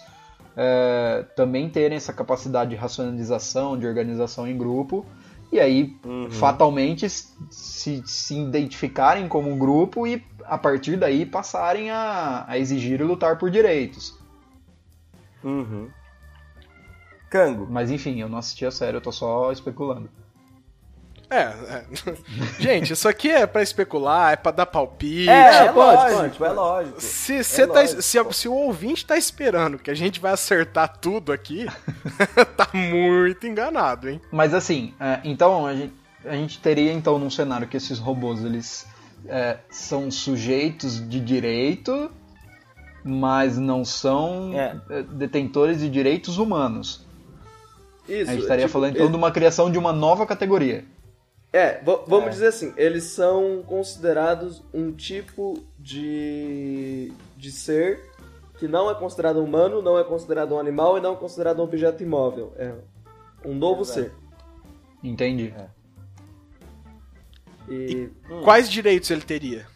é, 0.56 1.24
também 1.36 1.68
terem 1.68 1.96
essa 1.96 2.12
capacidade 2.12 2.70
de 2.70 2.76
racionalização, 2.76 3.76
de 3.78 3.86
organização 3.86 4.46
em 4.46 4.56
grupo. 4.56 5.04
E 5.50 5.58
aí, 5.58 5.96
Uhum. 6.04 6.30
fatalmente, 6.30 7.08
se, 7.08 8.02
se 8.04 8.38
identificarem 8.38 9.26
como 9.28 9.50
um 9.50 9.56
grupo 9.58 10.06
e, 10.06 10.22
a 10.48 10.58
partir 10.58 10.96
daí, 10.96 11.26
passarem 11.26 11.90
a, 11.90 12.44
a 12.48 12.58
exigir 12.58 13.00
e 13.00 13.04
lutar 13.04 13.38
por 13.38 13.50
direitos. 13.50 14.18
Uhum. 15.44 15.90
Cango. 17.30 17.66
Mas 17.70 17.90
enfim, 17.90 18.20
eu 18.20 18.28
não 18.28 18.38
assisti 18.38 18.64
a 18.64 18.70
série, 18.70 18.96
eu 18.96 19.00
tô 19.00 19.12
só 19.12 19.52
especulando. 19.52 20.08
É, 21.30 21.42
é. 21.42 21.84
Gente, 22.58 22.94
isso 22.94 23.06
aqui 23.06 23.30
é 23.30 23.46
pra 23.46 23.62
especular, 23.62 24.32
é 24.32 24.36
pra 24.36 24.50
dar 24.50 24.64
palpite. 24.64 25.28
É, 25.28 25.66
é 25.66 25.72
pode, 25.72 26.14
lógico, 26.14 26.38
pode, 26.38 26.50
é 26.50 26.54
lógico. 26.54 27.00
Se, 27.00 27.44
cê 27.44 27.66
tá, 27.66 27.80
lógico, 27.80 28.02
se, 28.02 28.24
se 28.32 28.48
o 28.48 28.54
ouvinte 28.54 29.04
tá 29.04 29.16
esperando 29.16 29.78
que 29.78 29.90
a 29.90 29.94
gente 29.94 30.20
vai 30.20 30.32
acertar 30.32 30.96
tudo 30.98 31.30
aqui, 31.30 31.66
tá 32.56 32.68
muito 32.72 33.46
enganado, 33.46 34.08
hein? 34.08 34.20
Mas 34.32 34.54
assim, 34.54 34.94
é, 34.98 35.20
então 35.22 35.66
a 35.66 35.74
gente, 35.74 35.94
a 36.24 36.32
gente 36.32 36.58
teria 36.60 36.92
então 36.92 37.18
num 37.18 37.30
cenário 37.30 37.68
que 37.68 37.76
esses 37.76 37.98
robôs 37.98 38.42
eles 38.42 38.86
é, 39.28 39.58
são 39.70 40.10
sujeitos 40.10 41.06
de 41.08 41.20
direito, 41.20 42.10
mas 43.04 43.56
não 43.58 43.84
são 43.84 44.52
É. 44.54 44.80
é, 44.90 45.02
detentores 45.02 45.78
de 45.80 45.88
direitos 45.88 46.38
humanos. 46.38 47.06
Isso. 48.08 48.30
A 48.30 48.32
gente 48.34 48.42
estaria 48.42 48.64
tipo, 48.66 48.72
falando 48.72 48.90
então 48.92 49.04
ele- 49.04 49.12
de 49.12 49.16
uma 49.18 49.30
criação 49.30 49.70
de 49.70 49.78
uma 49.78 49.92
nova 49.92 50.26
categoria. 50.26 50.84
É, 51.52 51.80
vamos 52.06 52.26
É. 52.26 52.30
dizer 52.30 52.46
assim, 52.48 52.72
eles 52.76 53.04
são 53.04 53.62
considerados 53.66 54.62
um 54.72 54.92
tipo 54.92 55.62
de, 55.78 57.10
de 57.36 57.50
ser 57.50 58.00
que 58.58 58.66
não 58.68 58.90
é 58.90 58.94
considerado 58.94 59.42
humano, 59.42 59.80
não 59.80 59.98
é 59.98 60.04
considerado 60.04 60.52
um 60.54 60.58
animal 60.58 60.98
e 60.98 61.00
não 61.00 61.12
é 61.14 61.16
considerado 61.16 61.60
um 61.60 61.62
objeto 61.62 62.02
imóvel. 62.02 62.52
É 62.56 62.72
um 63.44 63.54
novo 63.54 63.82
Exato. 63.82 64.00
ser. 64.00 64.12
Entendi. 65.02 65.54
E 67.70 68.08
Quais 68.44 68.70
direitos 68.70 69.10
ele 69.10 69.20
teria? 69.22 69.66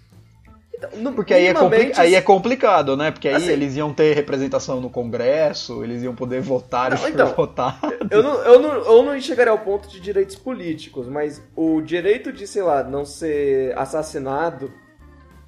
No- 0.97 1.13
Porque 1.13 1.33
aí 1.33 1.47
é, 1.47 1.55
compli- 1.55 1.93
aí 1.97 2.15
é 2.17 2.21
complicado, 2.21 2.97
né? 2.97 3.13
Porque 3.13 3.29
aí 3.29 3.35
Assim- 3.37 3.51
eles 3.53 3.77
iam 3.77 3.95
ter 3.95 4.15
representação 4.15 4.81
no 4.81 4.91
Congresso, 4.91 5.85
eles 5.85 6.03
iam 6.03 6.13
poder 6.15 6.41
votar 6.41 6.91
Não, 6.99 7.09
e 7.09 7.13
então, 7.13 7.33
votar. 7.35 7.79
Eu 8.11 8.21
não, 8.23 8.35
eu, 8.43 8.59
não, 8.61 8.75
eu 8.75 9.03
não 9.05 9.21
chegaria 9.21 9.53
ao 9.53 9.59
ponto 9.61 9.89
de 9.89 10.01
direitos 10.01 10.35
políticos, 10.35 11.07
mas 11.07 11.41
o 11.55 11.81
direito 11.81 12.33
de, 12.33 12.49
sei 12.49 12.63
lá, 12.63 12.83
não 12.83 13.05
ser 13.05 13.79
assassinado 13.79 14.73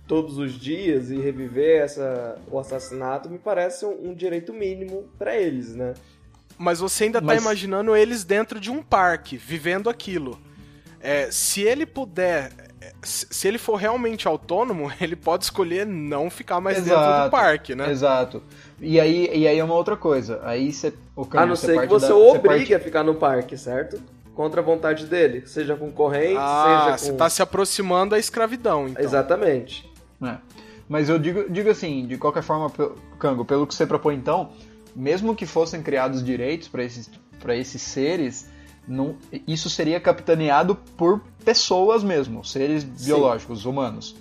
todos 0.06 0.38
os 0.38 0.52
dias 0.52 1.10
e 1.10 1.16
reviver 1.18 1.82
essa, 1.82 2.38
o 2.48 2.56
assassinato 2.58 3.28
me 3.28 3.38
parece 3.38 3.84
um, 3.84 4.10
um 4.10 4.14
direito 4.14 4.52
mínimo 4.52 5.08
pra 5.18 5.36
eles, 5.36 5.74
né? 5.74 5.94
Mas 6.56 6.78
você 6.78 7.04
ainda 7.04 7.20
tá 7.20 7.26
Mas- 7.26 7.42
imaginando 7.42 7.96
eles 7.96 8.22
dentro 8.22 8.60
de 8.60 8.70
um 8.70 8.80
parque, 8.82 9.36
vivendo 9.36 9.90
aquilo. 9.90 10.38
É, 11.06 11.30
se 11.30 11.60
ele 11.62 11.84
puder. 11.84 12.50
é, 12.80 12.92
Se 13.02 13.46
ele 13.46 13.58
for 13.58 13.74
realmente 13.76 14.26
autônomo, 14.26 14.90
ele 15.00 15.14
pode 15.14 15.44
escolher 15.44 15.84
não 15.84 16.30
ficar 16.30 16.60
mais 16.60 16.78
dentro 16.78 16.94
do 16.98 17.04
Exato, 17.04 17.30
parque, 17.30 17.74
né? 17.74 17.90
Exato. 17.90 18.42
E 18.80 18.98
aí, 18.98 19.28
e 19.32 19.46
aí 19.46 19.58
é 19.58 19.62
uma 19.64 19.74
outra 19.74 19.96
coisa. 19.96 20.40
Aí 20.44 20.72
você. 20.72 20.94
O 21.14 21.26
A 21.32 21.44
não 21.46 21.54
você 21.54 21.66
ser 21.66 21.80
que 21.82 21.86
você 21.86 22.08
da- 22.08 22.14
o 22.16 22.18
você 22.32 22.38
obrigue 22.38 22.46
parte- 22.58 22.74
a 22.74 22.80
ficar 22.80 23.02
no 23.04 23.14
parque, 23.14 23.56
certo? 23.56 24.00
Contra 24.34 24.60
a 24.60 24.64
vontade 24.64 25.06
dele, 25.06 25.46
seja 25.46 25.76
com 25.76 25.92
corrente, 25.92 26.36
Ah, 26.38 26.94
seja 26.96 26.98
você 26.98 27.10
com... 27.12 27.16
tá 27.18 27.30
se 27.30 27.40
aproximando 27.42 28.10
da 28.12 28.18
escravidão, 28.18 28.88
então. 28.88 29.02
Exatamente. 29.04 29.88
É. 30.20 30.36
Mas 30.88 31.08
eu 31.08 31.18
digo, 31.20 31.48
digo 31.48 31.70
assim, 31.70 32.04
de 32.06 32.16
qualquer 32.18 32.42
forma, 32.42 32.68
Cango, 33.18 33.44
pelo 33.44 33.64
que 33.66 33.74
você 33.74 33.86
propõe 33.86 34.16
então, 34.16 34.50
mesmo 34.96 35.36
que 35.36 35.46
fossem 35.46 35.82
criados 35.82 36.22
direitos 36.24 36.66
para 36.66 36.82
esses, 36.82 37.08
pra 37.38 37.54
esses 37.56 37.80
seres, 37.80 38.50
não, 38.86 39.16
isso 39.46 39.68
seria 39.70 39.98
capitaneado 40.00 40.74
por 40.96 41.20
pessoas 41.44 42.02
mesmo, 42.02 42.44
seres 42.44 42.84
biológicos, 42.84 43.64
humanos. 43.64 44.16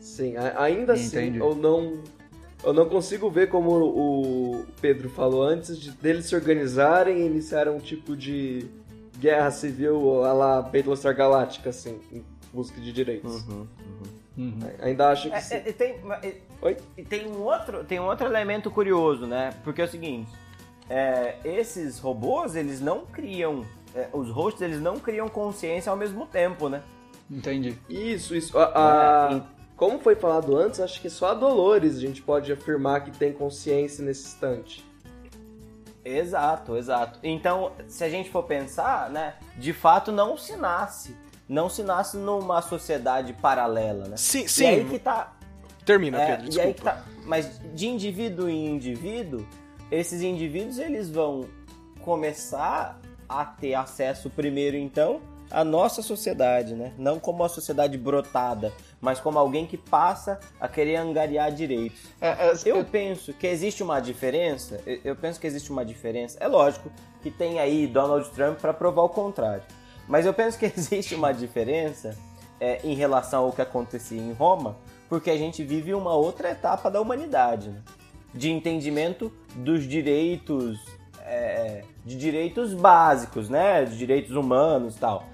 Sim, 0.00 0.34
ainda 0.56 0.92
assim, 0.94 1.06
Entendi. 1.18 1.38
eu 1.38 1.54
não, 1.54 1.98
eu 2.64 2.72
não 2.72 2.88
consigo 2.88 3.30
ver 3.30 3.48
como 3.48 3.70
o 3.70 4.64
Pedro 4.80 5.08
falou 5.08 5.42
antes, 5.42 5.78
de 5.78 5.90
deles 5.92 6.26
se 6.26 6.34
organizarem 6.34 7.18
e 7.18 7.26
iniciarem 7.26 7.72
um 7.72 7.78
tipo 7.78 8.16
de 8.16 8.66
guerra 9.18 9.50
civil 9.50 10.24
a 10.24 10.32
la 10.32 10.62
Battlestar 10.62 11.16
Galáctica, 11.16 11.70
assim, 11.70 11.98
em 12.12 12.24
busca 12.52 12.80
de 12.80 12.92
direitos. 12.92 13.44
Uhum. 14.36 14.58
Ainda 14.80 15.10
acho 15.10 15.28
que 15.28 15.34
É, 15.36 15.40
sim. 15.40 15.54
é, 15.56 15.68
e 15.68 15.72
tem, 15.72 15.94
Oi? 16.62 16.76
tem 17.08 17.26
um 17.28 17.42
outro, 17.42 17.84
tem 17.84 18.00
um 18.00 18.04
outro 18.04 18.26
elemento 18.26 18.70
curioso, 18.70 19.26
né? 19.26 19.50
Porque 19.62 19.80
é 19.80 19.84
o 19.84 19.88
seguinte, 19.88 20.30
é, 20.88 21.36
esses 21.44 21.98
robôs 21.98 22.56
eles 22.56 22.80
não 22.80 23.04
criam, 23.06 23.64
é, 23.94 24.08
os 24.12 24.28
hosts 24.30 24.60
eles 24.62 24.80
não 24.80 24.98
criam 24.98 25.28
consciência 25.28 25.90
ao 25.90 25.96
mesmo 25.96 26.26
tempo, 26.26 26.68
né? 26.68 26.82
Entendi. 27.30 27.78
Isso, 27.88 28.34
isso. 28.34 28.58
A, 28.58 28.64
a- 28.64 29.34
É, 29.36 29.42
Como 29.76 29.98
foi 29.98 30.14
falado 30.14 30.56
antes, 30.56 30.80
acho 30.80 31.00
que 31.00 31.10
só 31.10 31.30
a 31.30 31.34
Dolores 31.34 31.96
a 31.96 32.00
gente 32.00 32.22
pode 32.22 32.52
afirmar 32.52 33.04
que 33.04 33.10
tem 33.10 33.32
consciência 33.32 34.04
nesse 34.04 34.26
instante. 34.26 34.84
Exato, 36.04 36.76
exato. 36.76 37.18
Então, 37.22 37.72
se 37.86 38.02
a 38.02 38.08
gente 38.08 38.28
for 38.30 38.42
pensar, 38.42 39.08
né, 39.10 39.34
de 39.56 39.72
fato 39.72 40.10
não 40.10 40.36
se 40.36 40.56
nasce, 40.56 41.16
não 41.48 41.68
se 41.68 41.82
nasce 41.82 42.16
numa 42.16 42.60
sociedade 42.60 43.32
paralela, 43.34 44.08
né? 44.08 44.16
Sim, 44.16 44.40
E 44.40 44.66
aí 44.66 44.82
sim. 44.82 44.88
que 44.88 44.98
tá, 44.98 45.32
Termina, 45.84 46.20
É, 46.20 46.36
Pedro, 46.36 46.44
e 46.54 46.60
aí 46.60 46.72
desculpa. 46.72 46.74
que 46.74 46.82
tá. 46.82 47.04
Mas 47.24 47.60
de 47.74 47.86
indivíduo 47.88 48.48
em 48.48 48.66
indivíduo, 48.66 49.46
esses 49.90 50.22
indivíduos 50.22 50.78
eles 50.78 51.08
vão 51.10 51.44
começar 52.00 53.00
a 53.40 53.44
ter 53.44 53.74
acesso 53.74 54.28
primeiro 54.30 54.76
então 54.76 55.20
à 55.50 55.62
nossa 55.64 56.00
sociedade, 56.02 56.74
né? 56.74 56.92
Não 56.96 57.18
como 57.20 57.42
uma 57.42 57.48
sociedade 57.48 57.98
brotada, 57.98 58.72
mas 59.00 59.20
como 59.20 59.38
alguém 59.38 59.66
que 59.66 59.76
passa 59.76 60.40
a 60.60 60.66
querer 60.66 60.96
angariar 60.96 61.52
direitos. 61.52 61.98
É, 62.20 62.28
é, 62.28 62.52
Eu 62.64 62.76
eu- 62.78 62.84
penso 62.84 63.32
que 63.34 63.46
existe 63.46 63.82
uma 63.82 64.00
diferença. 64.00 64.80
eu- 64.86 65.00
Eu 65.04 65.16
penso 65.16 65.38
que 65.38 65.46
existe 65.46 65.70
uma 65.70 65.84
diferença. 65.84 66.38
É 66.40 66.48
lógico 66.48 66.90
que 67.22 67.30
tem 67.30 67.58
aí 67.60 67.86
Donald 67.86 68.28
Trump 68.30 68.58
para 68.60 68.72
provar 68.72 69.02
o 69.02 69.08
contrário. 69.10 69.62
Mas 70.08 70.24
eu 70.26 70.32
penso 70.32 70.58
que 70.58 70.64
existe 70.76 71.14
uma 71.14 71.32
diferença 71.32 72.16
é, 72.60 72.80
em 72.84 72.94
relação 72.94 73.44
ao 73.44 73.52
que 73.52 73.60
acontecia 73.60 74.20
em 74.20 74.32
Roma, 74.32 74.76
porque 75.08 75.30
a 75.30 75.36
gente 75.36 75.62
vive 75.64 75.92
uma 75.92 76.14
outra 76.14 76.50
etapa 76.50 76.90
da 76.90 77.00
humanidade, 77.00 77.68
né? 77.70 77.82
de 78.34 78.50
entendimento 78.50 79.30
dos 79.56 79.86
direitos, 79.86 80.78
é, 81.24 81.82
de 82.04 82.16
direitos 82.16 82.74
básicos, 82.74 83.48
né, 83.48 83.84
de 83.84 83.96
direitos 83.96 84.34
humanos, 84.36 84.96
e 84.96 84.98
tal. 84.98 85.26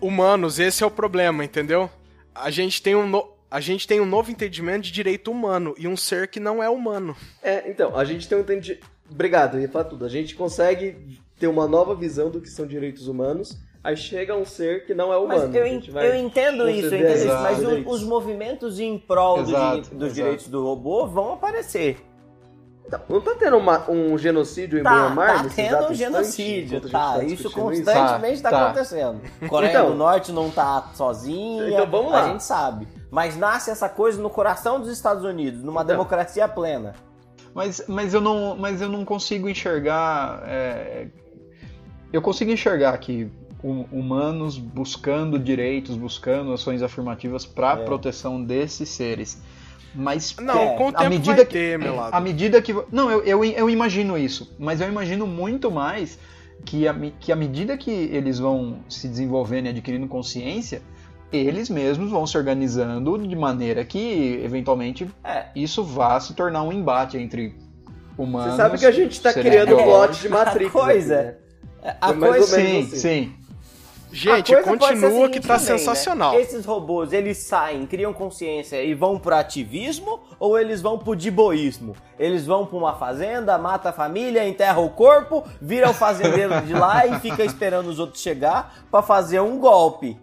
Humanos, 0.00 0.58
esse 0.58 0.82
é 0.82 0.86
o 0.86 0.90
problema, 0.90 1.44
entendeu? 1.44 1.90
A 2.34 2.50
gente 2.50 2.82
tem 2.82 2.94
um 2.94 3.06
no- 3.06 3.28
a 3.50 3.60
gente 3.60 3.86
tem 3.86 4.00
um 4.00 4.06
novo 4.06 4.30
entendimento 4.30 4.82
de 4.84 4.92
direito 4.92 5.30
humano 5.30 5.74
e 5.76 5.88
um 5.88 5.96
ser 5.96 6.28
que 6.28 6.38
não 6.38 6.62
é 6.62 6.70
humano. 6.70 7.16
É, 7.42 7.68
então, 7.68 7.96
a 7.96 8.04
gente 8.04 8.28
tem 8.28 8.38
um 8.38 8.42
entendimento. 8.42 8.86
Obrigado, 9.10 9.56
eu 9.56 9.60
ia 9.62 9.68
falar 9.68 9.84
tudo. 9.86 10.04
A 10.04 10.08
gente 10.08 10.36
consegue 10.36 11.18
ter 11.38 11.48
uma 11.48 11.66
nova 11.66 11.94
visão 11.96 12.30
do 12.30 12.40
que 12.40 12.48
são 12.48 12.64
direitos 12.64 13.08
humanos. 13.08 13.58
Aí 13.82 13.96
chega 13.96 14.36
um 14.36 14.44
ser 14.44 14.84
que 14.86 14.94
não 14.94 15.12
é 15.12 15.16
humano. 15.16 15.46
Mas 15.46 15.54
eu, 15.54 15.62
a 15.64 15.68
en- 15.68 15.72
gente 15.72 15.90
vai 15.90 16.06
eu 16.08 16.14
entendo 16.14 16.68
isso, 16.70 16.94
eu 16.94 16.98
entendo 17.00 17.16
isso, 17.16 17.26
mas 17.42 17.58
o- 17.64 17.88
os 17.88 18.02
movimentos 18.04 18.78
em 18.78 18.96
prol 18.98 19.42
do 19.42 19.50
Exato, 19.50 19.66
direito- 19.68 19.90
dos 19.94 20.02
exato. 20.04 20.14
direitos 20.14 20.48
do 20.48 20.62
robô 20.62 21.06
vão 21.06 21.32
aparecer. 21.32 21.96
Então, 22.90 23.00
não 23.08 23.20
tá 23.20 23.36
tendo 23.38 23.56
uma- 23.56 23.88
um 23.88 24.18
genocídio 24.18 24.80
em 24.80 24.82
Tá, 24.82 24.90
Myanmar? 24.90 25.44
tá 25.44 25.48
tendo 25.54 25.86
um 25.90 25.94
genocídio, 25.94 26.80
tá? 26.90 27.18
tá 27.18 27.22
Isso 27.24 27.48
constantemente 27.52 28.42
tá, 28.42 28.50
Tá, 28.50 28.58
tá. 28.58 28.64
acontecendo. 28.66 29.20
Coreia 29.48 29.70
Então- 29.70 29.90
do 29.92 29.96
Norte 29.96 30.32
não 30.32 30.50
tá 30.50 30.90
sozinha, 30.94 31.68
Então 31.70 31.86
vamos 31.86 32.10
lá. 32.10 32.24
a 32.24 32.28
gente 32.30 32.42
sabe. 32.42 32.88
Mas 33.08 33.36
nasce 33.36 33.70
essa 33.70 33.88
coisa 33.88 34.20
no 34.20 34.28
coração 34.28 34.80
dos 34.80 34.88
Estados 34.90 35.22
Unidos, 35.24 35.62
numa 35.62 35.82
Então. 35.82 35.94
democracia 35.94 36.48
plena. 36.48 36.94
Mas, 37.54 37.84
mas, 37.86 38.12
eu 38.12 38.20
não, 38.20 38.56
mas 38.56 38.80
eu 38.82 38.88
não 38.88 39.04
consigo 39.04 39.48
enxergar. 39.48 40.42
é, 40.46 41.06
eu 42.12 42.20
consigo 42.20 42.50
enxergar 42.50 42.98
que 42.98 43.30
hu- 43.62 43.86
humanos 43.92 44.58
buscando 44.58 45.38
direitos, 45.38 45.94
buscando 45.96 46.52
ações 46.52 46.82
afirmativas 46.82 47.46
para 47.46 47.72
É. 47.80 47.84
proteção 47.84 48.42
desses 48.42 48.88
seres. 48.88 49.40
Mas 49.94 50.36
Não, 50.40 50.58
É, 50.58 50.76
com 50.76 50.84
o 50.84 50.88
à 50.88 50.92
tempo 50.92 51.10
medida 51.10 51.36
vai 51.36 51.44
que, 51.46 51.52
ter, 51.52 51.78
meu 51.78 51.96
lado. 51.96 52.14
à 52.14 52.20
medida 52.20 52.62
que. 52.62 52.72
Não, 52.92 53.10
eu, 53.10 53.22
eu, 53.24 53.44
eu 53.44 53.68
imagino 53.70 54.16
isso. 54.16 54.54
Mas 54.58 54.80
eu 54.80 54.88
imagino 54.88 55.26
muito 55.26 55.70
mais 55.70 56.18
que, 56.64 56.86
a, 56.86 56.94
que 57.18 57.32
à 57.32 57.36
medida 57.36 57.76
que 57.76 57.90
eles 57.90 58.38
vão 58.38 58.78
se 58.88 59.08
desenvolvendo 59.08 59.66
e 59.66 59.68
adquirindo 59.70 60.06
consciência, 60.06 60.80
eles 61.32 61.68
mesmos 61.70 62.10
vão 62.10 62.26
se 62.26 62.36
organizando 62.38 63.16
de 63.18 63.34
maneira 63.36 63.84
que, 63.84 64.40
eventualmente, 64.44 65.08
É. 65.24 65.46
isso 65.56 65.82
vá 65.82 66.18
se 66.20 66.34
tornar 66.34 66.62
um 66.62 66.72
embate 66.72 67.16
entre 67.18 67.54
humanos. 68.18 68.50
Você 68.52 68.56
sabe 68.56 68.78
que 68.78 68.86
a 68.86 68.90
gente 68.92 69.20
tá 69.20 69.32
seres 69.32 69.50
criando 69.50 69.76
um 69.76 69.82
plot 69.82 70.20
de 70.20 70.28
Matrix. 70.28 70.66
A 70.74 70.78
coisa- 70.78 71.14
aqui, 71.20 71.24
né? 71.26 71.34
A 72.00 72.08
Foi 72.08 72.16
mais 72.16 72.32
ou 72.42 72.48
coisa, 72.48 72.56
menos 72.58 72.86
Sim, 72.90 72.96
assim. 72.96 73.00
sim. 73.00 73.32
Gente, 74.12 74.54
continua 74.62 75.28
que 75.28 75.40
tá 75.40 75.56
também, 75.56 75.72
né? 75.72 75.78
sensacional. 75.78 76.38
Esses 76.38 76.64
robôs, 76.64 77.12
eles 77.12 77.38
saem, 77.38 77.86
criam 77.86 78.12
consciência 78.12 78.82
e 78.82 78.94
vão 78.94 79.18
pro 79.18 79.34
ativismo 79.34 80.20
ou 80.38 80.58
eles 80.58 80.82
vão 80.82 80.98
pro 80.98 81.14
diboísmo? 81.14 81.94
Eles 82.18 82.44
vão 82.44 82.66
pra 82.66 82.76
uma 82.76 82.94
fazenda, 82.96 83.56
mata 83.58 83.90
a 83.90 83.92
família, 83.92 84.46
enterra 84.46 84.80
o 84.80 84.90
corpo, 84.90 85.44
vira 85.60 85.88
o 85.88 85.94
fazendeiro 85.94 86.60
de 86.62 86.74
lá 86.74 87.06
e 87.06 87.20
fica 87.20 87.44
esperando 87.44 87.88
os 87.88 87.98
outros 87.98 88.22
chegar 88.22 88.84
pra 88.90 89.02
fazer 89.02 89.40
um 89.40 89.58
golpe. 89.58 90.16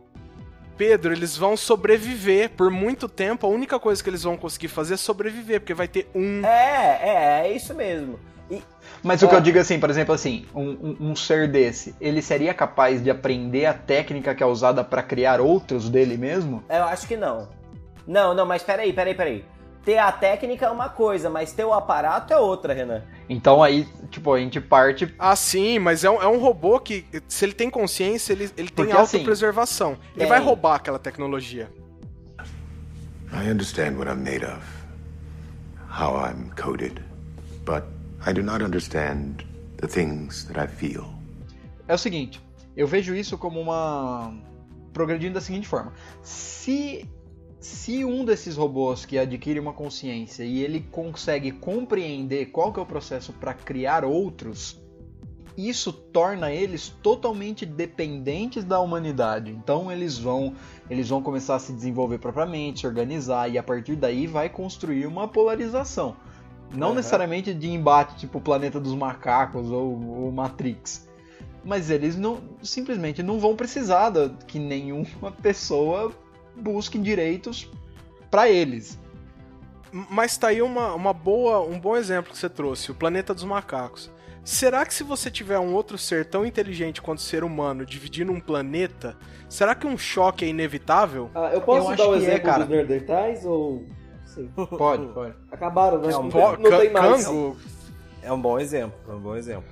Pedro, 0.78 1.12
eles 1.12 1.36
vão 1.36 1.58
sobreviver 1.58 2.52
por 2.52 2.70
muito 2.70 3.10
tempo. 3.10 3.48
A 3.48 3.50
única 3.50 3.80
coisa 3.80 4.04
que 4.04 4.10
eles 4.10 4.22
vão 4.22 4.38
conseguir 4.38 4.68
fazer 4.68 4.94
é 4.94 4.98
sobreviver, 4.98 5.60
porque 5.62 5.74
vai 5.74 5.88
ter 5.88 6.08
um. 6.14 6.46
É, 6.46 7.00
é, 7.02 7.48
é 7.48 7.56
isso 7.56 7.74
mesmo. 7.74 8.20
Mas 9.04 9.22
o 9.22 9.28
que 9.28 9.36
eu 9.36 9.42
digo 9.42 9.60
assim, 9.60 9.80
por 9.80 9.90
exemplo, 9.90 10.14
assim, 10.14 10.46
um, 10.56 10.70
um- 10.70 10.98
um 11.12 11.16
ser 11.16 11.48
desse, 11.48 11.96
ele 12.02 12.22
seria 12.22 12.54
capaz 12.54 13.02
de 13.04 13.10
aprender 13.10 13.66
a 13.66 13.74
técnica 13.74 14.34
que 14.36 14.42
é 14.44 14.46
usada 14.46 14.84
para 14.84 15.04
criar 15.04 15.40
outros 15.40 15.90
dele 15.90 16.18
mesmo? 16.18 16.64
eu 16.70 16.84
acho 16.86 17.08
que 17.08 17.16
não. 17.18 17.48
Não, 18.08 18.34
não, 18.34 18.46
mas 18.46 18.64
peraí, 18.64 18.94
peraí, 18.94 19.14
peraí. 19.14 19.46
Ter 19.84 19.98
a 20.00 20.12
técnica 20.12 20.66
é 20.66 20.70
uma 20.70 20.90
coisa, 20.90 21.30
mas 21.30 21.54
ter 21.54 21.64
o 21.64 21.74
aparato 21.74 22.34
é 22.34 22.38
outra, 22.38 22.74
Renan. 22.74 23.04
Então 23.30 23.64
aí, 23.64 23.88
tipo, 24.10 24.34
a 24.34 24.40
gente 24.40 24.60
parte. 24.60 25.14
Ah, 25.18 25.36
sim, 25.36 25.80
mas 25.80 26.04
é 26.04 26.10
um, 26.10 26.22
é 26.22 26.28
um 26.28 26.40
robô 26.40 26.78
que, 26.80 27.06
se 27.28 27.46
ele 27.46 27.54
tem 27.54 27.70
consciência, 27.70 28.34
ele, 28.34 28.46
ele 28.58 28.68
tem 28.70 28.86
Porque, 28.86 28.92
assim, 28.92 29.18
autopreservação. 29.18 29.92
ele 30.12 30.20
tem. 30.20 30.28
vai 30.28 30.40
roubar 30.42 30.76
aquela 30.76 31.00
tecnologia. 31.00 31.70
I 33.32 33.50
understand 33.50 33.98
what 33.98 34.10
I'm 34.10 34.24
made 34.24 34.44
of, 34.46 34.62
how 35.90 36.16
I'm 36.18 36.50
coded, 36.56 37.02
but 37.66 37.84
I 38.28 38.34
do 38.34 38.44
not 38.44 38.62
understand 38.62 39.46
the 39.78 39.88
things 39.88 40.44
that 40.46 40.60
I 40.60 40.68
feel. 40.68 41.06
É 41.88 41.94
o 41.94 41.98
seguinte, 41.98 42.42
eu 42.76 42.86
vejo 42.86 43.16
isso 43.16 43.38
como 43.38 43.62
uma. 43.62 44.34
progredindo 44.92 45.36
da 45.36 45.42
seguinte 45.42 45.68
forma. 45.68 45.94
Se. 46.22 47.06
Se 47.60 48.06
um 48.06 48.24
desses 48.24 48.56
robôs 48.56 49.04
que 49.04 49.18
adquire 49.18 49.60
uma 49.60 49.74
consciência 49.74 50.44
e 50.44 50.64
ele 50.64 50.82
consegue 50.92 51.52
compreender 51.52 52.48
qual 52.48 52.72
que 52.72 52.80
é 52.80 52.84
o 52.84 52.86
processo 52.86 53.34
para 53.34 53.52
criar 53.54 54.06
outros, 54.06 54.80
isso 55.58 55.92
torna 55.92 56.52
eles 56.52 56.88
totalmente 57.02 57.66
dependentes 57.66 58.64
da 58.64 58.80
humanidade. 58.80 59.52
Então 59.52 59.92
eles 59.92 60.20
vão, 60.20 60.54
eles 60.88 61.10
vão 61.10 61.22
começar 61.22 61.56
a 61.56 61.60
se 61.60 61.74
desenvolver 61.74 62.20
propriamente, 62.20 62.82
se 62.82 62.88
organizar 62.88 63.50
e 63.50 63.58
a 63.58 63.64
partir 63.64 63.96
daí 63.96 64.28
vai 64.28 64.50
construir 64.50 65.08
uma 65.08 65.28
polarização. 65.28 66.16
Não 66.74 66.90
Uhum. 66.90 66.96
necessariamente 66.96 67.54
de 67.54 67.70
embate 67.70 68.16
tipo 68.18 68.38
o 68.38 68.42
planeta 68.42 68.80
dos 68.80 68.94
macacos 68.94 69.72
ou 69.72 69.94
o 69.94 70.32
Matrix. 70.32 71.08
Mas 71.64 71.90
eles 71.90 72.16
não 72.16 72.40
simplesmente 72.62 73.22
não 73.24 73.40
vão 73.40 73.56
precisar 73.56 74.10
da- 74.10 74.30
que 74.48 74.60
nenhuma 74.60 75.32
pessoa 75.42 76.14
busque 76.56 76.98
direitos 76.98 77.70
para 78.30 78.50
eles. 78.50 79.00
Mas 79.92 80.38
tá 80.38 80.50
aí 80.50 80.62
uma, 80.62 80.94
uma 80.94 81.14
boa, 81.14 81.62
um 81.62 81.80
bom 81.80 81.96
exemplo 81.96 82.32
que 82.32 82.38
você 82.38 82.50
trouxe, 82.50 82.92
o 82.92 82.96
planeta 82.96 83.34
dos 83.34 83.44
macacos. 83.46 84.12
Será 84.44 84.86
que 84.86 84.94
se 84.94 85.04
você 85.04 85.30
tiver 85.32 85.60
um 85.60 85.74
outro 85.74 85.98
ser 85.98 86.26
tão 86.26 86.46
inteligente 86.46 87.02
quanto 87.02 87.20
o 87.20 87.22
ser 87.22 87.44
humano 87.44 87.86
dividindo 87.86 88.32
um 88.32 88.40
planeta, 88.40 89.18
será 89.50 89.76
que 89.76 89.86
um 89.88 89.98
choque 89.98 90.46
é 90.46 90.48
inevitável? 90.50 91.30
Ah, 91.36 91.52
eu 91.54 91.62
posso 91.62 91.92
Eu 91.92 91.98
dar 91.98 92.04
o 92.06 92.12
que 92.12 92.16
é, 92.20 92.22
exemplo 92.22 92.44
cara. 92.46 92.60
dos 92.66 92.70
Neandertais 92.70 93.46
ou... 93.46 93.86
Sim. 94.38 94.52
Pode, 94.78 95.08
pode. 95.08 95.34
Acabaram, 95.52 96.00
né? 96.00 96.14
É 96.14 96.18
um 96.18 96.24
não, 96.24 96.30
bom- 96.30 96.58
não 96.58 96.80
tem 96.80 96.92
mais. 96.92 97.26
Cango? 97.26 97.58
É 98.22 98.32
um 98.32 98.40
bom 98.40 98.60
exemplo, 98.60 98.98
é 99.10 99.14
um 99.14 99.20
bom 99.20 99.36
exemplo. 99.36 99.70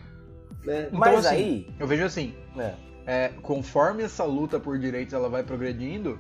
Né? 0.66 0.88
Então, 0.88 1.00
Mas 1.00 1.26
assim, 1.26 1.36
aí, 1.36 1.70
Eu 1.80 1.86
vejo 1.86 2.04
assim, 2.04 2.34
é, 2.58 2.74
é, 3.06 3.30
conforme 3.42 4.04
essa 4.04 4.24
luta 4.24 4.60
por 4.60 4.80
direitos 4.80 5.14
ela 5.14 5.30
vai 5.30 5.44
progredindo, 5.44 6.20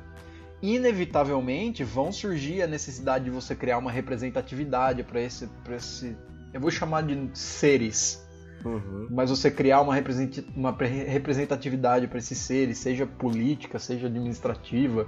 inevitavelmente 0.62 1.84
vão 1.84 2.12
surgir 2.12 2.62
a 2.62 2.68
necessidade 2.68 3.26
de 3.26 3.32
você 3.32 3.56
criar 3.56 3.78
uma 3.78 3.92
representatividade 3.92 5.04
para 5.04 5.22
esse, 5.22 5.48
pra 5.64 5.76
esse, 5.76 6.16
eu 6.54 6.62
vou 6.62 6.70
chamar 6.70 7.04
de 7.04 7.30
seres, 7.34 8.24
uhum. 8.64 9.08
mas 9.10 9.30
você 9.30 9.50
criar 9.50 9.82
uma, 9.82 9.96
representatividade 9.96 12.08
para 12.08 12.20
esses 12.20 12.38
seres, 12.38 12.78
seja 12.78 13.06
política, 13.06 13.80
seja 13.80 14.08
administrativa, 14.08 15.08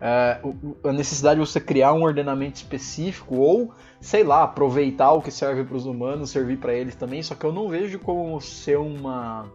a 0.00 0.92
necessidade 0.92 1.40
de 1.40 1.46
você 1.46 1.60
criar 1.60 1.92
um 1.92 2.02
ordenamento 2.02 2.56
específico 2.56 3.36
ou, 3.36 3.72
sei 4.00 4.22
lá, 4.22 4.42
aproveitar 4.42 5.12
o 5.12 5.22
que 5.22 5.30
serve 5.30 5.64
para 5.64 5.76
os 5.76 5.86
humanos, 5.86 6.30
servir 6.30 6.58
para 6.58 6.74
eles 6.74 6.94
também, 6.94 7.22
só 7.22 7.34
que 7.34 7.44
eu 7.44 7.52
não 7.52 7.68
vejo 7.68 7.98
como 7.98 8.40
ser 8.40 8.78
uma 8.78 9.46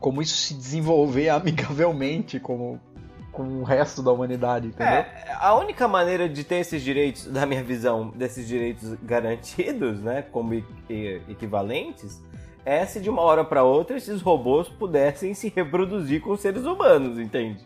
como 0.00 0.22
isso 0.22 0.36
se 0.36 0.54
desenvolver 0.54 1.28
amigavelmente 1.30 2.38
como 2.38 2.80
com 3.32 3.60
o 3.60 3.62
resto 3.62 4.02
da 4.02 4.10
humanidade, 4.10 4.68
entendeu? 4.68 4.94
É, 4.94 5.36
a 5.38 5.54
única 5.54 5.86
maneira 5.86 6.28
de 6.28 6.42
ter 6.42 6.56
esses 6.56 6.82
direitos, 6.82 7.26
da 7.30 7.46
minha 7.46 7.62
visão, 7.62 8.10
desses 8.10 8.48
direitos 8.48 8.94
garantidos, 9.02 10.00
né, 10.00 10.22
como 10.22 10.54
equivalentes, 11.28 12.20
é 12.64 12.84
se 12.84 12.98
de 12.98 13.08
uma 13.08 13.22
hora 13.22 13.44
para 13.44 13.62
outra 13.62 13.96
esses 13.96 14.20
robôs 14.20 14.68
pudessem 14.68 15.34
se 15.34 15.52
reproduzir 15.54 16.20
com 16.20 16.36
seres 16.36 16.64
humanos, 16.64 17.18
entende? 17.18 17.64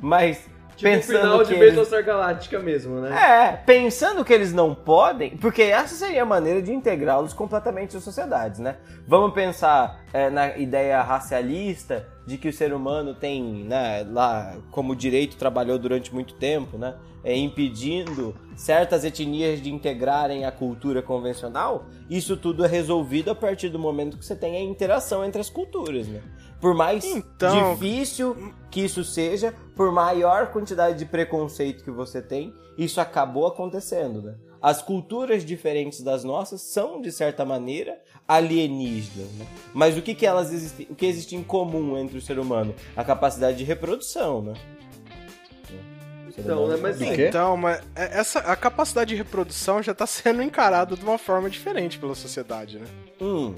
Mas 0.00 0.48
Tipo 0.78 0.90
o 0.90 0.94
pensando 0.94 1.18
final 1.20 1.38
de 1.38 1.44
que 1.48 1.54
eles- 1.54 1.74
Battlestar 1.74 2.04
Galactica 2.04 2.58
mesmo, 2.60 3.00
né? 3.00 3.10
É, 3.20 3.52
pensando 3.56 4.24
que 4.24 4.32
eles 4.32 4.52
não 4.52 4.74
podem, 4.74 5.36
porque 5.36 5.62
essa 5.62 5.94
seria 5.96 6.22
a 6.22 6.26
maneira 6.26 6.62
de 6.62 6.72
integrá-los 6.72 7.32
completamente 7.32 7.96
às 7.96 8.04
sociedades, 8.04 8.60
né? 8.60 8.76
Vamos 9.06 9.34
pensar 9.34 10.04
é, 10.12 10.30
na 10.30 10.56
ideia 10.56 11.02
racialista 11.02 12.06
de 12.24 12.38
que 12.38 12.48
o 12.48 12.52
ser 12.52 12.72
humano 12.72 13.14
tem, 13.14 13.64
né, 13.64 14.06
lá, 14.08 14.54
como 14.70 14.94
direito 14.94 15.36
trabalhou 15.36 15.78
durante 15.78 16.14
muito 16.14 16.34
tempo, 16.34 16.78
né? 16.78 16.94
É, 17.24 17.34
impedindo 17.36 18.34
certas 18.54 19.04
etnias 19.04 19.60
de 19.60 19.72
integrarem 19.72 20.44
a 20.44 20.52
cultura 20.52 21.02
convencional, 21.02 21.86
isso 22.08 22.36
tudo 22.36 22.64
é 22.64 22.68
resolvido 22.68 23.30
a 23.30 23.34
partir 23.34 23.68
do 23.68 23.78
momento 23.78 24.16
que 24.16 24.24
você 24.24 24.36
tem 24.36 24.56
a 24.56 24.62
interação 24.62 25.24
entre 25.24 25.40
as 25.40 25.50
culturas, 25.50 26.06
né? 26.06 26.20
Por 26.60 26.74
mais 26.74 27.04
Então- 27.04 27.74
difícil 27.74 28.52
que 28.70 28.80
isso 28.80 29.04
seja, 29.04 29.54
por 29.76 29.92
maior 29.92 30.48
quantidade 30.50 30.98
de 30.98 31.04
preconceito 31.06 31.84
que 31.84 31.90
você 31.90 32.20
tem, 32.20 32.52
isso 32.76 33.00
acabou 33.00 33.46
acontecendo, 33.46 34.20
né? 34.22 34.34
As 34.60 34.82
culturas 34.82 35.44
diferentes 35.44 36.00
das 36.02 36.24
nossas 36.24 36.60
são, 36.60 37.00
de 37.00 37.12
certa 37.12 37.44
maneira, 37.44 37.96
alienígenas, 38.26 39.30
né? 39.34 39.46
Mas 39.72 39.96
o 39.96 40.02
que, 40.02 40.14
que 40.16 40.26
elas 40.26 40.52
existem, 40.52 40.88
o 40.90 40.96
que 40.96 41.06
existe 41.06 41.36
em 41.36 41.44
comum 41.44 41.96
entre 41.96 42.18
o 42.18 42.20
ser 42.20 42.40
humano? 42.40 42.74
A 42.96 43.04
capacidade 43.04 43.56
de 43.56 43.62
reprodução, 43.64 44.42
né? 44.42 44.54
Então, 46.36 46.68
né, 46.68 46.76
mas 46.80 46.98
Do 46.98 47.04
sim, 47.04 47.14
quê? 47.16 47.28
Então, 47.28 47.56
mas 47.56 47.78
é- 47.96 48.18
essa, 48.20 48.38
a 48.40 48.54
capacidade 48.54 49.08
de 49.10 49.16
reprodução 49.16 49.82
já 49.82 49.92
tá 49.92 50.06
sendo 50.06 50.40
encarada 50.40 50.94
de 50.96 51.02
uma 51.04 51.18
forma 51.18 51.50
diferente 51.50 51.98
pela 51.98 52.14
sociedade, 52.14 52.78
né? 52.78 52.86
Hum. 53.20 53.54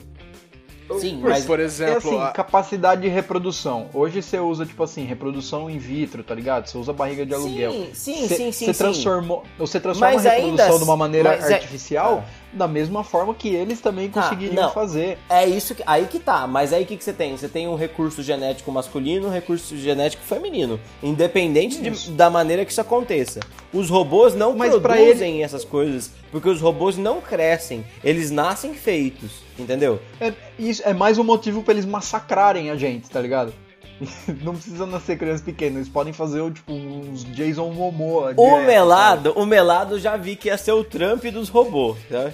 Sim, 0.98 1.20
Por, 1.20 1.30
mas 1.30 1.44
por 1.44 1.60
É 1.60 1.62
exemplo, 1.64 1.96
assim, 1.98 2.20
a- 2.20 2.28
capacidade 2.32 3.02
de 3.02 3.08
reprodução. 3.08 3.88
Hoje 3.94 4.20
você 4.22 4.38
usa, 4.38 4.64
tipo 4.66 4.82
assim, 4.82 5.04
reprodução 5.04 5.70
in 5.70 5.78
vitro, 5.78 6.22
tá 6.22 6.34
ligado? 6.34 6.66
Você 6.66 6.76
usa 6.78 6.92
barriga 6.92 7.24
de 7.24 7.32
aluguel. 7.34 7.72
Sim, 7.72 7.90
sim, 7.92 8.28
Cê- 8.28 8.36
sim, 8.36 8.52
sim, 8.52 8.66
Você 8.72 8.74
transformou, 8.84 9.44
você 9.58 9.78
transforma 9.78 10.14
Mas 10.14 10.26
a 10.26 10.30
ainda 10.30 10.40
reprodução 10.42 10.68
assim- 10.70 10.78
de 10.78 10.84
uma 10.90 10.96
maneira 10.96 11.28
mas 11.30 11.50
é- 11.50 11.54
artificial 11.54 12.24
da 12.52 12.66
mesma 12.68 13.04
forma 13.04 13.34
que 13.34 13.48
eles 13.48 13.80
também 13.80 14.08
Tá, 14.10 14.22
conseguiriam 14.22 14.64
não. 14.64 14.72
fazer. 14.72 15.18
É 15.28 15.46
isso 15.46 15.74
que. 15.74 15.82
Aí 15.86 16.06
que 16.06 16.18
tá. 16.18 16.46
Mas 16.46 16.72
aí 16.72 16.82
o 16.82 16.86
que, 16.86 16.96
que 16.96 17.04
você 17.04 17.12
tem? 17.12 17.36
Você 17.36 17.48
tem 17.48 17.68
um 17.68 17.74
recurso 17.76 18.22
genético 18.22 18.70
masculino 18.72 19.28
um 19.28 19.30
recurso 19.30 19.76
genético 19.76 20.22
feminino. 20.22 20.78
Independente 21.02 21.80
de- 21.80 22.10
da 22.12 22.28
maneira 22.30 22.64
que 22.64 22.72
isso 22.72 22.80
aconteça. 22.80 23.40
Os 23.72 23.88
robôs 23.90 24.34
não 24.34 24.54
Mas 24.56 24.74
produzem 24.76 25.42
essas 25.44 25.64
coisas. 25.64 26.10
Porque 26.32 26.48
os 26.48 26.60
robôs 26.60 26.96
não 26.96 27.20
crescem. 27.20 27.84
Eles 28.02 28.30
nascem 28.30 28.74
feitos. 28.74 29.42
Entendeu? 29.58 30.00
É, 30.20 30.32
isso 30.58 30.82
é 30.84 30.94
mais 30.94 31.18
um 31.18 31.24
motivo 31.24 31.62
pra 31.62 31.74
eles 31.74 31.84
massacrarem 31.84 32.70
a 32.70 32.76
gente, 32.76 33.10
tá 33.10 33.20
ligado? 33.20 33.52
Não 34.42 34.54
precisa 34.54 34.86
nascer 34.86 35.18
criança 35.18 35.44
pequena, 35.44 35.76
eles 35.78 35.88
podem 35.88 36.12
fazer 36.12 36.42
tipo 36.52 36.72
uns 36.72 37.24
Jason 37.24 37.70
Momoa. 37.70 38.32
O 38.36 38.44
direto, 38.44 38.66
melado, 38.66 39.32
o 39.36 39.44
melado 39.44 39.98
já 40.00 40.16
vi 40.16 40.36
que 40.36 40.48
ia 40.48 40.56
ser 40.56 40.72
o 40.72 40.82
Trump 40.82 41.24
dos 41.26 41.48
robôs, 41.48 41.98
tá? 42.08 42.30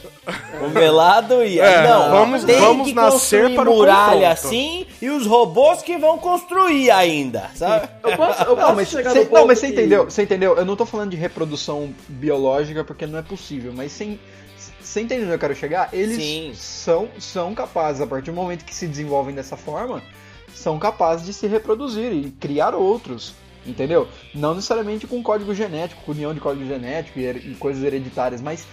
O 0.64 0.68
melado 0.70 1.42
ia. 1.44 1.64
É, 1.64 1.88
não, 1.88 2.10
vamos- 2.10 2.44
tem 2.44 2.60
vamos 2.60 2.88
que 2.88 2.94
nascer 2.94 3.54
para 3.54 3.68
o 3.70 3.74
muralha 3.74 4.30
assim 4.30 4.86
e 5.02 5.08
os 5.10 5.26
robôs 5.26 5.82
que 5.82 5.96
vão 5.98 6.18
construir 6.18 6.90
ainda, 6.90 7.50
sabe? 7.54 7.88
eu 8.04 8.16
posso, 8.16 8.42
eu 8.42 8.56
posso 8.56 8.68
Não, 8.68 8.74
mas, 8.76 8.88
chegar 8.88 9.10
cê, 9.12 9.18
no 9.20 9.26
ponto 9.26 9.38
não, 9.40 9.46
mas 9.48 9.58
você 9.58 9.66
que- 9.66 9.72
entendeu? 9.72 10.04
Você 10.04 10.22
entendeu? 10.22 10.56
Eu 10.56 10.64
não 10.64 10.76
tô 10.76 10.86
falando 10.86 11.10
de 11.10 11.16
reprodução 11.16 11.92
biológica 12.08 12.84
porque 12.84 13.06
não 13.06 13.18
é 13.18 13.22
possível, 13.22 13.72
mas 13.74 13.90
sem. 13.92 14.18
Você 14.80 15.00
entendeu 15.00 15.24
onde 15.24 15.34
eu 15.34 15.38
quero 15.38 15.54
chegar? 15.54 15.88
Eles 15.92 16.16
Sim. 16.22 16.52
são, 16.54 17.08
são 17.18 17.54
capazes, 17.54 18.00
a 18.00 18.06
partir 18.06 18.30
do 18.30 18.34
momento 18.36 18.64
que 18.64 18.74
se 18.74 18.86
desenvolvem 18.86 19.34
dessa 19.34 19.56
forma, 19.56 20.00
são 20.58 20.78
capazes 20.78 21.24
de 21.26 21.32
se 21.32 21.46
reproduzir 21.46 22.12
e 22.12 22.30
criar 22.30 22.74
outros. 22.74 23.34
Entendeu? 23.66 24.06
Não 24.32 24.54
necessariamente 24.54 25.08
com 25.08 25.20
código 25.22 25.52
genético, 25.52 26.00
com 26.04 26.12
união 26.12 26.32
de 26.32 26.38
código 26.40 26.64
genético 26.64 27.18
e, 27.18 27.28
e 27.28 27.54
coisas 27.58 27.82
hereditárias, 27.82 28.40
mas 28.40 28.64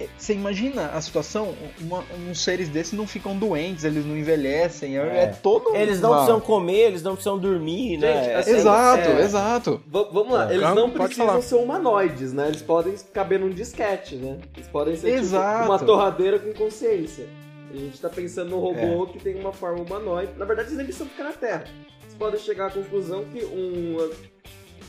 é, 0.00 0.06
você 0.16 0.32
imagina 0.32 0.86
a 0.94 1.00
situação? 1.00 1.52
Uma- 1.80 2.04
uns 2.30 2.40
seres 2.40 2.68
desses 2.68 2.92
não 2.92 3.04
ficam 3.04 3.36
doentes, 3.36 3.82
eles 3.82 4.06
não 4.06 4.16
envelhecem, 4.16 4.96
é, 4.96 5.00
É. 5.00 5.22
é 5.24 5.26
todo. 5.26 5.74
Eles 5.74 6.00
não 6.00 6.10
uma- 6.10 6.16
precisam 6.18 6.40
comer, 6.40 6.82
eles 6.86 7.02
não 7.02 7.14
precisam 7.14 7.36
dormir, 7.36 7.96
né? 7.98 8.22
Gente, 8.24 8.34
assim, 8.34 8.50
Exato, 8.52 9.08
É. 9.10 9.20
exato. 9.22 9.82
V- 9.86 10.06
vamos 10.12 10.32
lá, 10.32 10.50
É. 10.50 10.54
eles 10.54 10.68
não 10.68 10.88
pode 10.88 10.92
precisam 11.06 11.26
falar. 11.26 11.42
ser 11.42 11.54
humanoides, 11.56 12.32
né? 12.32 12.46
Eles 12.46 12.62
podem 12.62 12.94
caber 13.12 13.40
num 13.40 13.50
disquete, 13.50 14.14
né? 14.14 14.38
Eles 14.56 14.68
podem 14.68 14.94
ser 14.94 15.08
tipo, 15.08 15.18
Exato. 15.18 15.64
uma 15.68 15.78
torradeira 15.80 16.38
com 16.38 16.52
consciência. 16.54 17.26
A 17.70 17.76
gente 17.76 18.00
tá 18.00 18.08
pensando 18.08 18.50
num 18.50 18.58
robô 18.58 19.04
É. 19.04 19.12
que 19.12 19.18
tem 19.18 19.34
uma 19.38 19.52
forma 19.52 19.82
humanoide. 19.82 20.32
Na 20.36 20.44
verdade, 20.44 20.68
eles 20.68 20.76
nem 20.78 20.86
precisam 20.86 21.08
ficar 21.08 21.24
na 21.24 21.32
Terra. 21.32 21.64
Vocês 22.00 22.14
podem 22.18 22.40
chegar 22.40 22.66
à 22.66 22.70
conclusão 22.70 23.24
que 23.26 23.44
um, 23.44 24.10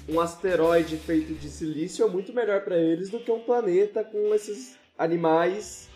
um 0.08 0.20
asteroide 0.20 0.96
feito 0.98 1.34
de 1.34 1.50
silício 1.50 2.06
é 2.06 2.10
muito 2.10 2.34
melhor 2.34 2.62
pra 2.62 2.78
eles 2.78 3.10
do 3.10 3.20
que 3.20 3.32
um 3.32 3.40
planeta 3.40 4.04
com 4.04 4.34
esses 4.34 4.76
animais, 4.98 5.88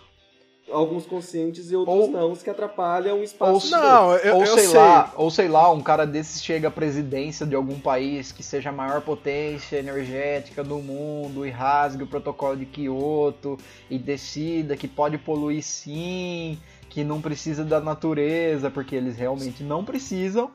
alguns 0.71 1.05
conscientes 1.05 1.69
e 1.71 1.75
outros 1.75 1.95
Ou- 1.97 2.07
não, 2.11 2.33
que 2.35 2.49
atrapalham 2.49 3.19
o 3.19 3.23
espaço. 3.23 3.73
ou 3.75 3.81
não, 3.81 4.15
eu, 4.15 4.35
ou 4.35 4.41
eu 4.45 4.53
sei, 4.53 4.67
sei. 4.67 4.77
lá, 4.79 5.13
ou 5.17 5.29
sei 5.29 5.47
lá, 5.49 5.69
um 5.71 5.81
cara 5.81 6.05
desses 6.05 6.41
chega 6.41 6.69
à 6.69 6.71
presidência 6.71 7.45
de 7.45 7.53
algum 7.53 7.77
país 7.79 8.31
que 8.31 8.41
seja 8.41 8.69
a 8.69 8.71
maior 8.71 9.01
potência 9.01 9.77
energética 9.77 10.63
do 10.63 10.77
mundo 10.79 11.45
e 11.45 11.49
rasgue 11.49 12.03
o 12.03 12.07
protocolo 12.07 12.55
de 12.55 12.65
Kyoto 12.65 13.57
e 13.89 13.97
decida 13.99 14.77
que 14.77 14.87
pode 14.87 15.17
poluir 15.17 15.61
sim, 15.63 16.57
que 16.93 17.03
não 17.03 17.19
precisa 17.19 17.63
da 17.65 17.81
natureza, 17.81 18.69
porque 18.69 18.95
eles 18.95 19.17
realmente 19.17 19.63
não 19.63 19.83
precisam. 19.83 20.51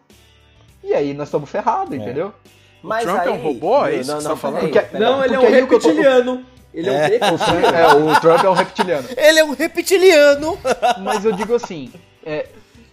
E 0.84 0.94
aí 0.94 1.12
nós 1.12 1.26
estamos 1.26 1.50
ferrados, 1.50 1.92
entendeu? 1.92 2.32
Mas 2.80 3.02
Trump 3.02 3.22
é 3.26 3.30
um 3.30 3.34
aí- 3.34 3.42
robô? 3.42 3.84
É 3.86 3.96
isso 3.96 4.08
não, 4.08 4.18
que 4.18 4.22
você 4.22 4.28
não, 4.28 4.34
tá 4.36 4.40
falando? 4.40 4.60
Porque-. 4.60 4.98
Não, 4.98 5.24
ele 5.24 5.34
é 5.34 5.38
um 5.40 5.42
aí 5.42 5.62
o 5.62 5.66
reptiliano. 5.66 6.44
Ele 6.72 6.88
é, 6.88 6.92
um 6.92 6.96
reptiliano. 7.00 7.76
É, 7.76 7.94
o 7.94 8.20
Trump 8.20 8.44
é 8.44 8.48
um 8.50 8.52
reptiliano. 8.52 9.08
Ele 9.16 9.38
é 9.40 9.44
um 9.44 9.52
reptiliano! 9.54 10.58
Mas 11.02 11.24
eu 11.24 11.32
digo 11.32 11.54
assim, 11.54 11.90
é, 12.24 12.46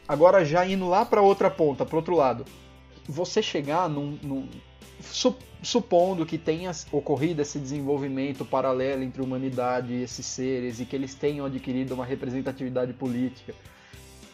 agora 0.08 0.44
já 0.44 0.66
indo 0.66 0.88
lá 0.90 1.06
pra 1.06 1.22
outra 1.22 1.52
ponta, 1.52 1.86
pro 1.86 1.98
outro 1.98 2.16
lado, 2.16 2.46
você 3.08 3.44
chegar 3.44 3.88
num. 3.88 4.18
num- 4.24 4.50
supondo 5.64 6.26
que 6.26 6.38
tenha 6.38 6.72
ocorrido 6.92 7.42
esse 7.42 7.60
desenvolvimento 7.60 8.46
paralelo 8.46 9.04
entre 9.04 9.22
a 9.22 9.26
humanidade 9.26 9.94
e 9.94 10.04
esses 10.04 10.26
seres 10.26 10.80
e 10.80 10.86
que 10.86 10.96
eles 10.96 11.16
tenham 11.16 11.46
adquirido 11.46 11.94
uma 11.94 12.06
representatividade 12.06 12.94
política. 12.94 13.54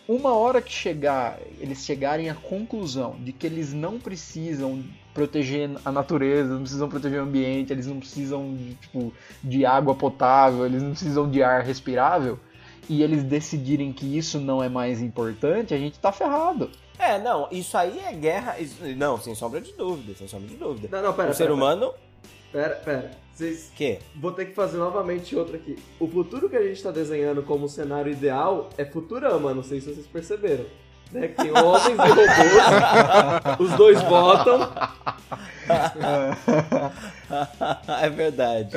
uma 0.08 0.34
hora 0.34 0.62
que 0.62 0.72
chegar, 0.72 1.40
eles 1.60 1.86
chegarem 1.86 2.30
à 2.30 2.36
conclusão 2.36 3.16
de 3.20 3.32
que 3.32 3.48
eles 3.48 3.72
não 3.72 4.00
precisam 4.00 4.84
proteger 5.14 5.70
a 5.86 5.92
natureza, 5.92 6.54
não 6.54 6.62
precisam 6.62 6.90
proteger 6.90 7.20
o 7.20 7.24
ambiente, 7.24 7.72
eles 7.72 7.88
não 7.88 8.00
precisam 8.00 8.58
tipo, 8.82 9.14
de 9.44 9.66
água 9.66 9.96
potável, 9.96 10.66
eles 10.66 10.82
não 10.82 10.92
precisam 10.92 11.30
de 11.30 11.44
ar 11.44 11.64
respirável, 11.64 12.40
e 12.90 13.04
eles 13.04 13.24
decidirem 13.24 13.94
que 13.94 14.18
isso 14.18 14.40
não 14.40 14.62
é 14.62 14.68
mais 14.68 15.02
importante, 15.02 15.74
a 15.74 15.78
gente 15.78 16.00
tá 16.00 16.12
ferrado. 16.12 16.70
É, 17.02 17.18
não, 17.20 17.48
isso 17.52 17.76
aí 17.78 18.00
é 18.08 18.14
guerra. 18.14 18.60
isso- 18.60 18.76
não, 18.96 19.20
sem 19.20 19.34
sombra 19.34 19.60
de 19.60 19.74
dúvida, 19.74 20.14
sem 20.18 20.28
sombra 20.28 20.48
de 20.48 20.56
dúvida. 20.56 20.88
Não, 20.92 21.02
não, 21.08 21.14
pera, 21.14 21.32
o 21.32 21.34
ser 21.34 21.44
pera, 21.46 21.54
humano. 21.56 21.94
Pera, 22.52 22.76
pera. 22.76 23.12
Vocês. 23.34 23.72
Quê? 23.76 23.98
Vou 24.16 24.32
ter 24.32 24.46
que 24.46 24.54
fazer 24.54 24.78
novamente 24.78 25.36
outra 25.36 25.58
aqui. 25.58 25.78
O 26.00 26.08
futuro 26.08 26.48
que 26.50 26.56
a 26.56 26.62
gente 26.62 26.82
tá 26.84 26.92
desenhando 26.92 27.42
como 27.42 27.68
cenário 27.68 28.12
ideal 28.12 28.70
é 28.78 28.86
Futurama, 28.86 29.54
não 29.54 29.64
sei 29.64 29.82
se 29.82 29.92
vocês 29.94 30.06
perceberam. 30.06 30.66
Né? 31.12 31.30
Que 31.30 31.36
tem 31.36 31.52
homens 31.52 31.88
e 31.88 31.96
robôs, 31.96 33.60
os 33.60 33.72
dois 33.78 34.02
votam. 34.04 34.70
é 38.02 38.10
verdade. 38.10 38.70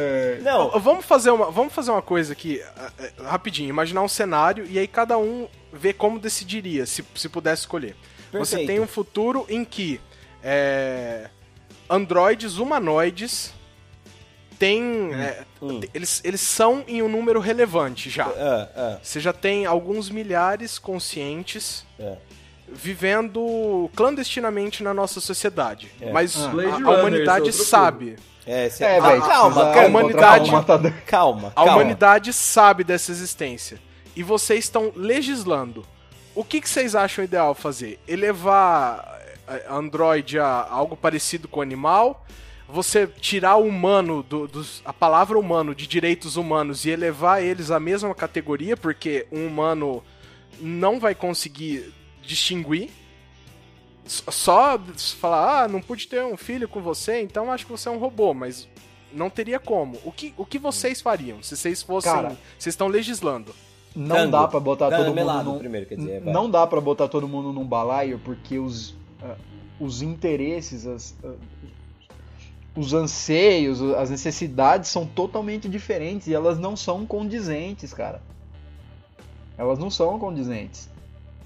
Não, 0.43 0.71
Vamos 0.81 1.05
fazer 1.05 1.31
uma, 1.31 1.51
vamos 1.51 1.73
fazer 1.73 1.91
uma 1.91 2.03
coisa 2.03 2.33
aqui, 2.33 2.61
eh, 2.61 2.91
eh, 2.99 3.13
rapidinho. 3.25 3.69
Imaginar 3.69 4.03
um 4.03 4.09
cenário 4.09 4.67
e 4.69 4.79
aí 4.79 4.87
cada 4.89 5.19
um 5.19 5.49
vê 5.73 5.93
como 5.93 6.19
decidiria, 6.19 6.87
se, 6.87 7.05
se 7.15 7.29
pudesse 7.29 7.63
escolher. 7.63 7.97
Você 8.39 8.57
Perfeito. 8.57 8.67
tem 8.67 8.81
um 8.81 8.87
futuro 8.87 9.47
em 9.49 9.65
que 9.65 10.01
eh, 10.43 11.29
androides 11.89 12.59
humanoides 12.59 13.53
têm. 14.59 15.11
eh, 15.15 15.45
Hum. 15.63 15.81
eles, 15.95 16.21
eles 16.25 16.41
são 16.41 16.85
em 16.87 17.03
um 17.03 17.09
número 17.09 17.41
relevante 17.41 18.11
já. 18.11 18.27
ah, 18.27 18.69
ah, 18.77 18.99
Você 19.03 19.19
já 19.21 19.33
tem 19.33 19.65
alguns 19.67 20.11
milhares 20.11 20.79
conscientes 20.79 21.87
é. 21.99 22.17
vivendo 22.69 23.91
clandestinamente 23.97 24.83
na 24.83 24.93
nossa 24.93 25.21
sociedade. 25.21 25.91
É. 26.01 26.13
Mas 26.13 26.37
Ah. 26.37 26.51
a- 26.51 26.91
a, 26.91 26.99
humanidade 27.01 27.53
sabe. 27.53 28.17
É, 28.47 28.69
cê- 28.69 28.85
É, 28.85 28.99
Ah, 28.99 29.09
velho. 29.09 29.23
calma, 29.23 29.73
calma, 29.73 29.87
humanidade- 30.01 30.51
um 30.51 30.53
matador. 30.53 30.93
calma, 31.07 31.49
A 31.49 31.51
calma. 31.53 31.73
humanidade 31.77 32.33
sabe 32.33 32.85
dessa 32.85 33.11
existência. 33.11 33.79
E 34.15 34.23
vocês 34.23 34.65
estão 34.65 34.93
legislando. 34.95 35.85
O 36.35 36.45
que, 36.45 36.61
que 36.61 36.69
vocês 36.69 36.97
acham 36.97 37.25
ideal 37.25 37.55
fazer? 37.55 38.01
Elevar 38.09 39.21
eh, 39.47 39.67
Android 39.71 40.39
a 40.39 40.67
algo 40.69 40.97
parecido 40.97 41.47
com 41.47 41.61
animal? 41.61 42.27
Você 42.69 43.07
tirar 43.07 43.57
o 43.57 43.67
humano, 43.67 44.23
do, 44.23 44.49
dos, 44.49 44.83
a 44.85 44.93
palavra 44.93 45.39
humano, 45.39 45.75
de 45.75 45.87
direitos 45.87 46.37
humanos 46.37 46.85
e 46.85 46.91
elevar 46.91 47.43
eles 47.43 47.71
à 47.71 47.79
mesma 47.79 48.15
categoria, 48.15 48.77
porque 48.77 49.27
um 49.31 49.47
humano 49.47 50.03
não 50.59 50.99
vai 50.99 51.15
conseguir 51.15 51.93
distinguir. 52.23 52.91
Só 54.07 54.79
falar, 55.19 55.65
ah, 55.65 55.69
não 55.69 55.81
pude 55.81 56.09
ter 56.09 56.23
um 56.25 56.37
filho 56.37 56.69
com 56.69 56.83
você, 56.83 57.21
então 57.23 57.51
acho 57.51 57.65
que 57.65 57.73
você 57.73 57.89
é 57.89 57.93
um 57.93 57.99
robô, 57.99 58.35
mas 58.35 58.69
não 59.13 59.31
teria 59.31 59.59
como. 59.59 60.01
O 60.05 60.11
que, 60.11 60.35
o 60.37 60.45
que 60.45 60.59
vocês 60.59 61.01
fariam 61.01 61.43
se 61.43 61.57
vocês 61.57 61.83
fossem. 61.83 62.13
Cara. 62.13 62.37
vocês 62.59 62.73
estão 62.73 62.89
legislando. 62.89 63.55
Não 63.95 64.17
Tango. 64.17 64.33
dá 64.33 64.49
pra 64.49 64.61
botar 64.61 64.91
Não, 64.91 64.99
todo 64.99 65.15
mundo 65.15 65.43
num... 65.45 65.59
primeiro, 65.59 65.87
quer 65.87 65.97
dizer, 65.97 66.21
vai. 66.21 66.33
Não 66.33 66.51
dá 66.51 66.67
pra 66.67 66.81
botar 66.81 67.07
todo 67.09 67.29
mundo 67.29 67.53
num 67.53 67.65
balaio 67.65 68.19
porque 68.25 68.59
os, 68.59 68.95
ah, 69.23 69.37
os 69.79 70.03
interesses, 70.03 70.87
as, 70.87 71.15
ah, 71.25 71.33
os 72.77 72.93
anseios, 72.93 73.81
as 73.95 74.11
necessidades 74.11 74.91
são 74.91 75.07
totalmente 75.07 75.69
diferentes 75.69 76.27
e 76.27 76.35
elas 76.35 76.59
não 76.59 76.77
são 76.77 77.07
condizentes, 77.07 77.95
cara. 77.95 78.21
Elas 79.57 79.79
não 79.79 79.91
são 79.91 80.19
condizentes. 80.19 80.89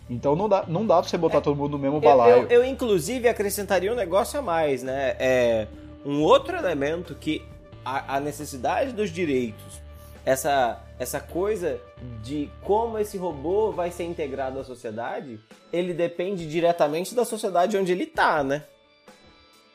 Então 0.09 0.35
não 0.35 0.49
dá, 0.49 0.65
não 0.67 0.87
dá 0.87 1.01
pra 1.01 1.09
você 1.09 1.19
botar 1.19 1.43
todo 1.43 1.55
mundo 1.55 1.73
no 1.73 1.79
mesmo 1.79 1.99
Eu, 1.99 2.01
balaio. 2.01 2.43
eu, 2.45 2.63
eu, 2.63 2.65
inclusive, 2.65 3.29
acrescentaria 3.29 3.93
um 3.93 3.97
negócio 3.97 4.39
a 4.39 4.43
mais, 4.43 4.83
né? 4.83 5.15
É 5.19 5.67
um 6.05 6.23
outro 6.23 6.57
elemento 6.57 7.15
que 7.15 7.43
a, 7.85 8.17
a 8.17 8.21
necessidade 8.21 8.93
dos 8.93 9.11
direitos, 9.11 9.83
essa, 10.25 10.81
essa 10.99 11.21
coisa 11.21 11.81
de 12.23 12.51
como 12.63 12.99
esse 12.99 13.17
robô 13.17 13.71
vai 13.73 13.91
ser 13.91 14.05
integrado 14.05 14.59
à 14.59 14.65
sociedade, 14.65 15.39
ele 15.73 15.93
depende 15.95 16.47
diretamente 16.49 17.15
da 17.15 17.25
sociedade 17.25 17.77
onde 17.77 17.93
ele 17.93 18.07
tá, 18.07 18.43
né? 18.43 18.65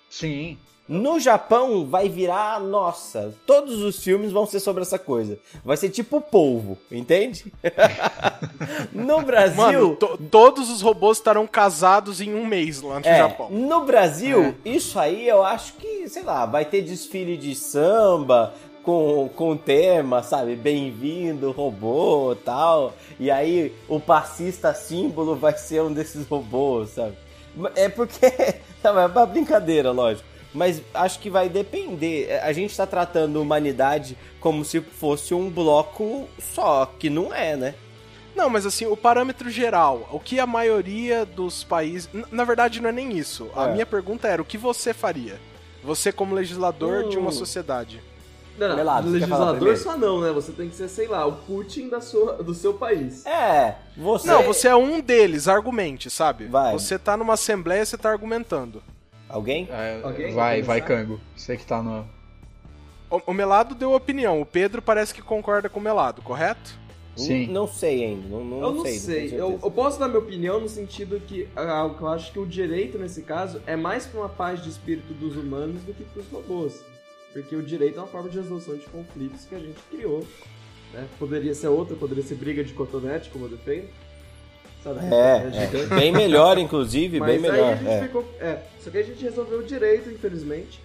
Sim. 0.09 0.57
No 0.85 1.17
Japão 1.17 1.85
vai 1.87 2.09
virar, 2.09 2.59
nossa, 2.59 3.33
todos 3.47 3.81
os 3.81 4.03
filmes 4.03 4.33
vão 4.33 4.45
ser 4.45 4.59
sobre 4.59 4.81
essa 4.81 4.99
coisa. 4.99 5.39
Vai 5.63 5.77
ser 5.77 5.89
tipo 5.89 6.19
polvo, 6.19 6.77
entende? 6.91 7.45
no 8.91 9.21
Brasil, 9.21 9.55
Mano, 9.63 9.95
to- 9.95 10.17
todos 10.29 10.69
os 10.69 10.81
robôs 10.81 11.17
estarão 11.19 11.47
casados 11.47 12.19
em 12.19 12.33
um 12.35 12.45
mês 12.45 12.81
lá 12.81 12.99
no 12.99 13.05
É, 13.07 13.17
Japão. 13.17 13.49
no 13.49 13.85
Brasil, 13.85 14.55
isso 14.65 14.99
aí 14.99 15.25
eu 15.27 15.41
acho 15.43 15.73
que, 15.75 16.07
sei 16.09 16.23
lá, 16.23 16.45
vai 16.45 16.65
ter 16.65 16.81
desfile 16.81 17.37
de 17.37 17.55
samba 17.55 18.53
com, 18.83 19.29
com 19.35 19.55
tema, 19.57 20.21
sabe? 20.21 20.55
Bem-vindo, 20.55 21.51
robô 21.51 22.35
tal. 22.43 22.93
E 23.19 23.31
aí 23.31 23.73
o 23.87 23.99
passista 23.99 24.73
símbolo 24.73 25.35
vai 25.35 25.57
ser 25.57 25.81
um 25.81 25.91
desses 25.93 26.27
robôs, 26.27 26.89
sabe? 26.91 27.15
É 27.75 27.87
porque. 27.89 28.19
Não, 28.83 28.99
é 28.99 29.05
uma 29.05 29.25
brincadeira, 29.25 29.91
lógico. 29.91 30.27
Mas 30.53 30.81
acho 30.93 31.19
que 31.19 31.29
vai 31.29 31.49
depender. 31.49 32.39
A 32.43 32.51
gente 32.53 32.75
tá 32.75 32.85
tratando 32.85 33.39
a 33.39 33.41
humanidade 33.41 34.15
como 34.39 34.63
se 34.65 34.81
fosse 34.81 35.33
um 35.33 35.49
bloco 35.49 36.27
só, 36.37 36.85
que 36.85 37.09
não 37.09 37.33
é, 37.33 37.55
né? 37.55 37.73
Não, 38.35 38.49
mas 38.49 38.65
assim, 38.65 38.85
o 38.85 38.95
parâmetro 38.97 39.49
geral, 39.49 40.07
o 40.11 40.19
que 40.19 40.39
a 40.39 40.45
maioria 40.45 41.25
dos 41.25 41.63
países. 41.63 42.07
Na 42.31 42.43
verdade, 42.43 42.81
não 42.81 42.89
é 42.89 42.91
nem 42.91 43.17
isso. 43.17 43.49
A 43.55 43.69
É. 43.69 43.73
minha 43.73 43.85
pergunta 43.85 44.27
era: 44.27 44.41
o 44.41 44.45
que 44.45 44.57
você 44.57 44.93
faria? 44.93 45.39
Você, 45.83 46.11
como 46.11 46.35
legislador 46.35 47.09
de 47.09 47.17
uma 47.17 47.29
Hum. 47.29 47.31
sociedade. 47.31 47.99
Não, 48.57 48.69
não, 48.69 48.75
Melado, 48.75 49.09
você 49.09 49.19
quer 49.19 49.27
falar 49.27 49.51
legislador 49.51 49.77
só 49.77 49.97
não, 49.97 50.21
né? 50.21 50.31
Você 50.31 50.51
tem 50.51 50.69
que 50.69 50.75
ser, 50.75 50.87
sei 50.87 51.07
lá, 51.07 51.25
o 51.25 51.31
Putin 51.33 51.89
da 51.89 51.99
sua, 51.99 52.33
do 52.33 52.53
seu 52.53 52.73
país. 52.75 53.25
É, 53.25 53.75
você. 53.97 54.27
Não, 54.27 54.43
você 54.43 54.67
é 54.67 54.75
um 54.75 55.01
deles, 55.01 55.47
argumente, 55.47 56.09
sabe? 56.09 56.45
Vai. 56.45 56.73
Você 56.73 56.99
tá 56.99 57.17
numa 57.17 57.33
assembleia, 57.33 57.83
você 57.85 57.97
tá 57.97 58.11
argumentando. 58.11 58.81
Alguém? 59.27 59.67
É, 59.71 60.01
Alguém 60.03 60.33
vai, 60.33 60.61
vai? 60.61 60.81
Cango. 60.81 61.19
Você 61.35 61.57
que 61.57 61.65
tá 61.65 61.81
no. 61.81 62.07
O, 63.09 63.21
o 63.27 63.33
Melado 63.33 63.73
deu 63.73 63.93
opinião, 63.93 64.39
o 64.39 64.45
Pedro 64.45 64.81
parece 64.81 65.13
que 65.13 65.21
concorda 65.21 65.67
com 65.69 65.79
o 65.79 65.83
Melado, 65.83 66.21
correto? 66.21 66.83
Sim. 67.15 67.47
Não 67.47 67.67
sei 67.67 68.03
ainda. 68.03 68.27
Não, 68.27 68.43
não, 68.43 68.61
Eu 68.61 68.71
não 68.71 68.81
sei. 68.83 68.99
sei, 68.99 69.39
eu, 69.39 69.59
eu 69.61 69.71
posso 69.71 69.99
dar 69.99 70.07
minha 70.07 70.19
opinião 70.19 70.59
no 70.59 70.67
sentido 70.67 71.19
que 71.19 71.47
ah, 71.55 71.85
o 71.85 71.95
que 71.95 72.01
eu 72.01 72.07
acho 72.07 72.31
que 72.31 72.39
o 72.39 72.45
direito 72.45 72.97
nesse 72.97 73.21
caso 73.21 73.61
é 73.67 73.75
mais 73.75 74.05
pra 74.05 74.21
uma 74.21 74.29
paz 74.29 74.63
de 74.63 74.69
espírito 74.69 75.13
dos 75.13 75.35
humanos 75.35 75.81
do 75.83 75.93
que 75.93 76.03
pros 76.03 76.25
robôs. 76.31 76.83
Porque 77.33 77.55
o 77.55 77.63
direito 77.63 77.97
é 77.97 78.01
uma 78.01 78.07
forma 78.07 78.29
de 78.29 78.37
resolução 78.37 78.75
de 78.77 78.85
conflitos 78.85 79.45
que 79.45 79.55
a 79.55 79.59
gente 79.59 79.79
criou. 79.89 80.25
Né? 80.93 81.07
Poderia 81.17 81.53
ser 81.55 81.67
outra, 81.67 81.95
poderia 81.95 82.23
ser 82.23 82.35
briga 82.35 82.63
de 82.63 82.71
cotonete, 82.73 83.29
como 83.31 83.45
eu 83.45 83.49
defendo. 83.49 83.89
Sabe? 84.83 84.99
É, 85.13 85.51
gigante. 85.51 85.93
é, 85.93 85.95
bem 85.95 86.11
melhor, 86.11 86.57
inclusive, 86.57 87.19
Mas 87.19 87.27
bem 87.27 87.35
aí 87.37 87.41
melhor. 87.41 87.73
a 87.73 87.75
gente 87.75 87.87
é. 87.89 88.01
ficou. 88.03 88.23
É, 88.39 88.59
só 88.79 88.89
que 88.91 88.97
a 88.97 89.03
gente 89.03 89.23
resolveu 89.23 89.59
o 89.59 89.63
direito, 89.63 90.09
infelizmente. 90.09 90.79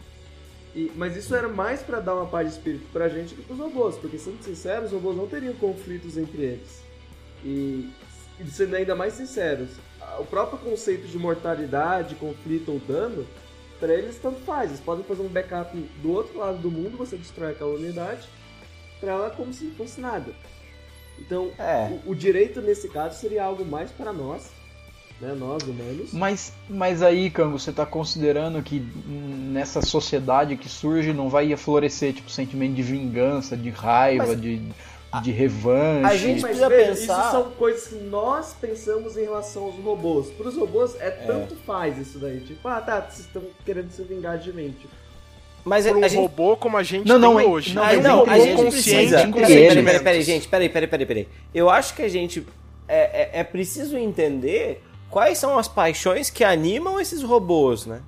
E- 0.75 0.91
mas 0.95 1.17
isso 1.17 1.35
era 1.35 1.49
mais 1.49 1.83
pra 1.83 1.99
dar 2.01 2.15
uma 2.15 2.27
paz 2.27 2.49
de 2.49 2.55
espírito 2.55 2.87
pra 2.93 3.09
gente 3.09 3.35
do 3.35 3.43
que 3.43 3.43
pros 3.43 3.59
robôs. 3.59 3.97
Porque, 3.97 4.17
sendo 4.19 4.43
sincero, 4.43 4.87
os 4.87 4.93
robôs 4.93 5.17
não 5.17 5.27
teriam 5.27 5.53
conflitos 5.55 6.17
entre 6.17 6.43
eles. 6.43 6.83
E, 7.45 7.91
e 8.41 8.47
sendo 8.51 8.77
ainda 8.77 8.95
mais 8.95 9.15
sinceros, 9.15 9.71
o 10.19 10.25
próprio 10.25 10.59
conceito 10.59 11.07
de 11.07 11.19
mortalidade, 11.19 12.15
conflito 12.15 12.71
ou 12.73 12.79
dano, 12.79 13.27
pra 13.79 13.93
eles 13.95 14.19
tanto 14.21 14.41
faz. 14.41 14.71
Eles 14.71 14.81
podem 14.81 15.05
fazer 15.05 15.23
um 15.23 15.29
backup 15.29 15.77
do 16.03 16.13
outro 16.13 16.39
lado 16.39 16.59
do 16.59 16.71
mundo, 16.71 16.97
você 16.97 17.17
destrói 17.17 17.53
aquela 17.53 17.75
unidade, 17.75 18.29
pra 19.01 19.13
ela 19.13 19.31
como 19.31 19.53
se 19.53 19.65
não 19.65 19.75
fosse 19.75 20.01
nada. 20.01 20.33
Então, 21.19 21.51
É. 21.59 21.99
o, 22.07 22.11
o 22.11 22.15
direito 22.15 22.61
nesse 22.61 22.89
caso 22.89 23.19
seria 23.19 23.45
algo 23.45 23.65
mais 23.65 23.91
para 23.91 24.13
nós, 24.13 24.51
né, 25.21 25.35
nós 25.35 25.63
humanos. 25.65 26.13
Mas, 26.13 26.53
mas 26.69 27.03
aí, 27.03 27.29
Cango, 27.29 27.59
você 27.59 27.73
tá 27.73 27.85
considerando 27.85 28.63
que 28.63 28.79
nessa 29.07 29.83
sociedade 29.83 30.57
que 30.57 30.69
surge 30.69 31.13
não 31.13 31.29
vai 31.29 31.57
florescer 31.57 32.13
tipo 32.13 32.31
sentimento 32.31 32.75
de 32.75 32.83
vingança, 32.85 33.57
de 33.57 33.71
raiva, 33.71 34.29
Mas- 34.29 34.41
de, 34.41 34.63
de 35.23 35.31
revanche? 35.31 36.05
a 36.07 36.17
gente- 36.17 36.43
Mas 36.43 36.59
precisa 36.59 36.71
pensar- 36.71 37.21
isso 37.23 37.31
são 37.31 37.51
coisas 37.53 37.87
que 37.89 37.95
nós 37.97 38.55
pensamos 38.61 39.17
em 39.17 39.23
relação 39.23 39.65
aos 39.65 39.75
robôs. 39.77 40.29
Para 40.31 40.49
os 40.49 40.57
robôs 40.57 40.95
é 41.01 41.11
tanto 41.11 41.57
faz 41.67 41.97
isso 41.99 42.19
daí. 42.19 42.41
Tipo, 42.41 42.69
ah 42.69 42.81
tá, 42.81 43.01
vocês 43.01 43.27
estão 43.27 43.43
querendo 43.65 43.91
se 43.91 44.03
vingar 44.03 44.39
de 44.39 44.53
mim. 44.53 44.75
Tipo, 44.79 44.93
Mas 45.65 45.87
Por 45.87 45.97
um 45.97 46.05
a 46.05 46.09
gente. 46.09 46.21
robô 46.21 46.57
como 46.57 46.77
a 46.79 46.83
gente 46.83 47.07
Não, 47.07 47.17
tem 47.21 47.23
não, 47.31 47.41
é- 47.41 47.45
hoje. 47.45 47.75
não, 47.75 47.83
um 47.85 48.01
não, 48.01 48.19
robô 48.21 48.31
a 48.31 48.39
gente 48.39 48.57
consciente 48.57 49.11
precisa. 49.13 49.33
Peraí, 49.33 49.85
peraí, 49.85 50.01
peraí, 50.01 50.23
gente, 50.23 50.49
peraí, 50.49 50.69
peraí, 50.69 50.89
peraí, 50.89 51.07
peraí. 51.07 51.29
Eu 51.53 51.69
acho 51.69 51.95
que 51.95 52.03
a 52.03 52.09
gente 52.09 52.47
é, 52.87 53.37
é, 53.37 53.41
é 53.41 53.45
preciso 53.45 53.99
entender 53.99 54.83
quais 55.11 55.37
são 55.37 55.59
as 55.59 55.69
paixões 55.69 56.31
que 56.31 56.43
animam 56.43 56.99
esses 56.99 57.23
robôs, 57.23 57.85
né? 57.85 58.01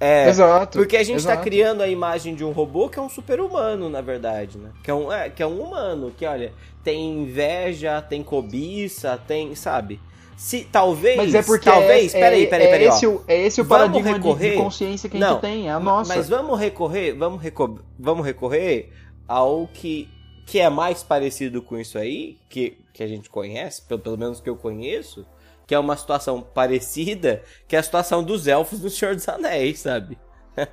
É, 0.00 0.28
Exato. 0.28 0.78
Porque 0.78 0.96
a 0.96 1.02
gente 1.04 1.18
está 1.18 1.32
exato. 1.32 1.44
criando 1.44 1.80
a 1.82 1.88
imagem 1.88 2.34
de 2.34 2.44
um 2.44 2.50
robô 2.50 2.88
que 2.88 2.98
é 2.98 3.02
um 3.02 3.08
super-humano, 3.08 3.88
na 3.88 4.00
verdade, 4.00 4.58
né? 4.58 4.70
Que 4.82 4.90
é, 4.90 4.94
um, 4.94 5.10
é, 5.12 5.30
que 5.30 5.42
é 5.42 5.46
um 5.46 5.60
humano, 5.62 6.12
que, 6.16 6.26
olha, 6.26 6.52
tem 6.82 7.22
inveja, 7.22 8.02
tem 8.02 8.22
cobiça, 8.22 9.16
tem, 9.26 9.54
sabe? 9.54 10.00
Se 10.36 10.64
talvez. 10.64 11.16
Mas 11.16 11.34
é 11.34 11.42
porque 11.42 11.70
talvez. 11.70 12.12
é, 12.14 12.18
peraí, 12.18 12.42
é, 12.42 12.46
peraí, 12.46 12.66
é 12.66 12.70
peraí. 12.70 12.88
ó. 12.88 12.90
esse, 12.90 13.06
o- 13.06 13.24
é 13.28 13.40
esse 13.46 13.60
o 13.60 13.64
paradigma 13.64 14.02
de- 14.02 14.18
de, 14.20 14.28
recorrer- 14.28 14.56
consciência 14.56 15.08
que 15.08 15.16
a 15.16 15.20
Não, 15.20 15.32
gente 15.34 15.40
tem, 15.40 15.68
é 15.68 15.70
a 15.72 15.78
nossa. 15.80 16.14
Mas 16.16 16.28
vamos 16.28 16.58
recorrer, 16.58 17.12
vamos, 17.14 17.40
reco 17.40 17.78
vamos 17.98 18.26
recorrer 18.26 18.90
ao 19.28 19.68
que, 19.72 20.08
que 20.44 20.58
é 20.58 20.68
mais 20.68 21.02
parecido 21.04 21.62
com 21.62 21.78
isso 21.78 21.96
aí, 21.96 22.36
que, 22.48 22.76
que 22.92 23.02
a 23.02 23.06
gente 23.06 23.30
conhece, 23.30 23.80
pelo, 23.82 24.00
pelo 24.00 24.18
menos 24.18 24.40
que 24.40 24.50
eu 24.50 24.56
conheço, 24.56 25.24
que 25.66 25.74
é 25.74 25.78
uma 25.78 25.96
situação 25.96 26.40
parecida, 26.40 27.42
que 27.68 27.76
é 27.76 27.78
a 27.78 27.82
situação 27.82 28.22
dos 28.22 28.46
elfos 28.46 28.80
do 28.80 28.90
Senhor 28.90 29.14
dos 29.14 29.28
Anéis, 29.28 29.80
sabe? 29.80 30.18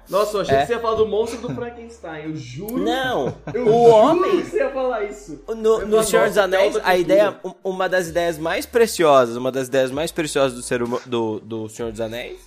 Nossa, 0.08 0.38
eu 0.38 0.42
achei 0.42 0.56
É. 0.56 0.62
que 0.62 0.68
você 0.68 0.74
ia 0.74 0.80
falar 0.80 0.96
do 0.96 1.08
monstro 1.08 1.42
do 1.42 1.56
Frankenstein. 1.56 2.26
Eu 2.26 2.36
juro. 2.36 2.78
Não, 2.78 3.36
eu 3.52 3.64
o 3.64 3.66
juro 3.66 3.80
homem 3.96 4.42
que 4.44 4.50
você 4.52 4.58
ia 4.58 4.70
falar 4.70 5.04
isso. 5.06 5.44
No, 5.48 5.86
no 5.88 6.04
Senhor 6.04 6.28
dos 6.28 6.38
Anéis, 6.38 6.78
a 6.84 6.96
ideia, 6.96 7.40
um- 7.44 7.54
uma 7.64 7.90
das 7.90 8.08
ideias 8.08 8.38
mais 8.38 8.66
preciosas, 8.68 9.36
uma 9.36 9.52
das 9.52 9.68
ideias 9.70 9.90
mais 9.90 10.12
preciosas 10.12 10.54
do, 10.56 10.62
ser 10.62 10.84
huma- 10.84 11.02
do, 11.08 11.40
do 11.40 11.68
Senhor 11.68 11.92
dos 11.92 12.00
Anéis, 12.00 12.40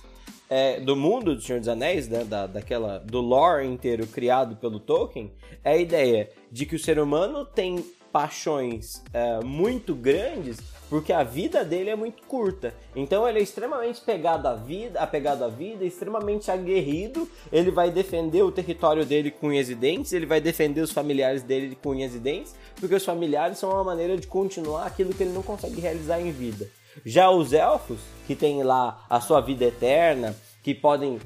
é, 0.49 0.79
do 0.79 0.95
mundo 0.95 1.35
do 1.35 1.41
Senhor 1.41 1.59
dos 1.59 1.67
Anéis, 1.67 2.07
né, 2.07 2.23
da, 2.23 2.47
daquela, 2.47 2.99
do 2.99 3.19
lore 3.19 3.65
inteiro 3.67 4.07
criado 4.07 4.55
pelo 4.55 4.79
Tolkien, 4.79 5.33
é 5.61 5.71
a 5.73 5.77
ideia 5.77 6.29
de 6.49 6.65
que 6.65 6.75
o 6.77 6.79
ser 6.79 6.99
humano 6.99 7.43
tem 7.43 7.83
paixões 8.13 9.03
é, 9.13 9.41
muito 9.43 9.93
grandes 9.93 10.57
porque 10.89 11.11
a 11.11 11.23
vida 11.23 11.63
dele 11.63 11.89
é 11.89 11.95
muito 11.95 12.23
curta. 12.23 12.73
Então 12.95 13.27
ele 13.27 13.39
é 13.39 13.41
extremamente 13.41 14.01
pegado 14.01 14.47
à 14.47 14.55
vida, 14.55 14.99
apegado 14.99 15.43
à 15.43 15.47
vida, 15.47 15.83
extremamente 15.83 16.51
aguerrido. 16.51 17.29
Ele 17.51 17.71
vai 17.71 17.91
defender 17.91 18.43
o 18.43 18.51
território 18.51 19.05
dele 19.05 19.31
com 19.31 19.47
unhas 19.47 19.69
e 19.69 19.75
dentes, 19.75 20.13
ele 20.13 20.25
vai 20.25 20.39
defender 20.39 20.81
os 20.81 20.91
familiares 20.91 21.43
dele 21.43 21.77
com 21.81 21.89
unhas 21.89 22.13
e 22.13 22.19
dentes, 22.19 22.55
porque 22.79 22.95
os 22.95 23.05
familiares 23.05 23.57
são 23.57 23.71
uma 23.71 23.83
maneira 23.83 24.17
de 24.17 24.27
continuar 24.27 24.85
aquilo 24.85 25.13
que 25.13 25.23
ele 25.23 25.33
não 25.33 25.43
consegue 25.43 25.79
realizar 25.81 26.19
em 26.19 26.31
vida. 26.31 26.69
Já 27.05 27.29
os 27.29 27.51
elfos, 27.51 27.99
que 28.25 28.35
têm 28.35 28.63
lá 28.63 29.05
a 29.09 29.19
sua 29.19 29.41
vida 29.41 29.65
eterna, 29.65 30.35
que 30.65 30.73
podem, 30.73 31.19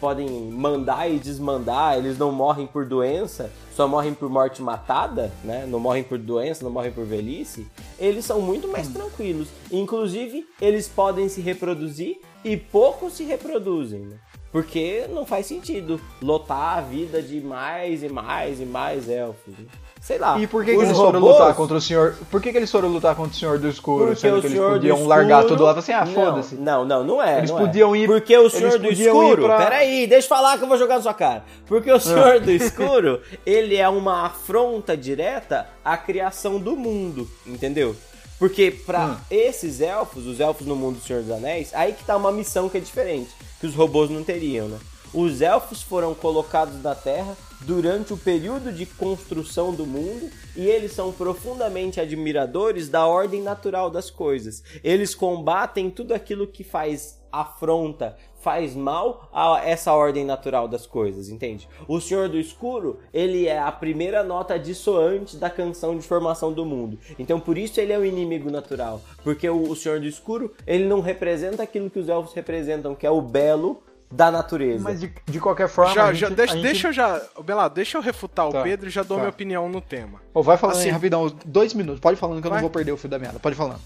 podem 0.00 0.28
mandar 0.52 1.10
e 1.10 1.18
desmandar, 1.18 1.98
eles 1.98 2.16
não 2.16 2.30
morrem 2.30 2.64
por 2.64 2.86
doença, 2.86 3.50
só 3.74 3.88
morrem 3.88 4.14
por 4.14 4.30
morte 4.30 4.62
matada, 4.62 5.32
né? 5.42 5.66
Não 5.66 5.80
morrem 5.80 6.04
por 6.04 6.16
doença, 6.16 6.62
não 6.62 6.70
morrem 6.70 6.92
por 6.92 7.04
velhice. 7.04 7.66
Eles 7.98 8.24
são 8.24 8.40
muito 8.40 8.68
mais 8.68 8.86
tranquilos. 8.86 9.48
Inclusive, 9.72 10.46
eles 10.60 10.86
podem 10.86 11.28
se 11.28 11.40
reproduzir 11.40 12.20
e 12.44 12.56
poucos 12.56 13.14
se 13.14 13.24
reproduzem, 13.24 14.02
né? 14.02 14.16
Porque 14.52 15.08
não 15.08 15.26
faz 15.26 15.46
sentido 15.46 16.00
lotar 16.22 16.78
a 16.78 16.80
vida 16.80 17.20
de 17.20 17.40
mais 17.40 18.04
e 18.04 18.08
mais 18.08 18.60
e 18.60 18.64
mais 18.64 19.08
elfos. 19.08 19.54
né? 19.58 19.66
Sei 20.00 20.16
lá. 20.16 20.38
E 20.38 20.46
por 20.46 20.64
que, 20.64 20.74
que 20.74 20.80
eles 20.80 20.96
foram 20.96 21.20
robôs- 21.20 21.38
lutar 21.38 21.54
contra 21.54 21.76
o 21.76 21.80
senhor? 21.80 22.14
Por 22.30 22.40
que, 22.40 22.50
que 22.52 22.56
eles 22.56 22.70
foram 22.70 22.88
lutar 22.88 23.14
contra 23.14 23.32
o 23.32 23.34
senhor 23.38 23.58
do 23.58 23.68
escuro, 23.68 24.06
Porque 24.06 24.20
sendo 24.20 24.40
que 24.40 24.46
eles 24.46 24.58
podiam 24.58 24.94
Escuro... 24.96 25.08
largar 25.08 25.44
tudo 25.44 25.64
lá 25.64 25.72
assim, 25.72 25.92
ah, 25.92 26.04
Não, 26.04 26.14
foda-se. 26.14 26.54
Não, 26.54 26.84
não, 26.84 27.04
não 27.04 27.22
é. 27.22 27.38
Eles 27.38 27.50
não 27.50 27.58
podiam 27.58 27.94
é. 27.94 27.98
ir- 27.98 28.06
Porque 28.06 28.36
o 28.38 28.48
Senhor 28.48 28.78
do 28.78 28.88
Escuro... 28.88 29.42
pra- 29.44 29.56
Peraí, 29.58 30.06
deixa 30.06 30.24
eu 30.26 30.28
falar 30.28 30.56
que 30.56 30.64
eu 30.64 30.68
vou 30.68 30.78
jogar 30.78 30.96
na 30.96 31.02
sua 31.02 31.14
cara. 31.14 31.44
Porque 31.66 31.90
o 31.92 32.00
Senhor 32.00 32.40
do 32.40 32.50
Escuro, 32.50 33.20
ele 33.44 33.76
é 33.76 33.88
uma 33.88 34.26
afronta 34.26 34.96
direta 34.96 35.66
à 35.84 35.96
criação 35.96 36.58
do 36.58 36.76
mundo, 36.76 37.28
entendeu? 37.46 37.94
Porque 38.38 38.70
pra 38.70 39.06
Hum. 39.06 39.16
esses 39.30 39.80
elfos, 39.80 40.26
os 40.26 40.38
elfos 40.38 40.64
no 40.66 40.76
mundo 40.76 40.98
do 41.00 41.04
Senhor 41.04 41.22
dos 41.22 41.32
Anéis, 41.32 41.70
aí 41.74 41.92
que 41.92 42.04
tá 42.04 42.16
uma 42.16 42.30
missão 42.30 42.68
que 42.68 42.78
é 42.78 42.80
diferente, 42.80 43.30
que 43.60 43.66
os 43.66 43.74
robôs 43.74 44.08
não 44.08 44.22
teriam, 44.22 44.68
né? 44.68 44.78
Os 45.12 45.42
elfos 45.42 45.82
foram 45.82 46.14
colocados 46.14 46.80
na 46.82 46.94
Terra 46.94 47.36
durante 47.60 48.12
o 48.12 48.16
período 48.16 48.72
de 48.72 48.86
construção 48.86 49.72
do 49.72 49.86
mundo 49.86 50.30
e 50.56 50.66
eles 50.66 50.92
são 50.92 51.12
profundamente 51.12 52.00
admiradores 52.00 52.88
da 52.88 53.06
ordem 53.06 53.42
natural 53.42 53.90
das 53.90 54.10
coisas. 54.10 54.62
Eles 54.82 55.14
combatem 55.14 55.90
tudo 55.90 56.14
aquilo 56.14 56.46
que 56.46 56.64
faz 56.64 57.18
afronta, 57.30 58.16
faz 58.40 58.74
mal 58.74 59.28
a 59.32 59.60
essa 59.64 59.92
ordem 59.92 60.24
natural 60.24 60.66
das 60.66 60.86
coisas, 60.86 61.28
entende? 61.28 61.68
O 61.86 62.00
Senhor 62.00 62.28
do 62.28 62.38
Escuro, 62.38 63.00
ele 63.12 63.46
é 63.46 63.58
a 63.58 63.70
primeira 63.70 64.22
nota 64.22 64.58
dissoante 64.58 65.36
da 65.36 65.50
canção 65.50 65.96
de 65.96 66.06
formação 66.06 66.52
do 66.52 66.64
mundo. 66.64 66.98
Então 67.18 67.38
por 67.38 67.58
isso 67.58 67.80
ele 67.80 67.92
é 67.92 67.98
o 67.98 68.04
inimigo 68.04 68.50
natural, 68.50 69.02
porque 69.22 69.48
o, 69.48 69.74
Senhor 69.74 70.00
do 70.00 70.06
Escuro, 70.06 70.54
ele 70.66 70.84
não 70.84 71.00
representa 71.00 71.62
aquilo 71.62 71.90
que 71.90 71.98
os 71.98 72.08
elfos 72.08 72.32
representam, 72.32 72.94
que 72.94 73.06
é 73.06 73.10
o 73.10 73.20
belo 73.20 73.82
da 74.10 74.30
natureza. 74.30 74.82
Mas 74.84 75.00
de, 75.00 75.12
de 75.26 75.40
qualquer 75.40 75.68
forma. 75.68 75.94
Já, 75.94 76.04
a 76.06 76.12
já, 76.14 76.28
gente- 76.28 76.36
deixa, 76.36 76.52
gente- 76.54 76.62
deixa 76.62 76.88
eu 76.88 76.92
já. 76.92 77.20
Belado, 77.42 77.74
deixa 77.74 77.98
eu 77.98 78.02
refutar 78.02 78.50
Tá, 78.50 78.60
o 78.60 78.62
Pedro 78.62 78.86
e 78.88 78.90
já 78.90 79.02
dou 79.02 79.16
tá. 79.16 79.22
minha 79.22 79.30
opinião 79.30 79.68
no 79.68 79.80
tema. 79.80 80.20
Pô, 80.32 80.42
vai 80.42 80.56
falando 80.56 80.76
aí 80.76 80.82
Assim- 80.82 80.90
rapidão, 80.90 81.26
dois 81.44 81.74
minutos. 81.74 82.00
Pode 82.00 82.16
ir 82.16 82.20
falando 82.20 82.40
que 82.40 82.46
eu 82.46 82.50
Vai. 82.50 82.58
não 82.58 82.62
vou 82.62 82.70
perder 82.70 82.92
o 82.92 82.96
fio 82.96 83.08
da 83.08 83.18
meada. 83.18 83.38
Pode 83.38 83.54
ir 83.54 83.58
falando. 83.58 83.80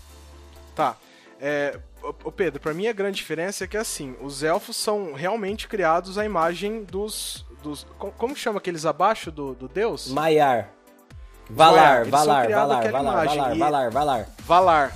Tá. 0.75 0.97
É, 1.41 1.77
ô- 2.03 2.14
ô 2.25 2.33
Pedro, 2.33 2.61
pra 2.61 2.73
mim 2.73 2.87
a 2.87 2.93
grande 2.93 3.16
diferença 3.16 3.64
é 3.64 3.66
que 3.66 3.77
assim, 3.77 4.14
os 4.23 4.43
elfos 4.45 4.77
são 4.77 5.12
realmente 5.12 5.66
criados 5.66 6.16
à 6.18 6.25
imagem 6.25 6.85
dos. 6.85 7.45
dos 7.62 7.85
co- 7.99 8.12
como 8.16 8.37
chama 8.37 8.59
aqueles 8.59 8.87
abaixo 8.87 9.31
do, 9.33 9.55
do 9.55 9.68
deus? 9.68 10.09
Maiar. 10.09 10.68
Valar, 11.51 12.05
Valar, 12.07 12.49
Valar, 12.49 12.49
Valar, 12.49 12.91
Valar, 12.93 13.57
Valar, 13.59 13.91
Valar. 13.91 14.27
Valar. 14.47 14.93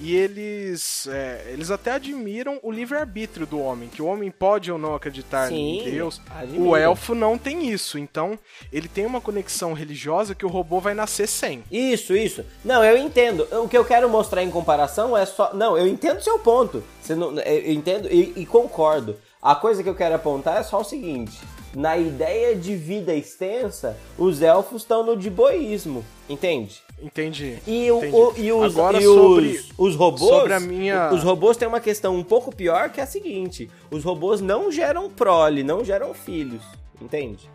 E 0.00 0.16
eles. 0.16 1.06
é, 1.06 1.50
eles 1.52 1.70
até 1.70 1.92
admiram 1.92 2.58
o 2.62 2.72
livre-arbítrio 2.72 3.46
do 3.46 3.60
homem, 3.60 3.88
que 3.88 4.00
o 4.00 4.06
homem 4.06 4.30
pode 4.30 4.72
ou 4.72 4.78
não 4.78 4.94
acreditar 4.94 5.48
Sim, 5.48 5.80
em 5.80 5.90
Deus. 5.90 6.20
admira. 6.30 6.62
O 6.62 6.76
elfo 6.76 7.14
não 7.14 7.36
tem 7.36 7.70
isso. 7.70 7.98
Então, 7.98 8.38
ele 8.72 8.88
tem 8.88 9.04
uma 9.04 9.20
conexão 9.20 9.74
religiosa 9.74 10.34
que 10.34 10.46
o 10.46 10.48
robô 10.48 10.80
vai 10.80 10.94
nascer 10.94 11.28
sem. 11.28 11.62
Isso, 11.70 12.16
isso. 12.16 12.44
Não, 12.64 12.82
eu 12.82 12.96
entendo. 12.96 13.46
O 13.52 13.68
que 13.68 13.76
eu 13.76 13.84
quero 13.84 14.08
mostrar 14.08 14.42
em 14.42 14.50
comparação 14.50 15.16
é 15.16 15.26
só. 15.26 15.52
Não, 15.52 15.76
eu 15.76 15.86
entendo 15.86 16.22
seu 16.22 16.38
ponto. 16.38 16.82
Você 17.02 17.14
não... 17.14 17.38
Eu 17.38 17.72
entendo 17.72 18.08
e, 18.10 18.32
e 18.36 18.46
concordo. 18.46 19.16
A 19.42 19.54
coisa 19.54 19.82
que 19.82 19.88
eu 19.88 19.94
quero 19.94 20.14
apontar 20.14 20.58
é 20.58 20.62
só 20.62 20.80
o 20.80 20.84
seguinte: 20.84 21.38
na 21.74 21.96
ideia 21.96 22.54
de 22.56 22.74
vida 22.74 23.14
extensa, 23.14 23.96
os 24.18 24.42
elfos 24.42 24.82
estão 24.82 25.04
no 25.04 25.16
diboísmo, 25.16 26.04
entende? 26.28 26.82
Entendi. 27.02 27.58
E, 27.66 27.90
o, 27.90 27.98
entendi. 27.98 28.14
o- 28.16 28.34
e 28.36 28.52
os, 28.52 28.76
Agora 28.76 28.98
e 28.98 29.02
sobre. 29.04 29.46
os, 29.48 29.70
os 29.78 29.96
robôs. 29.96 30.30
sobre 30.30 30.52
a 30.54 30.60
minha- 30.60 31.10
Os 31.12 31.22
robôs 31.22 31.56
têm 31.56 31.66
uma 31.68 31.80
questão 31.80 32.14
um 32.16 32.22
pouco 32.24 32.54
pior 32.54 32.90
que 32.90 33.00
é 33.00 33.04
a 33.04 33.06
seguinte: 33.06 33.70
os 33.90 34.04
robôs 34.04 34.40
não 34.40 34.70
geram 34.70 35.08
prole, 35.08 35.62
não 35.62 35.84
geram 35.84 36.12
filhos, 36.12 36.62
entende? 37.00 37.48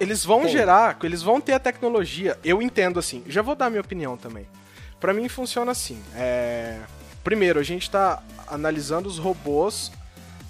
Eles 0.00 0.24
vão 0.24 0.48
gerar, 0.48 0.98
eles 1.04 1.22
vão 1.22 1.40
ter 1.40 1.52
a 1.52 1.58
tecnologia. 1.60 2.36
Eu 2.42 2.60
entendo 2.60 2.98
assim. 2.98 3.22
Já 3.28 3.42
vou 3.42 3.54
dar 3.54 3.70
minha 3.70 3.80
opinião 3.80 4.16
também. 4.16 4.44
Pra 4.98 5.12
mim 5.14 5.28
funciona 5.28 5.70
assim. 5.70 6.00
É... 6.16 6.78
Primeiro, 7.22 7.60
a 7.60 7.62
gente 7.62 7.88
tá 7.88 8.20
analisando 8.48 9.08
os 9.08 9.18
robôs 9.18 9.92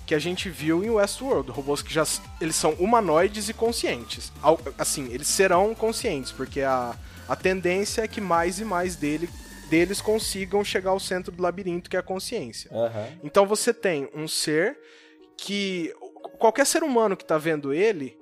que 0.08 0.14
a 0.14 0.18
gente 0.18 0.48
viu 0.48 0.82
em 0.82 0.88
Westworld, 0.88 1.50
robôs 1.50 1.82
que 1.82 1.92
já 1.92 2.02
eles 2.40 2.56
são 2.56 2.72
humanoides 2.78 3.50
e 3.50 3.52
conscientes. 3.52 4.32
Assim, 4.78 5.12
eles 5.12 5.26
serão 5.26 5.74
conscientes, 5.74 6.32
porque 6.32 6.62
a, 6.62 6.96
a 7.28 7.36
tendência 7.36 8.00
é 8.00 8.08
que 8.08 8.18
mais 8.18 8.58
e 8.58 8.64
mais 8.64 8.96
dele, 8.96 9.28
deles 9.68 10.00
consigam 10.00 10.64
chegar 10.64 10.92
ao 10.92 10.98
centro 10.98 11.30
do 11.30 11.42
labirinto, 11.42 11.90
que 11.90 11.96
é 11.96 12.00
a 12.00 12.02
consciência. 12.02 12.70
Aham. 12.72 13.06
Então 13.22 13.44
você 13.44 13.74
tem 13.74 14.08
um 14.14 14.26
ser 14.26 14.78
que 15.36 15.92
qualquer 16.38 16.64
ser 16.64 16.82
humano 16.82 17.14
que 17.14 17.24
tá 17.24 17.36
vendo 17.36 17.70
ele 17.70 18.17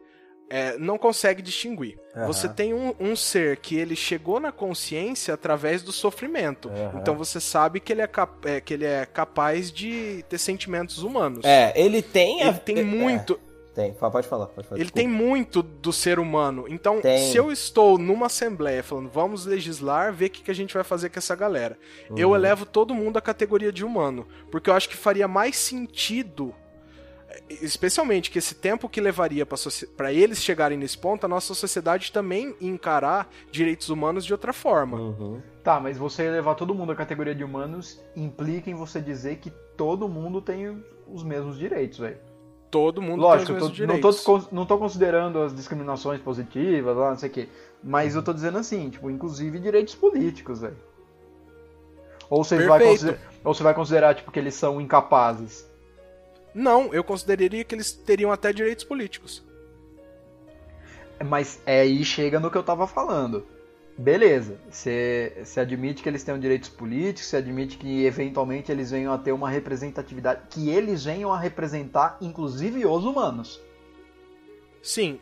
é, 0.48 0.78
não 0.78 0.96
consegue 0.98 1.42
distinguir. 1.42 1.98
Aham. 2.14 2.26
Você 2.28 2.48
tem 2.48 2.72
um, 2.72 2.94
um 3.00 3.16
ser 3.16 3.56
que 3.58 3.76
ele 3.76 3.96
chegou 3.96 4.38
na 4.38 4.52
consciência 4.52 5.34
através 5.34 5.82
do 5.82 5.92
sofrimento. 5.92 6.68
Aham. 6.68 6.98
Então 7.00 7.14
você 7.16 7.40
sabe 7.40 7.80
que 7.80 7.92
ele 7.92 8.02
é, 8.02 8.08
é, 8.44 8.60
que 8.60 8.74
ele 8.74 8.84
é 8.84 9.04
capaz 9.06 9.72
de 9.72 10.24
ter 10.28 10.38
sentimentos 10.38 11.02
humanos. 11.02 11.44
É, 11.44 11.72
ele 11.74 12.00
tem. 12.02 12.42
a- 12.42 12.48
Ele 12.48 12.58
tem 12.58 12.78
é, 12.78 12.82
muito. 12.82 13.40
Tem, 13.74 13.92
pode 13.92 14.26
falar, 14.26 14.46
pode 14.46 14.66
falar. 14.66 14.78
Ele 14.80 14.86
desculpa. 14.90 14.94
tem 14.94 15.06
muito 15.06 15.62
do 15.62 15.92
ser 15.92 16.18
humano. 16.18 16.64
Então, 16.66 16.98
Tem. 17.02 17.30
se 17.30 17.36
eu 17.36 17.52
estou 17.52 17.98
numa 17.98 18.24
assembleia 18.24 18.82
falando, 18.82 19.10
vamos 19.10 19.44
legislar, 19.44 20.14
ver 20.14 20.26
o 20.26 20.30
que, 20.30 20.42
que 20.44 20.50
a 20.50 20.54
gente 20.54 20.72
vai 20.72 20.82
fazer 20.82 21.10
com 21.10 21.18
essa 21.18 21.36
galera, 21.36 21.76
eu 22.16 22.30
Uhum. 22.30 22.36
elevo 22.36 22.64
todo 22.64 22.94
mundo 22.94 23.18
à 23.18 23.20
categoria 23.20 23.70
de 23.70 23.84
humano. 23.84 24.26
Porque 24.50 24.70
eu 24.70 24.74
acho 24.74 24.88
que 24.88 24.96
faria 24.96 25.28
mais 25.28 25.56
sentido, 25.58 26.54
especialmente 27.48 28.30
que 28.30 28.38
esse 28.38 28.54
tempo 28.54 28.88
que 28.88 29.00
levaria 29.00 29.46
para 29.96 30.12
eles 30.12 30.42
chegarem 30.42 30.78
nesse 30.78 30.96
ponto, 30.98 31.24
a 31.24 31.28
nossa 31.28 31.54
sociedade 31.54 32.12
também 32.12 32.54
encarar 32.60 33.28
direitos 33.50 33.88
humanos 33.88 34.24
de 34.24 34.32
outra 34.32 34.52
forma. 34.52 34.98
Uhum. 34.98 35.40
Tá, 35.62 35.80
mas 35.80 35.98
você 35.98 36.22
elevar 36.24 36.54
todo 36.54 36.74
mundo 36.74 36.92
à 36.92 36.94
categoria 36.94 37.34
de 37.34 37.42
humanos 37.42 38.00
implica 38.14 38.70
em 38.70 38.74
você 38.74 39.00
dizer 39.00 39.36
que 39.36 39.50
todo 39.76 40.08
mundo 40.08 40.40
tem 40.40 40.82
os 41.12 41.22
mesmos 41.22 41.58
direitos, 41.58 41.98
velho. 41.98 42.18
Todo 42.70 43.00
mundo 43.00 43.20
Lógico, 43.22 43.46
tem 43.46 43.56
os 43.56 43.62
tô, 43.62 43.68
mesmos 43.68 43.78
não, 43.80 43.86
tô, 43.86 44.10
direitos. 44.10 44.16
descon- 44.16 44.48
não 44.52 44.66
tô 44.66 44.78
considerando 44.78 45.40
as 45.40 45.54
discriminações 45.54 46.20
positivas, 46.20 46.96
lá, 46.96 47.10
não 47.10 47.18
sei 47.18 47.28
o 47.28 47.32
quê. 47.32 47.48
Mas 47.82 48.14
eu 48.14 48.22
tô 48.22 48.32
dizendo 48.32 48.58
assim, 48.58 48.90
tipo, 48.90 49.10
inclusive 49.10 49.58
direitos 49.58 49.94
políticos, 49.94 50.60
velho. 50.60 50.76
Ou 52.28 52.42
você 52.42 52.66
vai 52.66 52.82
ou 53.44 53.54
você 53.54 53.62
vai 53.62 53.74
considerar 53.74 54.14
tipo 54.14 54.32
que 54.32 54.38
eles 54.38 54.54
são 54.54 54.80
incapazes. 54.80 55.64
Não, 56.56 56.94
eu 56.94 57.04
consideraria 57.04 57.62
que 57.64 57.74
eles 57.74 57.92
teriam 57.92 58.32
até 58.32 58.50
direitos 58.50 58.82
políticos. 58.82 59.44
Mas 61.22 61.60
é 61.66 61.82
aí 61.82 62.02
chega 62.02 62.40
no 62.40 62.50
que 62.50 62.56
eu 62.56 62.62
tava 62.62 62.86
falando. 62.86 63.46
Beleza, 63.98 64.58
você 64.70 65.44
admite 65.58 66.02
que 66.02 66.08
eles 66.08 66.24
têm 66.24 66.38
direitos 66.40 66.70
políticos, 66.70 67.26
você 67.26 67.36
admite 67.36 67.76
que 67.76 68.06
eventualmente 68.06 68.72
eles 68.72 68.90
venham 68.90 69.12
a 69.12 69.18
ter 69.18 69.32
uma 69.32 69.50
representatividade, 69.50 70.48
que 70.48 70.70
eles 70.70 71.04
venham 71.04 71.30
a 71.30 71.38
representar 71.38 72.16
inclusive 72.22 72.86
os 72.86 73.04
humanos. 73.04 73.60
Sim. 74.82 75.20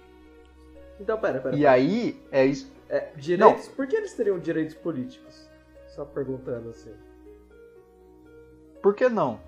Então, 1.00 1.18
pera, 1.18 1.40
pera. 1.40 1.56
E 1.56 1.60
pera. 1.60 1.72
aí, 1.72 2.22
é 2.30 2.46
isso. 2.46 2.72
É, 2.88 3.08
direitos. 3.16 3.66
Por 3.68 3.88
que 3.88 3.96
eles 3.96 4.14
teriam 4.14 4.38
direitos 4.38 4.76
políticos? 4.76 5.48
Só 5.88 6.04
perguntando 6.04 6.70
assim. 6.70 6.94
Por 8.80 8.94
que 8.94 9.08
não? 9.08 9.40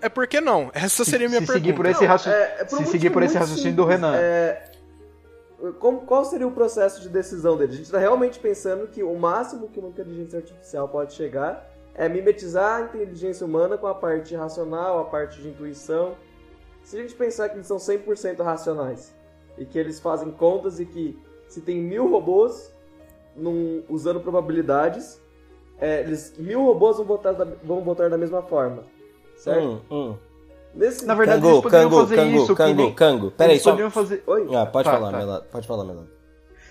É 0.00 0.08
por 0.08 0.26
que 0.26 0.40
não? 0.40 0.70
Essa 0.74 1.04
seria 1.04 1.26
a 1.26 1.30
minha 1.30 1.40
se 1.40 1.46
pergunta. 1.46 1.66
seguir 1.66 1.76
por 1.76 1.86
esse, 1.86 2.04
raci... 2.04 2.28
é- 2.28 2.56
é 2.60 2.64
por 2.64 2.80
um 2.80 2.84
se 2.84 2.90
seguir 2.90 3.10
por 3.10 3.22
esse 3.22 3.36
raciocínio 3.36 3.74
do. 3.76 3.84
Renan. 3.84 4.14
É, 4.16 4.70
como- 5.80 6.02
qual 6.02 6.24
seria 6.24 6.46
o 6.46 6.52
processo 6.52 7.00
de 7.00 7.08
decisão 7.08 7.56
dele? 7.56 7.72
A 7.72 7.76
gente 7.76 7.86
está 7.86 7.98
realmente 7.98 8.38
pensando 8.38 8.86
que 8.86 9.02
o 9.02 9.14
máximo 9.18 9.68
que 9.68 9.80
uma 9.80 9.88
inteligência 9.88 10.38
artificial 10.38 10.88
pode 10.88 11.14
chegar 11.14 11.68
é 11.94 12.08
mimetizar 12.08 12.76
a 12.76 12.80
inteligência 12.82 13.44
humana 13.44 13.76
com 13.76 13.86
a 13.88 13.94
parte 13.94 14.34
racional, 14.36 15.00
a 15.00 15.04
parte 15.04 15.42
de 15.42 15.48
intuição. 15.48 16.14
Se 16.84 16.96
a 16.96 17.00
gente 17.02 17.14
pensar 17.14 17.48
que 17.48 17.56
eles 17.56 17.66
são 17.66 17.76
100% 17.78 18.40
racionais 18.42 19.12
e 19.58 19.64
que 19.64 19.76
eles 19.78 19.98
fazem 19.98 20.30
contas 20.30 20.78
e 20.78 20.86
que 20.86 21.18
se 21.48 21.60
tem 21.60 21.80
mil 21.80 22.08
robôs 22.08 22.72
num- 23.34 23.82
usando 23.88 24.20
probabilidades, 24.20 25.20
é, 25.80 26.00
eles, 26.02 26.34
mil 26.38 26.62
robôs 26.64 26.96
vão 26.98 27.04
votar, 27.06 27.34
da, 27.34 27.44
vão 27.64 27.82
votar 27.82 28.08
da 28.08 28.16
mesma 28.16 28.42
forma, 28.42 28.84
certo? 29.38 29.64
Hum, 29.64 29.80
hum. 29.90 30.14
Nesse, 30.74 31.04
Na 31.06 31.14
verdade, 31.14 31.40
Cangu, 31.40 31.52
eles 31.54 31.62
poderiam 31.62 31.90
cangu, 31.90 32.00
fazer 32.02 32.16
cangu, 32.16 32.36
isso. 32.36 32.46
que 32.48 32.54
cangu, 32.54 32.74
nem- 32.76 32.94
cangu. 32.94 33.30
Peraí, 33.32 33.52
eles 33.54 33.62
só... 33.62 33.70
poderiam 33.70 33.90
fazer. 33.90 34.22
Oi? 34.26 34.54
Ah, 34.54 34.66
pode 34.66 34.84
Tá, 34.84 34.92
falar, 34.92 35.10
tá. 35.10 35.18
Melado. 35.18 35.44
Pode 35.50 35.66
falar, 35.66 35.84
Melado. 35.84 36.08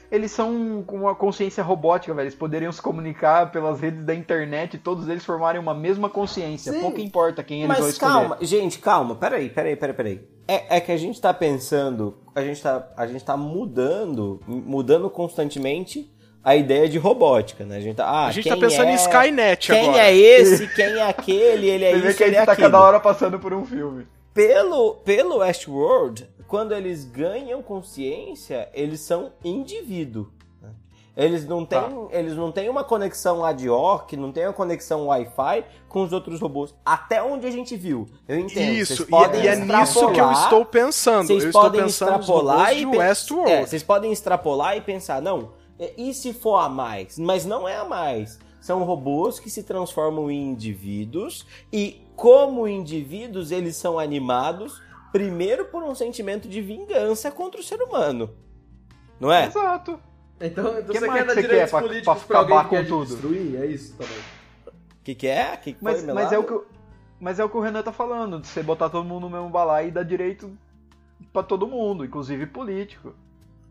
Eles 0.10 0.32
são 0.32 0.84
com 0.88 0.96
uma 1.02 1.14
consciência 1.16 1.62
robótica, 1.62 2.14
velho. 2.14 2.24
Eles 2.26 2.36
poderiam 2.36 2.72
se 2.72 2.82
comunicar 2.82 3.52
pelas 3.52 3.82
redes 3.82 4.06
da 4.06 4.16
internet 4.16 4.76
e 4.76 4.78
todos 4.78 5.10
eles 5.10 5.26
formarem 5.26 5.60
uma 5.60 5.74
mesma 5.74 6.10
consciência. 6.10 6.72
Sim. 6.72 6.80
Pouco 6.80 7.02
importa 7.02 7.44
quem 7.44 7.64
eles 7.64 7.76
vão 7.76 7.86
Mas 7.86 7.94
escolher. 7.96 8.12
calma, 8.14 8.38
gente, 8.40 8.80
calma, 8.80 9.16
peraí, 9.16 9.50
peraí, 9.50 9.76
peraí, 9.76 9.96
peraí. 9.96 10.28
É, 10.48 10.78
é 10.78 10.80
que 10.80 10.94
a 10.94 10.98
gente 10.98 11.20
tá 11.20 11.34
pensando, 11.34 12.16
a 12.34 12.42
gente 12.42 12.62
tá, 12.64 12.88
a 12.96 13.06
gente 13.06 13.26
tá 13.26 13.36
mudando, 13.36 14.40
mudando 14.48 15.10
constantemente 15.10 16.10
a 16.50 16.56
ideia 16.56 16.88
de 16.88 16.98
robótica, 16.98 17.66
né? 17.66 17.78
A 17.78 17.82
gente 17.82 17.96
tá, 17.98 18.06
ah, 18.06 18.28
A 18.28 18.32
gente 18.32 18.44
quem 18.44 18.54
tá 18.54 18.58
pensando 18.58 18.88
é, 18.88 18.92
em 18.92 18.96
Skynet 18.96 19.68
Quem 19.72 19.90
agora. 19.90 20.04
é 20.08 20.16
esse, 20.16 20.68
quem 20.76 20.86
é 20.86 21.02
aquele, 21.04 21.68
ele 21.70 21.84
é 21.86 21.92
Você 21.92 22.00
vê 22.02 22.08
isso, 22.10 22.18
que 22.18 22.24
a 22.24 22.28
ele 22.28 22.36
é 22.36 22.40
gente 22.40 22.46
tá 22.46 22.52
aquilo. 22.54 22.72
cada 22.72 22.84
hora 22.84 23.00
passando 23.00 23.38
por 23.40 23.54
um 23.54 23.66
filme. 23.66 24.08
Pelo, 24.34 24.96
pelo 25.04 25.38
Westworld, 25.40 26.28
quando 26.48 26.74
eles 26.74 27.04
ganham 27.04 27.62
consciência, 27.62 28.70
eles 28.74 29.02
são 29.02 29.32
indivíduo. 29.44 30.32
né? 30.62 30.70
Eles 31.18 31.46
não 31.46 31.66
têm, 31.66 31.80
Tá. 31.82 31.92
eles 32.12 32.34
não 32.36 32.52
têm 32.52 32.70
uma 32.70 32.84
conexão 32.84 33.44
ad 33.44 33.68
hoc, 33.70 34.14
não 34.14 34.32
tem 34.32 34.46
uma 34.46 34.54
conexão 34.54 35.08
Wi-Fi 35.08 35.66
com 35.90 36.04
os 36.04 36.14
outros 36.14 36.40
robôs. 36.40 36.74
Até 36.86 37.22
onde 37.22 37.46
a 37.48 37.52
gente 37.52 37.76
viu. 37.76 38.08
Eu 38.28 38.40
entendo. 38.40 38.72
Isso, 38.74 38.96
vocês 38.96 39.08
e, 39.08 39.12
podem 39.12 39.44
e 39.44 39.48
é 39.48 39.56
nisso 39.56 40.12
que 40.12 40.20
eu 40.22 40.32
estou 40.32 40.64
pensando. 40.64 41.28
Vocês 41.28 41.44
eu 41.44 41.50
estou 41.50 41.62
podem 41.64 41.82
pensando 41.82 42.12
nos 42.12 42.20
extrapolar 42.22 42.58
robôs 42.60 42.72
e 42.78 42.80
de 42.86 42.86
pen- 42.92 43.00
Westworld. 43.00 43.52
É, 43.52 43.66
vocês 43.66 43.84
podem 43.84 44.12
extrapolar 44.14 44.78
e 44.78 44.82
pensar, 44.82 45.20
não, 45.22 45.40
é, 45.40 45.57
e 45.98 46.14
se 46.14 46.34
for 46.34 46.58
a 46.58 46.70
mais? 46.70 47.18
Mas 47.20 47.46
não 47.46 47.68
é 47.68 47.78
a 47.78 47.86
mais. 47.86 48.40
São 48.62 48.84
robôs 48.84 49.40
que 49.40 49.50
se 49.50 49.64
transformam 49.64 50.30
em 50.32 50.52
indivíduos 50.52 51.46
e, 51.72 52.02
como 52.16 52.68
indivíduos, 52.68 53.52
eles 53.52 53.76
são 53.76 53.98
animados 54.00 54.82
primeiro 55.12 55.66
por 55.66 55.84
um 55.84 55.96
sentimento 55.96 56.48
de 56.50 56.62
vingança 56.62 57.32
contra 57.32 57.60
o 57.62 57.64
ser 57.64 57.82
humano. 57.82 58.30
Não 59.20 59.32
é? 59.32 59.46
Exato. 59.46 60.00
Então, 60.40 60.68
então 60.80 60.94
Que 60.94 61.00
você 61.00 61.10
quer 61.10 61.26
dar 61.26 61.34
que 61.36 61.42
direitos 61.42 61.50
quer 61.66 61.70
pra- 61.70 61.82
políticos 61.82 62.18
pra 62.20 62.28
pra 62.28 62.38
alguém 62.40 62.58
acabar 62.58 62.70
que 62.70 62.76
com 62.76 62.82
quer 62.84 62.88
tudo? 62.90 63.06
destruir? 63.08 63.56
É 63.62 63.66
isso 63.66 63.96
também. 63.96 64.18
O 64.68 65.04
que, 65.04 65.16
que 65.16 65.28
é? 65.28 65.58
Que 65.58 65.74
que 65.74 65.84
Mas, 65.84 66.04
foi, 66.04 66.14
mas, 66.14 66.32
é 66.32 66.38
o 66.38 66.44
que, 66.44 66.54
o- 66.54 66.66
mas 67.20 67.40
é 67.40 67.44
o 67.44 67.50
que 67.50 67.58
o 67.58 67.62
Renan 67.62 67.82
tá 67.82 67.92
falando, 67.94 68.40
de 68.42 68.48
você 68.48 68.62
botar 68.62 68.90
todo 68.90 69.06
mundo 69.06 69.22
no 69.22 69.30
mesmo 69.30 69.50
balaio 69.50 69.88
e 69.88 69.92
dar 69.92 70.04
direito 70.04 70.56
pra 71.34 71.42
todo 71.42 71.66
mundo, 71.66 72.04
inclusive 72.06 72.46
político. 72.48 73.14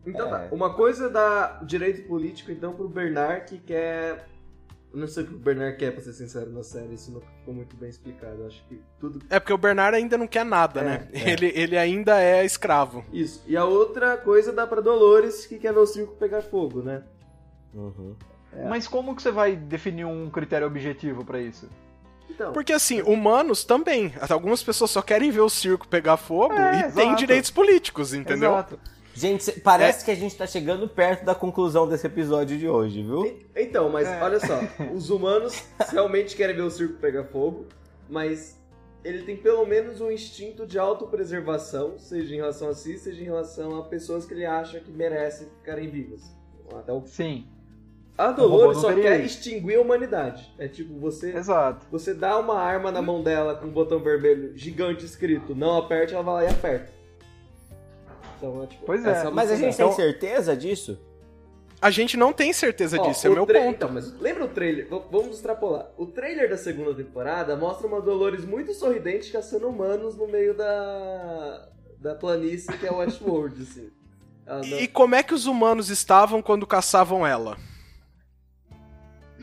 Então 0.07 0.27
É. 0.27 0.29
tá. 0.29 0.47
Uma 0.55 0.73
coisa 0.73 1.05
é 1.07 1.09
dar 1.09 1.63
direito 1.65 2.07
político, 2.07 2.51
então, 2.51 2.73
pro 2.73 2.87
Bernard 2.87 3.45
que 3.45 3.57
quer. 3.57 4.25
Eu 4.93 5.01
não 5.01 5.07
sei 5.07 5.23
o 5.23 5.27
que 5.27 5.33
o 5.33 5.37
Bernard 5.37 5.75
quer, 5.77 5.91
pra 5.91 6.01
ser 6.01 6.13
sincero, 6.13 6.49
na 6.49 6.63
série. 6.63 6.93
Isso 6.93 7.11
não 7.11 7.19
ficou 7.19 7.53
muito 7.53 7.75
bem 7.75 7.89
explicado. 7.89 8.37
Eu 8.39 8.47
acho 8.47 8.63
que 8.67 8.81
tudo. 8.99 9.19
É 9.29 9.37
porque 9.39 9.51
o 9.53 9.57
Bernard 9.57 9.95
ainda 9.97 10.17
não 10.17 10.25
quer 10.27 10.45
nada, 10.45 10.79
É, 10.79 10.83
né? 10.83 11.07
é. 11.13 11.29
Ele, 11.33 11.51
ele 11.53 11.77
ainda 11.77 12.21
é 12.21 12.45
escravo. 12.45 13.03
Isso. 13.11 13.43
E 13.45 13.57
a 13.57 13.65
outra 13.65 14.15
coisa 14.17 14.53
dá 14.53 14.65
pra 14.65 14.79
Dolores, 14.81 15.45
que 15.45 15.59
quer 15.59 15.73
ver 15.73 15.79
o 15.79 15.85
circo 15.85 16.15
pegar 16.15 16.41
fogo, 16.41 16.81
né? 16.81 17.03
Uhum. 17.73 18.15
É. 18.53 18.65
Mas 18.67 18.87
como 18.87 19.13
que 19.15 19.21
você 19.21 19.29
vai 19.29 19.55
definir 19.55 20.05
um 20.05 20.29
critério 20.29 20.65
objetivo 20.65 21.23
pra 21.25 21.39
isso? 21.41 21.69
Então. 22.29 22.53
Porque 22.53 22.71
assim, 22.73 23.01
humanos 23.01 23.63
também. 23.65 24.13
Algumas 24.29 24.63
pessoas 24.63 24.89
só 24.91 25.01
querem 25.01 25.31
ver 25.31 25.41
o 25.41 25.49
circo 25.49 25.87
pegar 25.87 26.17
fogo 26.17 26.53
É, 26.53 26.79
e 26.79 26.91
têm 26.93 27.03
exato. 27.09 27.15
direitos 27.17 27.51
políticos, 27.51 28.13
entendeu? 28.13 28.51
Exato. 28.51 28.79
Gente, 29.17 29.51
parece 29.61 30.05
que 30.05 30.11
a 30.11 30.15
gente 30.15 30.35
tá 30.37 30.45
chegando 30.45 30.87
perto 30.87 31.25
da 31.25 31.33
conclusão 31.33 31.87
desse 31.89 32.05
episódio 32.05 32.55
de 32.55 32.69
hoje, 32.69 33.01
viu? 33.01 33.41
Então, 33.55 33.89
mas 33.89 34.07
É. 34.07 34.21
olha 34.21 34.39
só. 34.39 34.59
Os 34.93 35.09
humanos 35.09 35.65
realmente 35.89 36.35
querem 36.35 36.55
ver 36.55 36.61
o 36.61 36.69
circo 36.69 36.99
pegar 36.99 37.23
fogo, 37.23 37.65
mas 38.07 38.61
ele 39.03 39.23
tem 39.23 39.35
pelo 39.35 39.65
menos 39.65 40.01
um 40.01 40.11
instinto 40.11 40.67
de 40.67 40.77
autopreservação, 40.77 41.97
seja 41.97 42.31
em 42.35 42.37
relação 42.37 42.69
a 42.69 42.75
si, 42.75 42.95
seja 42.99 43.19
em 43.19 43.25
relação 43.25 43.79
a 43.79 43.85
pessoas 43.85 44.23
que 44.23 44.35
ele 44.35 44.45
acha 44.45 44.79
que 44.79 44.91
merecem 44.91 45.47
ficarem 45.57 45.89
vivas. 45.89 46.21
Até 46.71 46.91
o 46.93 47.01
Sim, 47.07 47.47
A 48.19 48.27
robô 48.27 48.41
Dolores 48.41 48.77
só 48.77 48.93
quer 48.93 49.21
extinguir 49.21 49.77
a 49.77 49.81
humanidade. 49.81 50.53
É 50.59 50.67
tipo, 50.67 50.93
você, 50.99 51.35
exato. 51.35 51.87
você 51.89 52.13
dá 52.13 52.37
uma 52.37 52.59
arma 52.59 52.91
na 52.91 53.01
mão 53.01 53.23
dela 53.23 53.55
com 53.55 53.65
um 53.65 53.71
botão 53.71 53.99
vermelho 53.99 54.55
gigante 54.55 55.05
escrito 55.05 55.55
não 55.55 55.75
aperte, 55.75 56.13
ela 56.13 56.21
vai 56.21 56.33
lá 56.35 56.43
e 56.43 56.53
aperta. 56.53 56.96
Então, 58.37 58.63
é 58.63 58.67
tipo, 58.67 58.85
Pois 58.85 59.05
é, 59.05 59.21
só 59.23 59.31
Mas 59.31 59.51
a 59.51 59.55
gente 59.55 59.77
dar. 59.77 59.85
tem 59.85 59.95
certeza 59.95 60.55
disso? 60.55 60.99
A 61.79 61.91
gente 61.91 62.17
não 62.17 62.33
tem 62.33 62.51
certeza 62.53 62.99
Ó, 62.99 63.07
disso, 63.07 63.27
é 63.27 63.29
o 63.29 63.33
meu 63.33 63.45
tra- 63.45 63.59
ponto. 63.59 63.69
Então, 63.75 63.91
mas 63.91 64.11
lembra 64.19 64.45
o 64.45 64.47
trailer? 64.47 64.87
V- 64.89 65.01
Vamos 65.11 65.35
extrapolar. 65.35 65.91
O 65.95 66.07
trailer 66.07 66.49
da 66.49 66.57
segunda 66.57 66.93
temporada 66.95 67.55
mostra 67.55 67.85
uma 67.85 68.01
Dolores 68.01 68.43
muito 68.45 68.73
sorridente 68.73 69.31
caçando 69.31 69.67
humanos 69.69 70.17
no 70.17 70.27
meio 70.27 70.55
da 70.55 71.69
da 71.99 72.13
planície 72.15 72.75
que 72.77 72.85
é 72.85 72.91
Westworld, 72.91 73.61
assim. 73.61 73.89
Ela 74.45 74.61
não- 74.65 74.79
E 74.79 74.87
como 74.87 75.13
é 75.15 75.21
que 75.23 75.33
os 75.33 75.45
humanos 75.45 75.89
estavam 75.89 76.41
quando 76.41 76.65
caçavam 76.65 77.25
ela? 77.27 77.57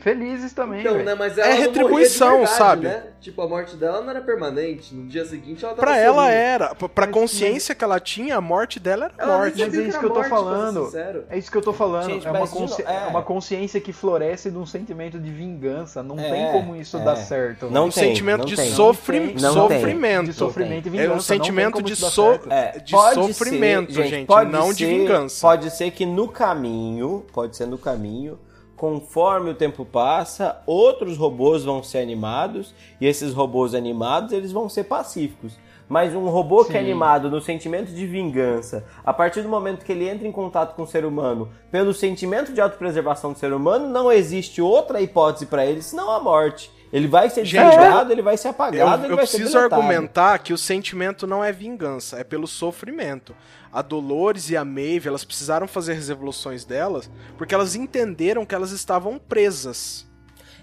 Felizes 0.05 0.53
também, 0.53 0.81
Então, 0.81 0.99
né, 0.99 1.15
mas 1.15 1.35
ela 1.35 1.47
É 1.49 1.53
retribuição, 1.55 2.37
verdade, 2.41 2.57
sabe? 2.59 2.83
Né? 2.85 3.03
Tipo, 3.19 3.41
a 3.41 3.47
morte 3.49 3.75
dela 3.75 4.01
não 4.01 4.11
era 4.11 4.21
permanente. 4.21 4.93
No 4.93 5.07
dia 5.07 5.25
seguinte 5.25 5.65
ela 5.65 5.73
tava 5.73 5.81
Pra 5.87 5.97
ela 5.97 6.25
sorrindo. 6.25 6.31
era, 6.37 6.75
pra- 6.75 6.87
pra 6.89 7.05
Mas- 7.07 7.13
consciência 7.15 7.73
que 7.73 7.83
ela 7.83 7.99
tinha, 7.99 8.37
a 8.37 8.41
morte 8.41 8.79
dela 8.79 9.05
era 9.05 9.13
Ela 9.17 9.37
morte. 9.39 9.59
Mas 9.63 9.73
é 9.73 9.81
isso 9.81 9.97
que 9.99 10.05
eu 10.05 10.09
tô 10.11 10.15
morte, 10.17 10.29
falando. 10.29 10.91
É 11.27 11.37
isso 11.39 11.49
que 11.51 11.57
eu 11.57 11.61
tô 11.63 11.73
falando. 11.73 12.05
Gente, 12.05 12.27
é, 12.27 12.29
uma 12.29 12.47
consci- 12.47 12.83
é. 12.83 12.93
é 12.93 13.07
uma 13.07 13.23
consciência 13.23 13.81
que 13.81 13.91
floresce 13.91 14.51
de 14.51 14.57
um 14.59 14.65
sentimento 14.67 15.17
de 15.19 15.31
vingança. 15.31 16.03
Não 16.03 16.19
É, 16.19 16.29
tem 16.29 16.51
como 16.51 16.75
isso 16.75 16.97
é. 16.97 17.03
dar 17.03 17.15
certo. 17.15 17.71
Não 17.71 17.85
um 17.87 17.89
tem, 17.89 18.03
sentimento 18.09 18.41
não 18.41 18.45
de 18.45 18.55
tem. 18.57 18.71
sofri- 18.73 19.19
Não 19.41 19.67
tem. 19.69 19.79
sofrimento. 19.79 20.25
de 20.25 20.33
sofrimento 20.33 20.85
e 20.85 20.89
É 20.89 20.91
vingança. 20.91 21.09
um 21.09 21.13
não 21.15 21.19
sentimento 21.19 21.81
de, 21.81 21.95
so-. 21.95 22.39
É, 22.51 22.77
de 22.77 22.91
pode 22.91 23.15
sofrimento, 23.33 23.91
ser, 23.91 24.05
gente, 24.07 24.27
pode 24.27 24.51
não 24.51 24.69
de 24.71 24.85
ser- 24.85 24.99
vingança. 24.99 25.41
Pode 25.41 25.71
ser 25.71 25.89
que 25.89 26.05
no 26.05 26.27
caminho, 26.27 27.25
pode 27.33 27.57
ser 27.57 27.65
no 27.65 27.79
caminho, 27.79 28.37
conforme 28.75 29.51
o 29.51 29.55
tempo 29.55 29.85
passa, 29.85 30.61
outros 30.65 31.17
robôs 31.17 31.63
vão 31.63 31.81
ser 31.81 31.99
animados 31.99 32.73
e 32.99 33.07
esses 33.07 33.33
robôs 33.33 33.73
animados 33.73 34.31
eles 34.31 34.51
vão 34.51 34.67
ser 34.67 34.85
pacíficos. 34.85 35.57
Mas 35.87 36.15
um 36.15 36.27
robô 36.29 36.65
que 36.65 36.71
é 36.71 36.79
Sim. 36.79 36.85
animado 36.85 37.29
no 37.29 37.39
sentimento 37.39 37.91
de 37.91 38.07
vingança, 38.07 38.83
a 39.05 39.13
partir 39.13 39.43
do 39.43 39.49
momento 39.49 39.85
que 39.85 39.91
ele 39.91 40.09
entra 40.09 40.27
em 40.27 40.31
contato 40.31 40.75
com 40.75 40.81
o 40.81 40.87
ser 40.87 41.05
humano, 41.05 41.49
pelo 41.71 41.93
sentimento 41.93 42.51
de 42.51 42.59
autopreservação 42.59 43.33
do 43.33 43.39
ser 43.39 43.53
humano, 43.53 43.87
não 43.87 44.11
existe 44.11 44.61
outra 44.61 44.99
hipótese 44.99 45.45
para 45.45 45.65
ele 45.65 45.83
senão 45.83 46.09
a 46.09 46.19
morte. 46.19 46.71
Ele 46.93 47.07
vai 47.07 47.29
ser 47.29 47.43
desligado, 47.43 48.11
ele 48.11 48.21
vai 48.21 48.37
ser 48.37 48.47
Eu, 48.47 48.51
apagado, 48.51 49.03
ele 49.05 49.13
eu 49.13 49.17
vai 49.17 49.25
ser 49.27 49.37
preciso 49.37 49.57
deletado. 49.57 49.81
argumentar 49.81 50.37
que 50.39 50.53
o 50.53 50.57
sentimento 50.57 51.25
não 51.27 51.43
é 51.43 51.51
vingança, 51.51 52.17
é 52.19 52.23
pelo 52.23 52.47
sofrimento. 52.47 53.35
A 53.73 53.81
Dolores 53.81 54.49
e 54.49 54.55
a 54.55 54.63
Maeve, 54.63 55.09
elas 55.09 55.25
precisaram 55.25 55.67
fazer 55.67 55.93
as 55.97 56.09
evoluções 56.09 56.63
delas 56.63 57.09
porque 57.37 57.53
elas 57.53 57.75
entenderam 57.75 58.45
que 58.45 58.55
elas 58.55 58.71
estavam 58.71 59.19
presas. 59.19 60.05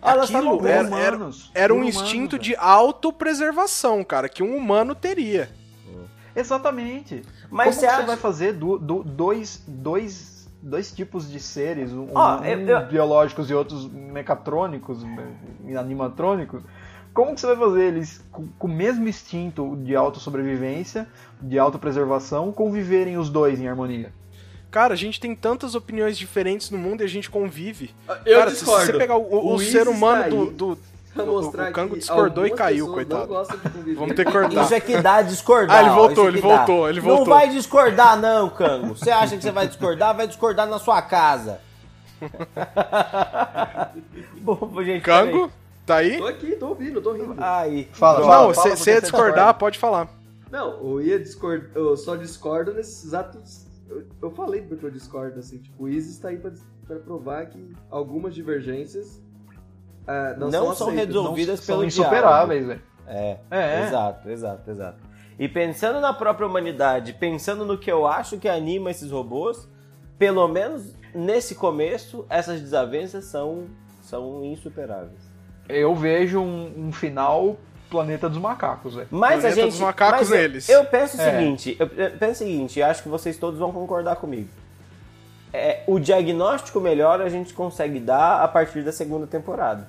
Elas 0.01 0.31
Aquilo 0.35 0.55
estavam 0.57 0.67
era, 0.69 0.89
por 0.89 0.97
era, 0.99 1.17
humanos, 1.17 1.51
era 1.55 1.73
um 1.75 1.77
humanos, 1.79 1.97
instinto 1.97 2.33
velho. 2.33 2.43
de 2.43 2.57
autopreservação, 2.57 4.03
cara, 4.03 4.29
que 4.29 4.43
um 4.43 4.57
humano 4.57 4.95
teria. 4.95 5.51
Exatamente. 6.35 7.23
Mas 7.51 7.67
Como 7.77 7.81
você 7.81 7.81
que 7.87 7.87
acha- 7.93 8.01
você 8.01 8.07
vai 8.07 8.17
fazer 8.17 8.53
do, 8.55 8.79
do- 8.79 9.03
dois, 9.05 9.63
dois, 9.67 10.32
dois 10.63 10.93
tipos 10.93 11.31
de 11.31 11.41
seres, 11.41 11.93
um, 11.93 12.09
Ó, 12.15 12.41
um 12.41 12.45
eu- 12.45 12.61
eu- 12.61 12.87
biológicos 12.87 13.51
e 13.51 13.55
outros 13.55 13.87
mecatrônicos, 13.91 15.03
eh, 15.67 15.77
animatrônicos? 15.77 16.63
Como 17.13 17.35
que 17.35 17.41
você 17.41 17.47
vai 17.49 17.57
fazer 17.57 17.83
eles 17.89 18.25
com, 18.33 18.47
com 18.59 18.67
o 18.67 18.71
mesmo 18.71 19.07
instinto 19.07 19.77
de 19.83 19.95
autossobrevivência, 19.95 21.07
de 21.41 21.59
autopreservação, 21.59 22.51
conviverem 22.53 23.19
os 23.19 23.29
dois 23.29 23.61
em 23.61 23.69
harmonia? 23.69 24.13
Cara, 24.71 24.95
a 24.95 24.97
gente 24.97 25.21
tem 25.21 25.35
tantas 25.37 25.75
opiniões 25.75 26.17
diferentes 26.17 26.71
no 26.71 26.79
mundo 26.79 27.03
e 27.03 27.05
a 27.05 27.09
gente 27.09 27.29
convive. 27.29 27.91
Eu 28.25 28.39
Cara, 28.39 28.51
discordo. 28.51 28.87
se 28.87 28.93
você 28.93 28.97
pegar 28.99 29.17
o, 29.19 29.23
o 29.23 29.55
O 29.55 29.59
ser 29.59 29.83
Isis 29.83 29.87
humano 29.87 30.23
tá 30.23 30.29
do, 30.31 30.47
do- 30.51 30.79
Pra 31.15 31.25
o- 31.25 31.27
mostrar 31.27 31.71
o 31.71 31.73
Kango 31.73 31.95
que 31.95 32.01
discordou 32.01 32.47
e 32.47 32.51
caiu, 32.53 32.87
coitado. 32.93 33.33
Não. 33.33 33.45
Vamos 33.97 34.17
ter 34.17 34.25
que 34.25 34.33
cortar. 34.33 34.65
Isso 34.65 34.75
é 34.75 34.81
que 34.81 35.01
dá 35.03 35.21
discordar. 35.23 35.77
Ah, 35.77 35.81
ele 35.83 35.91
ó, 35.91 35.95
voltou, 35.95 36.15
isso 36.15 36.25
é 36.25 36.29
ele 36.29 36.41
voltou, 36.41 36.89
ele 36.89 37.01
Não 37.01 37.07
voltou. 37.09 37.35
vai 37.35 37.49
discordar, 37.51 38.19
não, 38.21 38.49
Cango. 38.49 38.97
Você 38.97 39.11
acha 39.11 39.37
que 39.37 39.43
você 39.43 39.51
vai 39.51 39.67
discordar? 39.69 40.17
Vai 40.17 40.27
discordar 40.27 40.67
na 40.67 40.79
sua 40.79 41.03
casa. 41.03 41.61
Bom, 44.41 44.83
gente, 44.85 45.03
Kango, 45.03 45.51
tá 45.87 45.97
aí? 45.97 46.19
Tô 46.19 46.27
aqui, 46.27 46.57
tô 46.57 46.69
ouvindo, 46.69 47.01
tô 47.01 47.13
rindo. 47.13 47.35
Aí. 47.39 47.89
Fala, 47.93 48.19
Droga. 48.19 48.33
fala. 48.33 48.47
Não, 48.47 48.55
se 48.55 48.71
você 48.71 48.93
ia 48.95 49.01
discordar, 49.01 49.55
pode 49.55 49.79
falar. 49.79 50.09
Não, 50.51 50.73
eu 50.83 51.01
ia 51.03 51.19
discordar. 51.19 51.71
Eu 51.75 51.97
só 51.97 52.17
discordo 52.17 52.73
nesses 52.75 53.05
exatos. 53.05 53.67
Eu, 53.89 54.05
eu 54.23 54.31
falei 54.31 54.63
porque 54.63 54.85
eu 54.87 54.91
discordo, 54.91 55.39
assim. 55.41 55.59
Tipo, 55.59 55.85
o 55.85 55.89
Isis 55.89 56.19
tá 56.19 56.29
aí 56.29 56.39
pra, 56.39 56.51
pra 56.87 56.97
provar 56.97 57.47
que 57.47 57.75
algumas 57.91 58.35
divergências 58.35 59.21
ah, 60.07 60.35
não, 60.39 60.51
Não 60.51 60.65
são, 60.67 60.75
são 60.75 60.89
aceitas. 60.89 61.07
resolvidas 61.15 61.61
São 61.61 61.77
pelo 61.77 61.87
insuperáveis, 61.87 62.67
velho. 62.67 62.83
É, 63.07 63.37
É. 63.51 63.83
exato, 63.87 64.29
exato, 64.31 64.71
exato. 64.71 64.99
E 65.39 65.49
pensando 65.49 66.01
na 66.01 66.13
própria 66.13 66.47
humanidade, 66.47 67.13
pensando 67.15 67.65
no 67.65 67.77
que 67.79 67.91
eu 67.91 68.07
acho 68.07 68.39
que 68.39 68.49
anima 68.49 68.91
esses 68.91 69.11
robôs, 69.11 69.69
pelo 70.19 70.47
menos 70.49 70.95
nesse 71.15 71.55
começo, 71.55 72.25
essas 72.31 72.61
desavenças 72.61 73.25
são, 73.25 73.67
são 74.03 74.45
insuperáveis. 74.45 75.21
Eu 75.69 75.95
vejo 75.95 76.41
um, 76.41 76.73
um 76.89 76.93
final 76.93 77.57
Planeta 77.91 78.27
dos 78.29 78.39
Macacos, 78.39 78.95
velho. 78.95 79.09
Mas 79.11 79.41
Planeta 79.41 79.49
a 79.49 79.51
gente. 79.51 79.71
dos 79.73 79.81
macacos 79.81 80.19
mas 80.21 80.31
eu- 80.31 80.37
neles. 80.39 80.69
Eu, 80.69 80.85
penso 80.87 81.19
o 81.19 81.21
É. 81.21 81.31
seguinte, 81.31 81.77
eu, 81.79 81.89
penso 82.19 82.33
o 82.33 82.47
seguinte, 82.47 82.83
acho 82.83 83.03
que 83.03 83.09
vocês 83.09 83.37
todos 83.37 83.59
vão 83.59 83.71
concordar 83.73 84.17
comigo. 84.17 84.49
É, 85.53 85.83
o 85.87 85.99
diagnóstico 85.99 86.81
melhor 86.81 87.21
a 87.21 87.29
gente 87.29 87.53
consegue 87.53 88.01
dar 88.01 88.43
a 88.43 88.49
partir 88.49 88.83
da 88.83 88.93
segunda 88.93 89.27
temporada. 89.27 89.89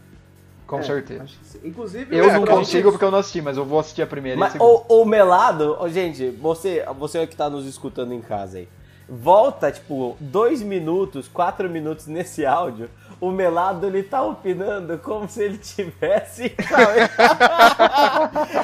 Com 0.67 0.79
É, 0.79 0.83
certeza. 0.83 1.25
que. 1.25 1.67
Inclusive, 1.67 2.15
Eu 2.15 2.29
É, 2.29 2.33
não 2.33 2.45
consigo 2.45 2.91
porque 2.91 3.03
eu 3.05 3.11
não 3.11 3.19
assisti, 3.19 3.41
mas 3.41 3.57
eu 3.57 3.65
vou 3.65 3.79
assistir 3.79 4.01
a 4.01 4.07
primeira 4.07 4.35
e 4.35 4.39
a 4.39 4.39
Mas 4.39 4.53
segunda. 4.53 4.71
o, 4.89 5.01
o 5.01 5.05
melado, 5.05 5.77
ó, 5.79 5.87
gente, 5.87 6.29
você, 6.31 6.85
você 6.97 7.25
que 7.27 7.35
tá 7.35 7.49
nos 7.49 7.65
escutando 7.65 8.13
em 8.13 8.21
casa 8.21 8.57
aí, 8.59 8.67
volta, 9.07 9.71
tipo, 9.71 10.15
dois 10.19 10.61
minutos, 10.61 11.27
quatro 11.27 11.69
minutos 11.69 12.07
nesse 12.07 12.45
áudio, 12.45 12.89
o 13.25 13.31
melado 13.31 13.87
ele 13.87 14.03
tá 14.03 14.21
opinando 14.21 14.97
como 14.97 15.27
se 15.29 15.41
ele 15.43 15.57
tivesse. 15.57 16.53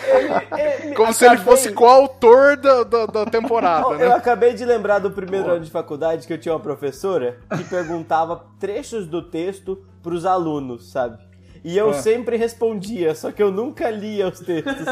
Ele- 0.10 0.84
ele- 0.86 0.96
Como 0.96 1.14
se 1.14 1.26
ele 1.26 1.36
acabei- 1.36 1.54
fosse 1.56 1.72
coautor 1.72 2.58
da, 2.58 2.84
da, 2.84 3.06
da 3.06 3.26
temporada, 3.26 3.88
Eu 3.94 4.10
né? 4.10 4.16
acabei 4.16 4.54
de 4.54 4.66
lembrar 4.66 5.00
do 5.00 5.12
primeiro 5.12 5.50
ano 5.52 5.64
de 5.64 5.72
faculdade 5.72 6.26
que 6.28 6.34
eu 6.34 6.38
tinha 6.38 6.54
uma 6.54 6.60
professora 6.60 7.38
que 7.56 7.64
perguntava 7.64 8.44
trechos 8.60 9.08
do 9.08 9.22
texto 9.22 9.82
pros 10.04 10.26
alunos, 10.26 10.92
sabe? 10.92 11.18
E 11.64 11.78
eu 11.78 11.92
É. 11.92 11.94
sempre 11.94 12.36
respondia, 12.38 13.14
só 13.16 13.32
que 13.32 13.42
eu 13.44 13.52
nunca 13.52 13.90
lia 13.90 14.28
os 14.28 14.40
textos. 14.40 14.86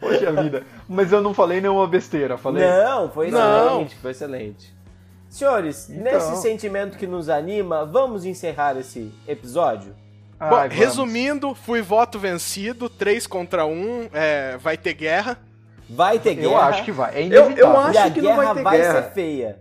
Poxa 0.00 0.32
vida. 0.42 0.62
Mas 0.88 1.12
eu 1.12 1.20
não 1.22 1.32
falei 1.32 1.60
nenhuma 1.60 1.86
besteira, 1.86 2.36
falei. 2.36 2.66
Não, 2.66 3.08
foi 3.10 3.30
Não. 3.30 3.40
excelente, 3.82 3.96
foi 3.96 4.10
excelente. 4.10 4.74
Senhores, 5.38 5.88
nesse 5.88 6.36
sentimento 6.36 6.96
que 6.96 7.08
nos 7.08 7.28
anima, 7.28 7.84
vamos 7.84 8.24
encerrar 8.24 8.76
esse 8.78 9.12
episódio? 9.26 9.92
Bom, 10.38 10.68
resumindo, 10.70 11.56
fui 11.56 11.82
voto 11.82 12.20
vencido, 12.20 12.88
3 12.88 13.26
contra 13.26 13.66
1, 13.66 14.10
é, 14.12 14.56
vai 14.58 14.76
ter 14.76 14.94
guerra. 14.94 15.36
Vai 15.90 16.20
ter 16.20 16.36
guerra. 16.36 16.46
Eu 16.52 16.56
acho 16.56 16.84
que 16.84 16.92
vai. 16.92 17.14
É 17.16 17.18
Eu- 17.22 17.26
inevitável. 17.26 17.64
eu 17.64 17.76
acho 17.78 17.94
e 17.94 17.98
a 17.98 18.10
que 18.12 18.22
não 18.22 18.36
vai 18.36 18.54
ter 18.54 18.62
guerra. 18.64 19.02
ser 19.02 19.10
feia. 19.12 19.58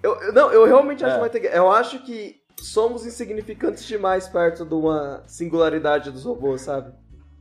Eu, 0.00 0.14
eu- 0.22 0.32
não, 0.32 0.52
eu 0.52 0.64
realmente 0.64 1.04
acho 1.04 1.12
É. 1.12 1.14
que 1.16 1.20
vai 1.20 1.30
ter 1.30 1.40
guerra. 1.40 1.56
Eu 1.56 1.72
acho 1.72 1.98
que 2.04 2.36
somos 2.60 3.04
insignificantes 3.04 3.84
demais 3.84 4.28
perto 4.28 4.64
de 4.64 4.74
uma 4.74 5.24
singularidade 5.26 6.10
dos 6.12 6.24
robôs, 6.24 6.60
sabe? 6.62 6.92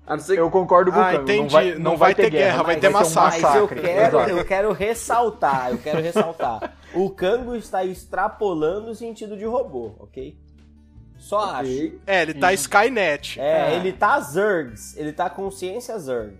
A 0.07 0.15
não 0.15 0.23
ser 0.23 0.35
que 0.35 0.39
Eu 0.41 0.51
concordo 0.51 0.91
com 0.91 0.99
o 0.99 1.01
Ah, 1.01 1.15
entendi. 1.15 1.41
Não 1.41 1.49
vai, 1.49 1.75
Não 1.75 1.97
vai 1.97 2.15
ter 2.15 2.29
guerra, 2.29 2.61
vai 2.63 2.75
ter 2.77 2.89
um 2.89 2.93
massacre. 2.93 3.41
Mas 3.41 3.55
eu 3.55 3.67
quero, 3.67 4.17
eu 4.19 4.45
quero 4.45 4.71
ressaltar, 4.71 5.69
eu 5.71 5.77
quero 5.77 5.99
ressaltar. 6.01 6.73
O 6.95 7.09
Kango 7.09 7.55
está 7.55 7.83
extrapolando 7.83 8.91
o 8.91 8.95
sentido 8.95 9.35
de 9.37 9.45
robô, 9.45 9.91
ok? 9.99 10.37
Só 11.17 11.39
acho. 11.39 11.69
Ok. 11.71 11.99
É, 12.05 12.21
ele 12.21 12.33
tá 12.33 12.53
Skynet. 12.53 13.39
É, 13.39 13.73
É. 13.73 13.75
ele 13.75 13.91
tá 13.93 14.19
Zergs, 14.19 14.95
ele 14.97 15.11
tá 15.13 15.29
consciência 15.29 15.97
Zerg. 15.97 16.37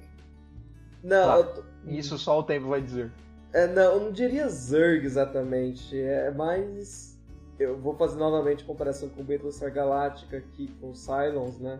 Não, 1.03 1.43
Tá. 1.43 1.62
eu 1.86 1.93
Isso 1.93 2.18
só 2.18 2.39
o 2.39 2.43
tempo 2.43 2.68
vai 2.68 2.82
dizer. 2.82 3.12
é, 3.53 3.68
não, 3.68 3.84
eu 3.95 3.99
não 4.01 4.12
diria 4.12 4.47
Zerg 4.49 5.06
exatamente. 5.06 5.97
É 5.99 6.32
mais. 6.32 7.16
Eu 7.58 7.78
vou 7.78 7.95
fazer 7.95 8.18
novamente 8.18 8.64
a 8.64 8.68
comparação 8.68 9.08
com 9.10 9.22
o 9.22 9.24
Battlestar 9.24 9.72
Galactica 9.72 10.38
aqui 10.38 10.68
com 10.82 10.89
os 10.91 10.99
Cylons, 10.99 11.58
né? 11.60 11.80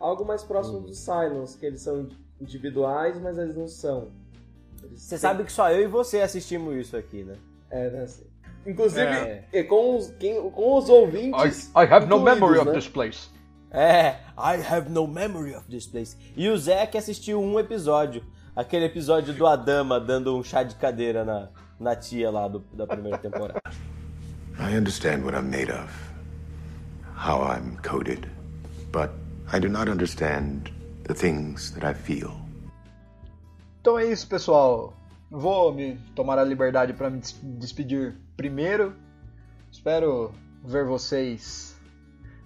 Algo 0.00 0.24
mais 0.24 0.42
próximo 0.42 0.78
Uhum. 0.78 0.84
dos 0.84 0.98
Cylons, 0.98 1.54
que 1.54 1.64
eles 1.64 1.80
são 1.80 2.08
individuais, 2.40 3.20
mas 3.20 3.38
eles 3.38 3.54
não 3.54 3.68
são. 3.68 4.08
Eles 4.82 5.00
Você 5.00 5.10
têm- 5.10 5.18
sabe 5.18 5.44
que 5.44 5.52
só 5.52 5.70
eu 5.70 5.82
e 5.82 5.86
você 5.86 6.20
assistimos 6.20 6.74
isso 6.74 6.96
aqui, 6.96 7.22
né? 7.22 7.36
É, 7.72 7.90
né? 7.90 8.02
assim. 8.02 8.24
Inclusive, 8.64 9.02
É. 9.02 9.44
e 9.52 9.64
com, 9.64 9.96
os, 9.96 10.10
quem- 10.12 10.50
com 10.50 10.78
os 10.78 10.88
ouvintes. 10.88 11.66
I, 11.74 11.80
I 11.84 11.92
have 11.92 12.06
no 12.06 12.20
memory 12.20 12.58
of 12.58 12.66
né? 12.68 12.74
this 12.74 12.86
place. 12.86 13.28
É, 13.72 14.18
I 14.38 14.62
have 14.70 14.88
no 14.90 15.08
memory 15.08 15.54
of 15.56 15.66
this 15.68 15.86
place. 15.86 16.16
E 16.36 16.48
o 16.48 16.56
Zé 16.56 16.86
que 16.86 16.96
assistiu 16.98 17.40
um 17.42 17.58
episódio. 17.58 18.22
Aquele 18.54 18.84
episódio 18.84 19.32
do 19.34 19.46
Adama 19.46 19.98
dando 19.98 20.36
um 20.36 20.44
chá 20.44 20.62
de 20.62 20.74
cadeira 20.76 21.24
na, 21.24 21.48
na 21.80 21.96
tia 21.96 22.30
lá 22.30 22.46
do- 22.46 22.62
da 22.72 22.86
primeira 22.86 23.18
temporada. 23.18 23.60
I 24.60 24.76
understand 24.76 25.24
what 25.24 25.34
I'm 25.34 25.48
made 25.48 25.72
of, 25.72 25.90
how 27.16 27.42
I'm 27.42 27.78
coded, 27.82 28.28
but 28.92 29.10
I 29.52 29.58
do 29.58 29.68
not 29.70 29.90
understand 29.90 30.70
the 31.04 31.14
things 31.14 31.70
that 31.72 31.84
I 31.84 31.94
feel. 31.94 32.30
Então 33.80 33.98
é 33.98 34.04
isso, 34.06 34.28
pessoal. 34.28 34.92
Vou 35.34 35.72
me 35.72 35.98
tomar 36.14 36.38
a 36.38 36.44
liberdade 36.44 36.92
para 36.92 37.08
me 37.08 37.18
des- 37.18 37.40
despedir 37.42 38.14
primeiro. 38.36 38.94
Espero 39.70 40.30
ver 40.62 40.84
vocês 40.84 41.74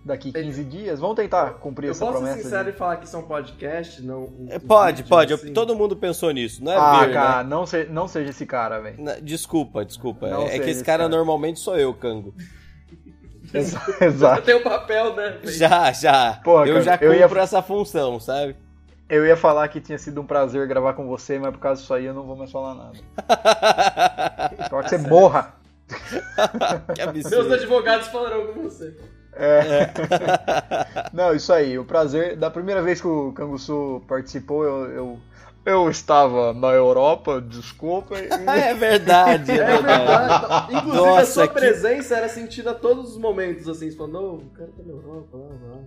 daqui 0.05 0.31
15 0.33 0.63
dias. 0.65 1.01
Vamos 1.01 1.17
tentar 1.17 1.55
cumprir 1.55 1.89
Eu 1.89 1.91
essa 1.91 2.05
posso 2.07 2.19
ser 2.19 2.25
promessa. 2.25 2.43
sincero 2.45 2.65
de- 2.71 2.71
e 2.71 2.79
falar 2.79 2.97
que 2.99 3.07
isso 3.07 3.17
é 3.17 3.19
um 3.19 3.27
podcast, 3.27 4.01
não. 4.03 4.23
um- 4.27 4.47
É, 4.49 4.57
um 4.57 4.61
pode, 4.61 4.99
vídeo, 4.99 5.09
pode. 5.09 5.33
eu- 5.33 5.37
assim? 5.37 5.53
todo 5.53 5.75
mundo 5.75 5.97
pensou 5.97 6.31
nisso, 6.31 6.63
não 6.63 6.71
é 6.71 6.77
Ah, 6.77 7.05
ver, 7.05 7.13
cara, 7.13 7.43
né? 7.43 7.51
não, 7.51 7.67
se- 7.67 7.85
não 7.87 8.07
seja 8.07 8.31
esse 8.31 8.47
cara, 8.47 8.79
velho. 8.79 8.99
Desculpa, 9.21 9.85
desculpa. 9.85 10.29
Não 10.31 10.43
é 10.45 10.51
sei 10.51 10.61
que 10.61 10.71
esse 10.71 10.85
cara, 10.85 11.05
cara. 11.05 11.09
normalmente 11.09 11.59
sou 11.59 11.77
eu, 11.77 11.93
Cango. 11.93 12.33
Exa- 13.53 13.83
Eu 14.01 14.07
Exato. 14.09 14.43
tenho 14.43 14.63
papel, 14.63 15.15
né? 15.17 15.39
Já, 15.43 15.91
já. 15.93 16.41
Pô, 16.45 16.65
eu 16.65 16.75
cara, 16.75 16.83
já 16.83 16.93
eu 17.01 17.13
cumpro 17.21 17.39
ia- 17.39 17.43
essa 17.43 17.61
função, 17.63 18.21
sabe? 18.21 18.55
Eu 19.09 19.25
ia 19.25 19.37
falar 19.37 19.69
que 19.69 19.81
tinha 19.81 19.99
sido 19.99 20.21
um 20.21 20.27
prazer 20.27 20.67
gravar 20.67 20.95
com 20.95 21.07
você, 21.07 21.39
mas 21.39 21.53
por 21.53 21.61
causa 21.61 21.81
disso 21.81 21.95
aí 21.95 22.07
eu 22.07 22.15
não 22.15 22.25
vou 22.25 22.35
mais 22.37 22.51
falar 22.51 22.75
nada. 22.75 22.99
Só 24.69 24.83
que 24.83 24.89
você 24.89 24.99
morra. 24.99 25.55
que 26.95 27.29
Meus 27.31 27.53
advogados 27.53 28.09
falarão 28.09 28.49
com 28.53 28.63
você. 28.63 28.97
É. 29.33 29.91
Não, 31.13 31.35
isso 31.35 31.53
aí. 31.53 31.79
O 31.79 31.85
prazer. 31.85 32.37
Da 32.37 32.51
primeira 32.51 32.83
vez 32.83 33.01
que 33.01 33.07
o 33.07 33.33
Canguçu 33.33 34.03
participou, 34.09 34.65
eu, 34.65 34.87
eu, 34.91 35.19
eu 35.65 35.91
estava 35.91 36.53
na 36.55 36.69
Europa, 36.73 37.41
desculpa. 37.41 38.19
e- 38.19 38.29
É 38.49 38.75
verdade, 38.75 39.53
é 39.53 39.55
É 39.57 39.65
verdade. 39.67 39.87
verdade. 39.87 40.75
Inclusive, 40.75 40.99
a 41.07 41.11
Nossa, 41.11 41.33
sua 41.33 41.47
que- 41.49 41.55
presença 41.55 42.17
era 42.17 42.29
sentida 42.29 42.71
a 42.71 42.75
todos 42.75 43.13
os 43.13 43.19
momentos, 43.19 43.69
assim. 43.69 43.91
Você 43.91 43.97
falou, 43.97 44.13
não, 44.13 44.35
o 44.37 44.51
cara 44.51 44.71
tá 44.77 44.83
na 44.85 44.93
Europa, 44.93 45.29
lá, 45.37 45.47
lá. 45.75 45.79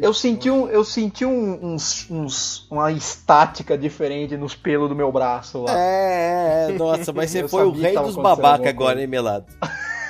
Eu 0.00 0.12
senti, 0.14 0.50
um, 0.50 0.68
eu 0.68 0.84
senti 0.84 1.24
um- 1.24 1.74
uns, 1.74 2.10
uns- 2.10 2.66
uma 2.70 2.90
estática 2.92 3.76
diferente 3.78 4.36
nos 4.36 4.54
pelos 4.54 4.88
do 4.88 4.94
meu 4.96 5.10
braço 5.12 5.62
lá. 5.62 5.72
É, 5.78 6.66
é, 6.68 6.70
é. 6.70 6.78
nossa, 6.78 7.12
mas 7.12 7.30
você 7.30 7.42
Eu 7.44 7.48
foi 7.48 7.64
o 7.64 7.70
rei 7.70 7.94
dos 7.94 8.16
babaca 8.16 8.68
agora, 8.68 9.00
hein, 9.00 9.06
Melado? 9.06 9.46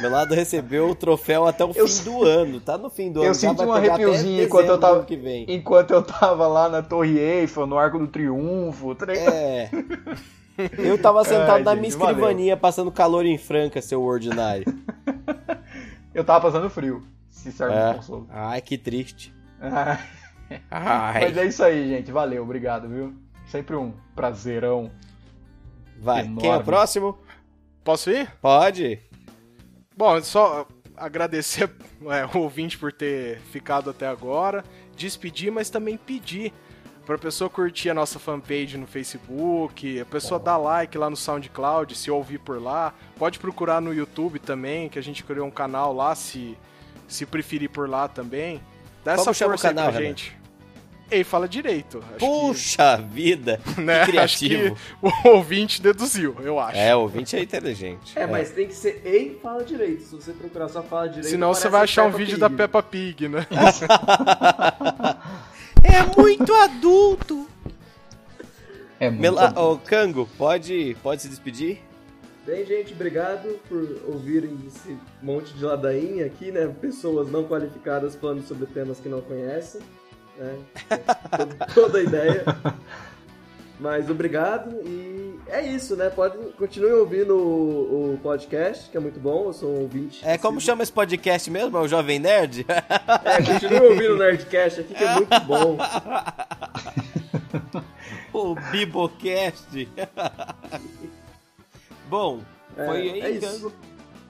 Melado 0.01 0.35
recebeu 0.35 0.89
o 0.91 0.95
troféu 0.95 1.47
até 1.47 1.65
o 1.65 1.71
Eu 1.75 1.87
fim 1.87 2.03
do 2.05 2.25
ano. 2.25 2.61
Tá 2.61 2.77
no 2.77 2.91
fim 2.91 3.13
do 3.13 3.21
eu 3.21 3.27
ano. 3.27 3.35
já 3.35 3.41
senti 3.49 3.63
um 3.63 3.73
arrepiozinho 3.73 4.43
enquanto 4.45 4.69
eu 4.69 4.79
tava- 4.79 4.97
ano 4.97 5.05
que 5.05 5.17
vem. 5.17 5.47
Enquanto 5.49 5.91
eu 5.93 6.03
tava 6.03 6.47
lá 6.49 6.69
na 6.69 6.83
Torre 6.83 7.19
Eiffel, 7.19 7.67
no 7.67 7.79
Arco 7.79 7.99
do 7.99 8.09
Triunfo. 8.09 8.95
tá? 8.95 9.07
É. 9.13 9.71
Eu 10.79 10.99
tava 10.99 11.23
sentado 11.27 11.51
Ai, 11.59 11.63
na 11.63 11.71
gente, 11.75 11.81
minha 11.83 11.97
valeu. 11.99 12.11
escrivaninha 12.13 12.57
passando 12.57 12.91
calor 12.91 13.25
em 13.25 13.39
Franca, 13.39 13.81
seu 13.81 14.03
ordinário. 14.03 14.65
Eu 16.15 16.25
tava 16.25 16.43
passando 16.51 16.71
frio. 16.71 17.03
Se 17.31 17.51
serve 17.53 17.75
É. 17.77 17.91
de 17.91 17.97
consolo. 17.97 18.27
Ai, 18.31 18.61
que 18.61 18.79
triste. 18.79 19.35
Ai. 19.61 21.21
Mas 21.23 21.37
é 21.37 21.47
isso 21.47 21.63
aí, 21.65 21.89
gente. 21.89 22.13
Valeu, 22.13 22.43
obrigado, 22.43 22.89
viu? 22.89 23.15
Sempre 23.47 23.77
um 23.77 23.93
prazerão. 24.15 24.91
Vai, 25.99 26.23
enorme. 26.23 26.41
quem 26.41 26.51
é 26.51 26.57
o 26.57 26.65
próximo? 26.65 27.19
Posso 27.83 28.11
ir? 28.11 28.31
Pode. 28.41 29.01
Bom, 29.97 30.21
só 30.23 30.67
agradecer 30.97 31.71
é, 32.11 32.37
o 32.37 32.43
ouvinte 32.43 32.79
por 32.79 32.93
ter 32.93 33.39
ficado 33.41 33.91
até 33.91 34.07
agora, 34.07 34.65
despedir, 34.97 35.51
mas 35.51 35.71
também 35.71 35.97
pedir 35.97 36.53
pra 37.05 37.19
pessoa 37.19 37.51
curtir 37.51 37.91
a 37.91 37.95
nossa 37.95 38.19
fanpage 38.19 38.79
no 38.79 38.87
Facebook, 38.87 40.01
a 40.01 40.07
pessoa 40.07 40.41
dar 40.41 40.57
like 40.57 40.97
lá 40.97 41.11
no 41.11 41.17
SoundCloud, 41.17 41.95
se 41.95 42.11
ouvir 42.11 42.39
por 42.39 42.61
lá. 42.61 42.95
Pode 43.17 43.39
procurar 43.39 43.81
no 43.81 43.93
YouTube 43.93 44.39
também, 44.39 44.89
que 44.89 44.99
a 44.99 45.03
gente 45.03 45.23
criou 45.23 45.47
um 45.47 45.51
canal 45.51 45.93
lá, 45.93 46.15
se, 46.15 46.57
se 47.07 47.27
preferir 47.27 47.71
por 47.71 47.89
lá 47.89 48.09
também. 48.09 48.63
Dá 49.05 49.17
Como 49.17 49.31
essa 49.31 49.45
força 49.47 49.69
canal, 49.69 49.87
aí 49.87 49.91
pra 49.93 50.01
Renan? 50.01 50.09
gente. 50.17 50.37
Ei, 51.11 51.23
fala 51.23 51.47
direito. 51.47 52.03
Acho 52.09 52.19
Puxa 52.19 52.97
vida, 52.97 53.61
que, 53.75 53.81
né, 53.81 54.07
que 54.07 54.19
acho 54.19 54.39
que 54.39 54.49
criativo. 54.49 54.77
o 55.03 55.11
ouvinte 55.29 55.83
deduziu, 55.83 56.35
eu 56.41 56.59
acho. 56.59 56.79
É, 56.79 56.97
o 56.97 57.01
ouvinte 57.01 57.37
é 57.37 57.43
inteligente. 57.43 58.19
É, 58.19 58.27
mas 58.27 58.51
tem 58.51 58.67
que 58.67 58.75
ser 58.75 59.03
ei 59.05 59.39
fala 59.43 59.63
direito. 59.63 60.03
Se 60.03 60.15
você 60.17 60.33
procurar 60.33 60.69
só 60.69 60.83
fala 60.83 61.09
direito. 61.09 61.29
Senão 61.29 61.53
você 61.53 61.69
vai 61.69 61.83
achar 61.83 62.05
um 62.05 62.07
Peppa 62.07 62.19
vídeo 62.19 62.33
Pig. 62.33 62.41
da 62.41 62.51
Peppa 62.51 62.83
Pig, 62.83 63.29
né? 63.29 63.47
É 65.87 66.21
muito 66.21 66.53
adulto. 66.55 67.47
É 68.99 69.11
muito 69.11 69.21
Mela... 69.21 69.51
bom. 69.51 69.73
Ô, 69.73 69.79
Cango, 69.79 70.27
pode, 70.39 70.97
pode 71.03 71.21
se 71.23 71.29
despedir? 71.29 71.83
Bem, 72.47 72.65
gente, 72.67 72.93
obrigado 72.93 73.59
por 73.69 74.03
ouvirem 74.07 74.59
esse 74.67 74.99
monte 75.23 75.55
de 75.55 75.65
ladainha 75.65 76.27
aqui, 76.27 76.53
né? 76.53 76.67
Pessoas 76.79 77.31
não 77.31 77.45
qualificadas 77.45 78.15
falando 78.15 78.47
sobre 78.47 78.67
temas 78.67 79.01
que 79.01 79.09
não 79.09 79.23
conhecem, 79.23 79.81
né? 80.37 80.59
Toda- 81.75 81.99
a 81.99 82.03
ideia. 82.03 82.45
Mas 83.81 84.11
obrigado 84.11 84.71
e 84.87 85.39
é 85.47 85.63
isso, 85.63 85.97
né? 85.97 86.11
Podem 86.11 86.53
continuem 86.53 86.93
ouvindo 86.93 87.35
o, 87.37 88.13
o 88.15 88.19
podcast, 88.23 88.91
que 88.91 88.97
é 88.97 89.01
muito 89.01 89.19
bom. 89.19 89.47
Eu 89.47 89.53
sou 89.55 89.71
um 89.71 89.81
ouvinte. 89.81 90.21
É, 90.23 90.37
como 90.37 90.61
chama 90.61 90.83
esse 90.83 90.93
podcast 90.93 91.51
mesmo? 91.51 91.77
É 91.79 91.81
o 91.81 91.89
Jovem 91.89 92.19
Nerd? 92.19 92.67
É, 93.25 93.43
continuem 93.43 93.91
ouvindo 93.91 94.15
o 94.15 94.19
Nerdcast 94.19 94.81
aqui, 94.83 94.95
que 94.95 95.03
é 95.03 95.15
muito 95.15 95.41
bom. 95.41 95.79
o 98.33 98.55
Bibocast. 98.71 99.89
Bom, 102.09 102.41
É, 102.77 102.87
foi 102.87 103.11
aí, 103.11 103.21
é 103.21 103.31
isso. 103.31 103.73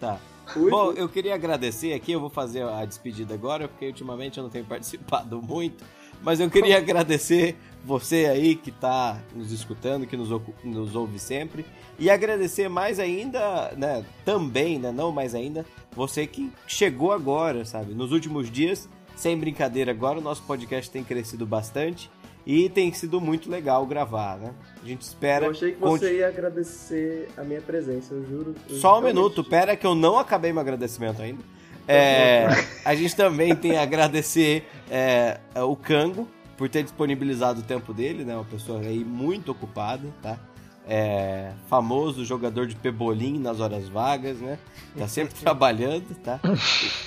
Tá. 0.01 0.19
Fui, 0.53 0.71
Bom, 0.71 0.93
fui. 0.93 1.01
eu 1.01 1.09
queria 1.09 1.35
agradecer 1.35 1.95
aqui, 1.95 2.13
eu 2.13 2.21
vou 2.21 2.29
fazer 2.29 2.63
a 2.63 2.85
despedida 2.85 3.35
agora, 3.35 3.67
porque 3.67 3.87
ultimamente 3.87 4.39
eu 4.39 4.45
não 4.45 4.51
tenho 4.51 4.65
participado 4.67 5.41
muito, 5.41 5.85
mas 6.23 6.41
eu 6.41 6.51
queria 6.51 6.77
agradecer 6.79 7.57
você 7.85 8.27
aí 8.27 8.55
que 8.55 8.71
tá 8.71 9.21
nos 9.35 9.53
escutando, 9.53 10.07
que 10.07 10.17
nos, 10.17 10.29
nos 10.63 10.95
ouve 10.95 11.19
sempre, 11.19 11.65
e 11.99 12.11
agradecer 12.11 12.69
mais 12.69 12.99
ainda, 12.99 13.73
né, 13.77 14.05
também, 14.25 14.79
né, 14.79 14.93
não 14.93 15.11
mais 15.13 15.35
ainda, 15.35 15.65
você 15.93 16.27
que 16.27 16.53
chegou 16.67 17.13
agora, 17.13 17.65
sabe, 17.65 17.95
nos 17.95 18.13
últimos 18.13 18.51
dias, 18.51 18.89
sem 19.17 19.39
brincadeira, 19.39 19.93
agora 19.93 20.19
o 20.19 20.23
nosso 20.23 20.43
podcast 20.43 20.91
tem 20.91 21.05
crescido 21.05 21.47
bastante, 21.47 22.11
e 22.47 22.69
tem 22.69 22.93
sido 22.93 23.21
muito 23.21 23.51
legal 23.51 23.87
gravar, 23.87 24.37
né? 24.39 24.53
A 24.83 24.87
gente 24.87 25.03
espera... 25.03 25.47
Eu 25.47 25.51
achei 25.51 25.73
que 25.73 25.81
você 25.81 26.19
ia 26.19 26.29
agradecer 26.29 27.29
a 27.37 27.43
minha 27.43 27.61
presença, 27.61 28.15
eu 28.15 28.25
juro. 28.27 28.55
eu 28.69 28.77
só 28.77 28.89
um 28.89 29.01
realmente- 29.01 29.15
minuto, 29.17 29.45
pera 29.45 29.77
que 29.77 29.87
eu 29.87 29.95
não 29.95 30.19
acabei 30.19 30.53
meu 30.53 30.61
agradecimento 30.61 31.23
ainda. 31.23 31.43
É, 31.87 32.47
a 32.85 32.95
gente 32.95 33.15
também 33.15 33.55
tem 33.55 33.77
a 33.77 33.83
agradecer 33.83 34.67
é, 34.91 35.39
o 35.57 35.77
Cango 35.77 36.29
por 36.57 36.69
ter 36.69 36.83
disponibilizado 36.83 37.61
o 37.61 37.63
tempo 37.65 37.93
dele, 37.93 38.25
né? 38.25 38.35
Uma 38.35 38.45
pessoa 38.45 38.81
aí 38.81 39.05
muito 39.05 39.53
ocupada, 39.53 40.09
tá? 40.23 40.39
É, 40.87 41.53
famoso 41.69 42.27
jogador 42.27 42.67
de 42.67 42.77
pebolim 42.77 43.39
nas 43.39 43.59
horas 43.59 43.89
vagas, 43.89 44.37
né? 44.39 44.59
Tá 44.99 45.09
sempre 45.09 45.33
trabalhando, 45.41 46.15
tá? 46.23 46.39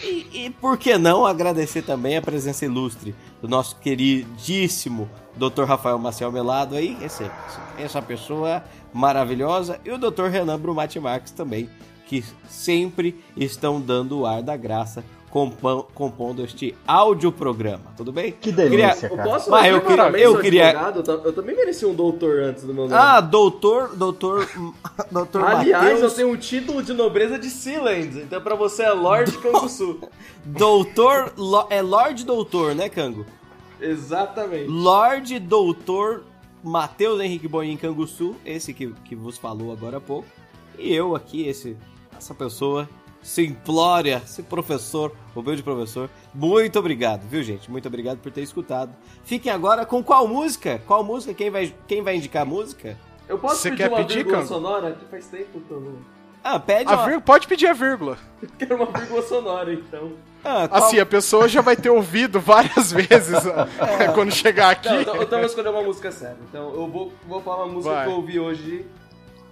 E, 0.04 0.46
e- 0.46 0.50
por 0.50 0.78
que 0.80 0.98
não 0.98 1.26
agradecer 1.28 1.84
também 1.84 2.18
a 2.18 2.22
presença 2.22 2.66
ilustre 2.66 3.14
do 3.40 3.48
nosso 3.48 3.76
queridíssimo 3.76 5.08
Dr. 5.36 5.64
Rafael 5.66 6.00
Maciel 6.00 6.32
Melado 6.32 6.76
aí, 6.76 6.98
esse, 7.04 7.30
essa 7.78 8.02
pessoa 8.02 8.64
maravilhosa, 8.92 9.80
e 9.86 9.92
o 9.92 9.98
Dr. 10.00 10.26
Renan 10.32 10.60
Brumati 10.60 11.00
Marques 11.00 11.32
também, 11.32 11.70
que 12.08 12.24
sempre 12.50 13.24
estão 13.36 13.80
dando 13.80 14.20
o 14.20 14.26
ar 14.26 14.42
da 14.42 14.58
graça 14.58 15.04
compondo 15.94 16.44
este 16.44 16.76
audioprogama, 16.88 17.94
tudo 17.96 18.12
bem? 18.12 18.32
Que 18.32 18.52
delícia, 18.52 19.08
Eu 19.08 19.16
cara. 19.18 19.30
posso 19.30 19.50
Mas 19.52 19.68
eu 19.72 19.82
queria- 19.82 20.10
eu 20.20 20.40
queria- 20.40 20.70
advogado? 20.70 20.98
Eu 21.00 21.04
ta- 21.04 21.28
Eu 21.28 21.34
também 21.34 21.56
mereci 21.56 21.86
um 21.86 21.94
doutor 21.94 22.40
antes 22.44 22.64
do 22.64 22.74
meu 22.74 22.84
nome. 22.88 22.94
Ah, 22.96 23.20
doutor, 23.22 23.96
doutor, 23.96 24.48
doutor 25.12 25.44
Aliás, 25.44 25.86
eu 25.86 25.94
Matheus, 25.96 26.14
tenho 26.14 26.32
o 26.32 26.38
título 26.38 26.82
de 26.82 26.94
nobreza 26.94 27.38
de 27.38 27.50
Sealand, 27.50 28.20
então 28.22 28.42
pra 28.42 28.56
você 28.56 28.84
é 28.84 28.92
Lord 28.92 29.32
Canguçu. 29.40 30.00
doutor, 30.46 31.34
Lo- 31.38 31.68
é 31.70 31.82
Lorde 31.82 32.26
Doutor, 32.26 32.74
né, 32.76 32.90
Cango? 32.90 33.26
Exatamente. 33.80 34.68
Lorde 34.70 35.40
Doutor 35.40 36.24
Matheus 36.64 37.20
Henrique 37.22 37.48
Bonin 37.48 37.78
Canguçu, 37.78 38.36
esse 38.46 38.74
que, 38.74 38.88
que 39.06 39.16
vos 39.16 39.38
falou 39.38 39.72
agora 39.72 39.98
há 39.98 40.02
pouco. 40.02 40.28
E 40.78 40.94
eu 40.94 41.16
aqui, 41.16 41.48
esse, 41.48 41.78
essa 42.18 42.34
pessoa 42.34 42.88
simplória, 43.28 44.22
esse 44.26 44.42
professor, 44.42 45.12
o 45.36 45.42
meu 45.42 45.54
de 45.56 45.62
professor. 45.62 46.10
Muito 46.34 46.80
obrigado, 46.80 47.28
viu, 47.28 47.44
gente? 47.44 47.70
Muito 47.70 47.86
obrigado 47.88 48.20
por 48.20 48.32
ter 48.32 48.42
escutado. 48.42 48.96
Fiquem 49.26 49.52
agora 49.52 49.86
com 49.86 50.02
qual 50.02 50.26
música? 50.28 50.82
Qual 50.88 51.04
música? 51.04 51.34
Quem 51.34 51.50
vai, 51.50 51.74
quem 51.88 52.02
vai 52.02 52.16
indicar 52.16 52.44
a 52.44 52.46
música? 52.46 52.98
Eu 53.28 53.38
posso 53.38 53.58
Você 53.58 53.72
pedir 53.72 53.84
quer 53.84 53.90
uma 53.90 53.98
pedir, 53.98 54.24
vírgula 54.24 54.46
sonora? 54.46 54.94
Que 54.94 55.06
faz 55.06 55.26
tempo 55.28 55.60
que 55.60 55.70
eu 55.72 55.82
não... 55.82 55.96
Ah, 56.42 56.58
pede 56.58 56.90
A 56.90 56.96
uma... 56.96 57.06
vír- 57.06 57.22
Pode 57.22 57.48
pedir 57.48 57.68
a 57.68 57.74
vírgula. 57.74 58.18
Quero 58.58 58.76
uma 58.78 58.86
vírgula 58.86 59.22
sonora, 59.24 59.74
então. 59.74 60.14
Ah, 60.46 60.66
qual- 60.70 60.84
Assim, 60.86 60.98
a 60.98 61.06
pessoa 61.06 61.50
já 61.50 61.60
vai 61.62 61.76
ter 61.76 61.90
ouvido 61.90 62.40
várias 62.40 62.90
vezes 62.94 63.36
ó, 63.46 63.68
quando 64.16 64.32
chegar 64.34 64.70
aqui. 64.70 64.88
Não, 64.88 65.02
então, 65.02 65.16
então 65.22 65.38
eu 65.38 65.40
vou 65.40 65.46
escolher 65.46 65.70
uma 65.70 65.84
música 65.84 66.10
séria. 66.14 66.38
Então 66.50 66.74
eu 66.74 66.88
vou, 66.88 67.12
vou 67.28 67.42
falar 67.42 67.66
uma 67.66 67.74
música 67.74 67.94
Vai. 67.94 68.06
que 68.06 68.12
eu 68.12 68.16
ouvi 68.16 68.40
hoje 68.40 68.86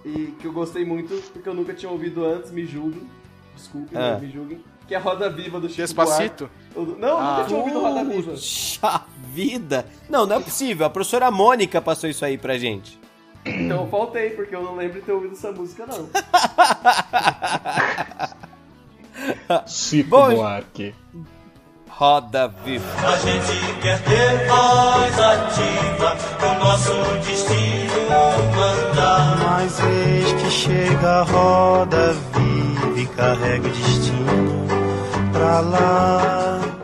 e 0.06 0.34
que 0.40 0.46
eu 0.46 0.52
gostei 0.52 0.84
muito, 0.86 1.14
porque 1.32 1.46
eu 1.46 1.52
nunca 1.54 1.74
tinha 1.74 1.92
ouvido 1.92 2.24
antes, 2.24 2.50
me 2.50 2.64
julguem. 2.64 3.06
Desculpem, 3.56 3.98
Ah. 3.98 4.12
mas 4.12 4.22
me 4.22 4.30
julguem. 4.30 4.64
Que 4.86 4.94
é 4.94 4.98
Roda 4.98 5.28
Viva 5.28 5.58
do 5.58 5.68
Chico 5.68 5.80
Despacito? 5.82 6.48
Buarque. 6.74 7.00
Não, 7.00 7.18
Ah. 7.18 7.30
nunca 7.32 7.44
tinha 7.48 7.58
ouvido 7.58 7.80
Roda 7.80 8.04
Viva. 8.04 8.30
Puxa 8.32 9.00
vida! 9.32 9.86
Não, 10.08 10.24
não 10.26 10.36
é 10.36 10.40
possível. 10.40 10.86
A 10.86 10.90
professora 10.90 11.28
Mônica 11.30 11.80
passou 11.82 12.08
isso 12.08 12.24
aí 12.24 12.38
pra 12.38 12.56
gente. 12.56 12.98
Então 13.44 13.82
eu 13.84 13.88
faltei, 13.88 14.30
porque 14.30 14.54
eu 14.54 14.62
não 14.62 14.74
lembro 14.76 15.00
de 15.00 15.06
ter 15.06 15.12
ouvido 15.12 15.32
essa 15.34 15.50
música, 15.52 15.86
não. 15.86 16.08
Chico 19.66 20.10
Bom, 20.10 20.34
Buarque. 20.34 20.94
Roda 21.88 22.48
viva. 22.64 22.84
A 23.08 23.16
gente 23.16 23.80
quer 23.80 24.02
ter 24.02 24.46
voz 24.48 25.18
ativa, 25.18 26.16
o 26.44 26.58
nosso 26.62 26.92
destino 27.26 28.10
mandar. 28.54 29.38
Mas 29.38 29.80
eis 29.80 30.32
que 30.42 30.50
chega 30.50 31.20
a 31.20 31.22
roda 31.22 32.12
viva 32.12 32.55
e 32.96 33.06
carrega 33.08 33.68
o 33.68 33.70
destino 33.70 34.66
pra 35.32 35.60
lá. 35.60 36.75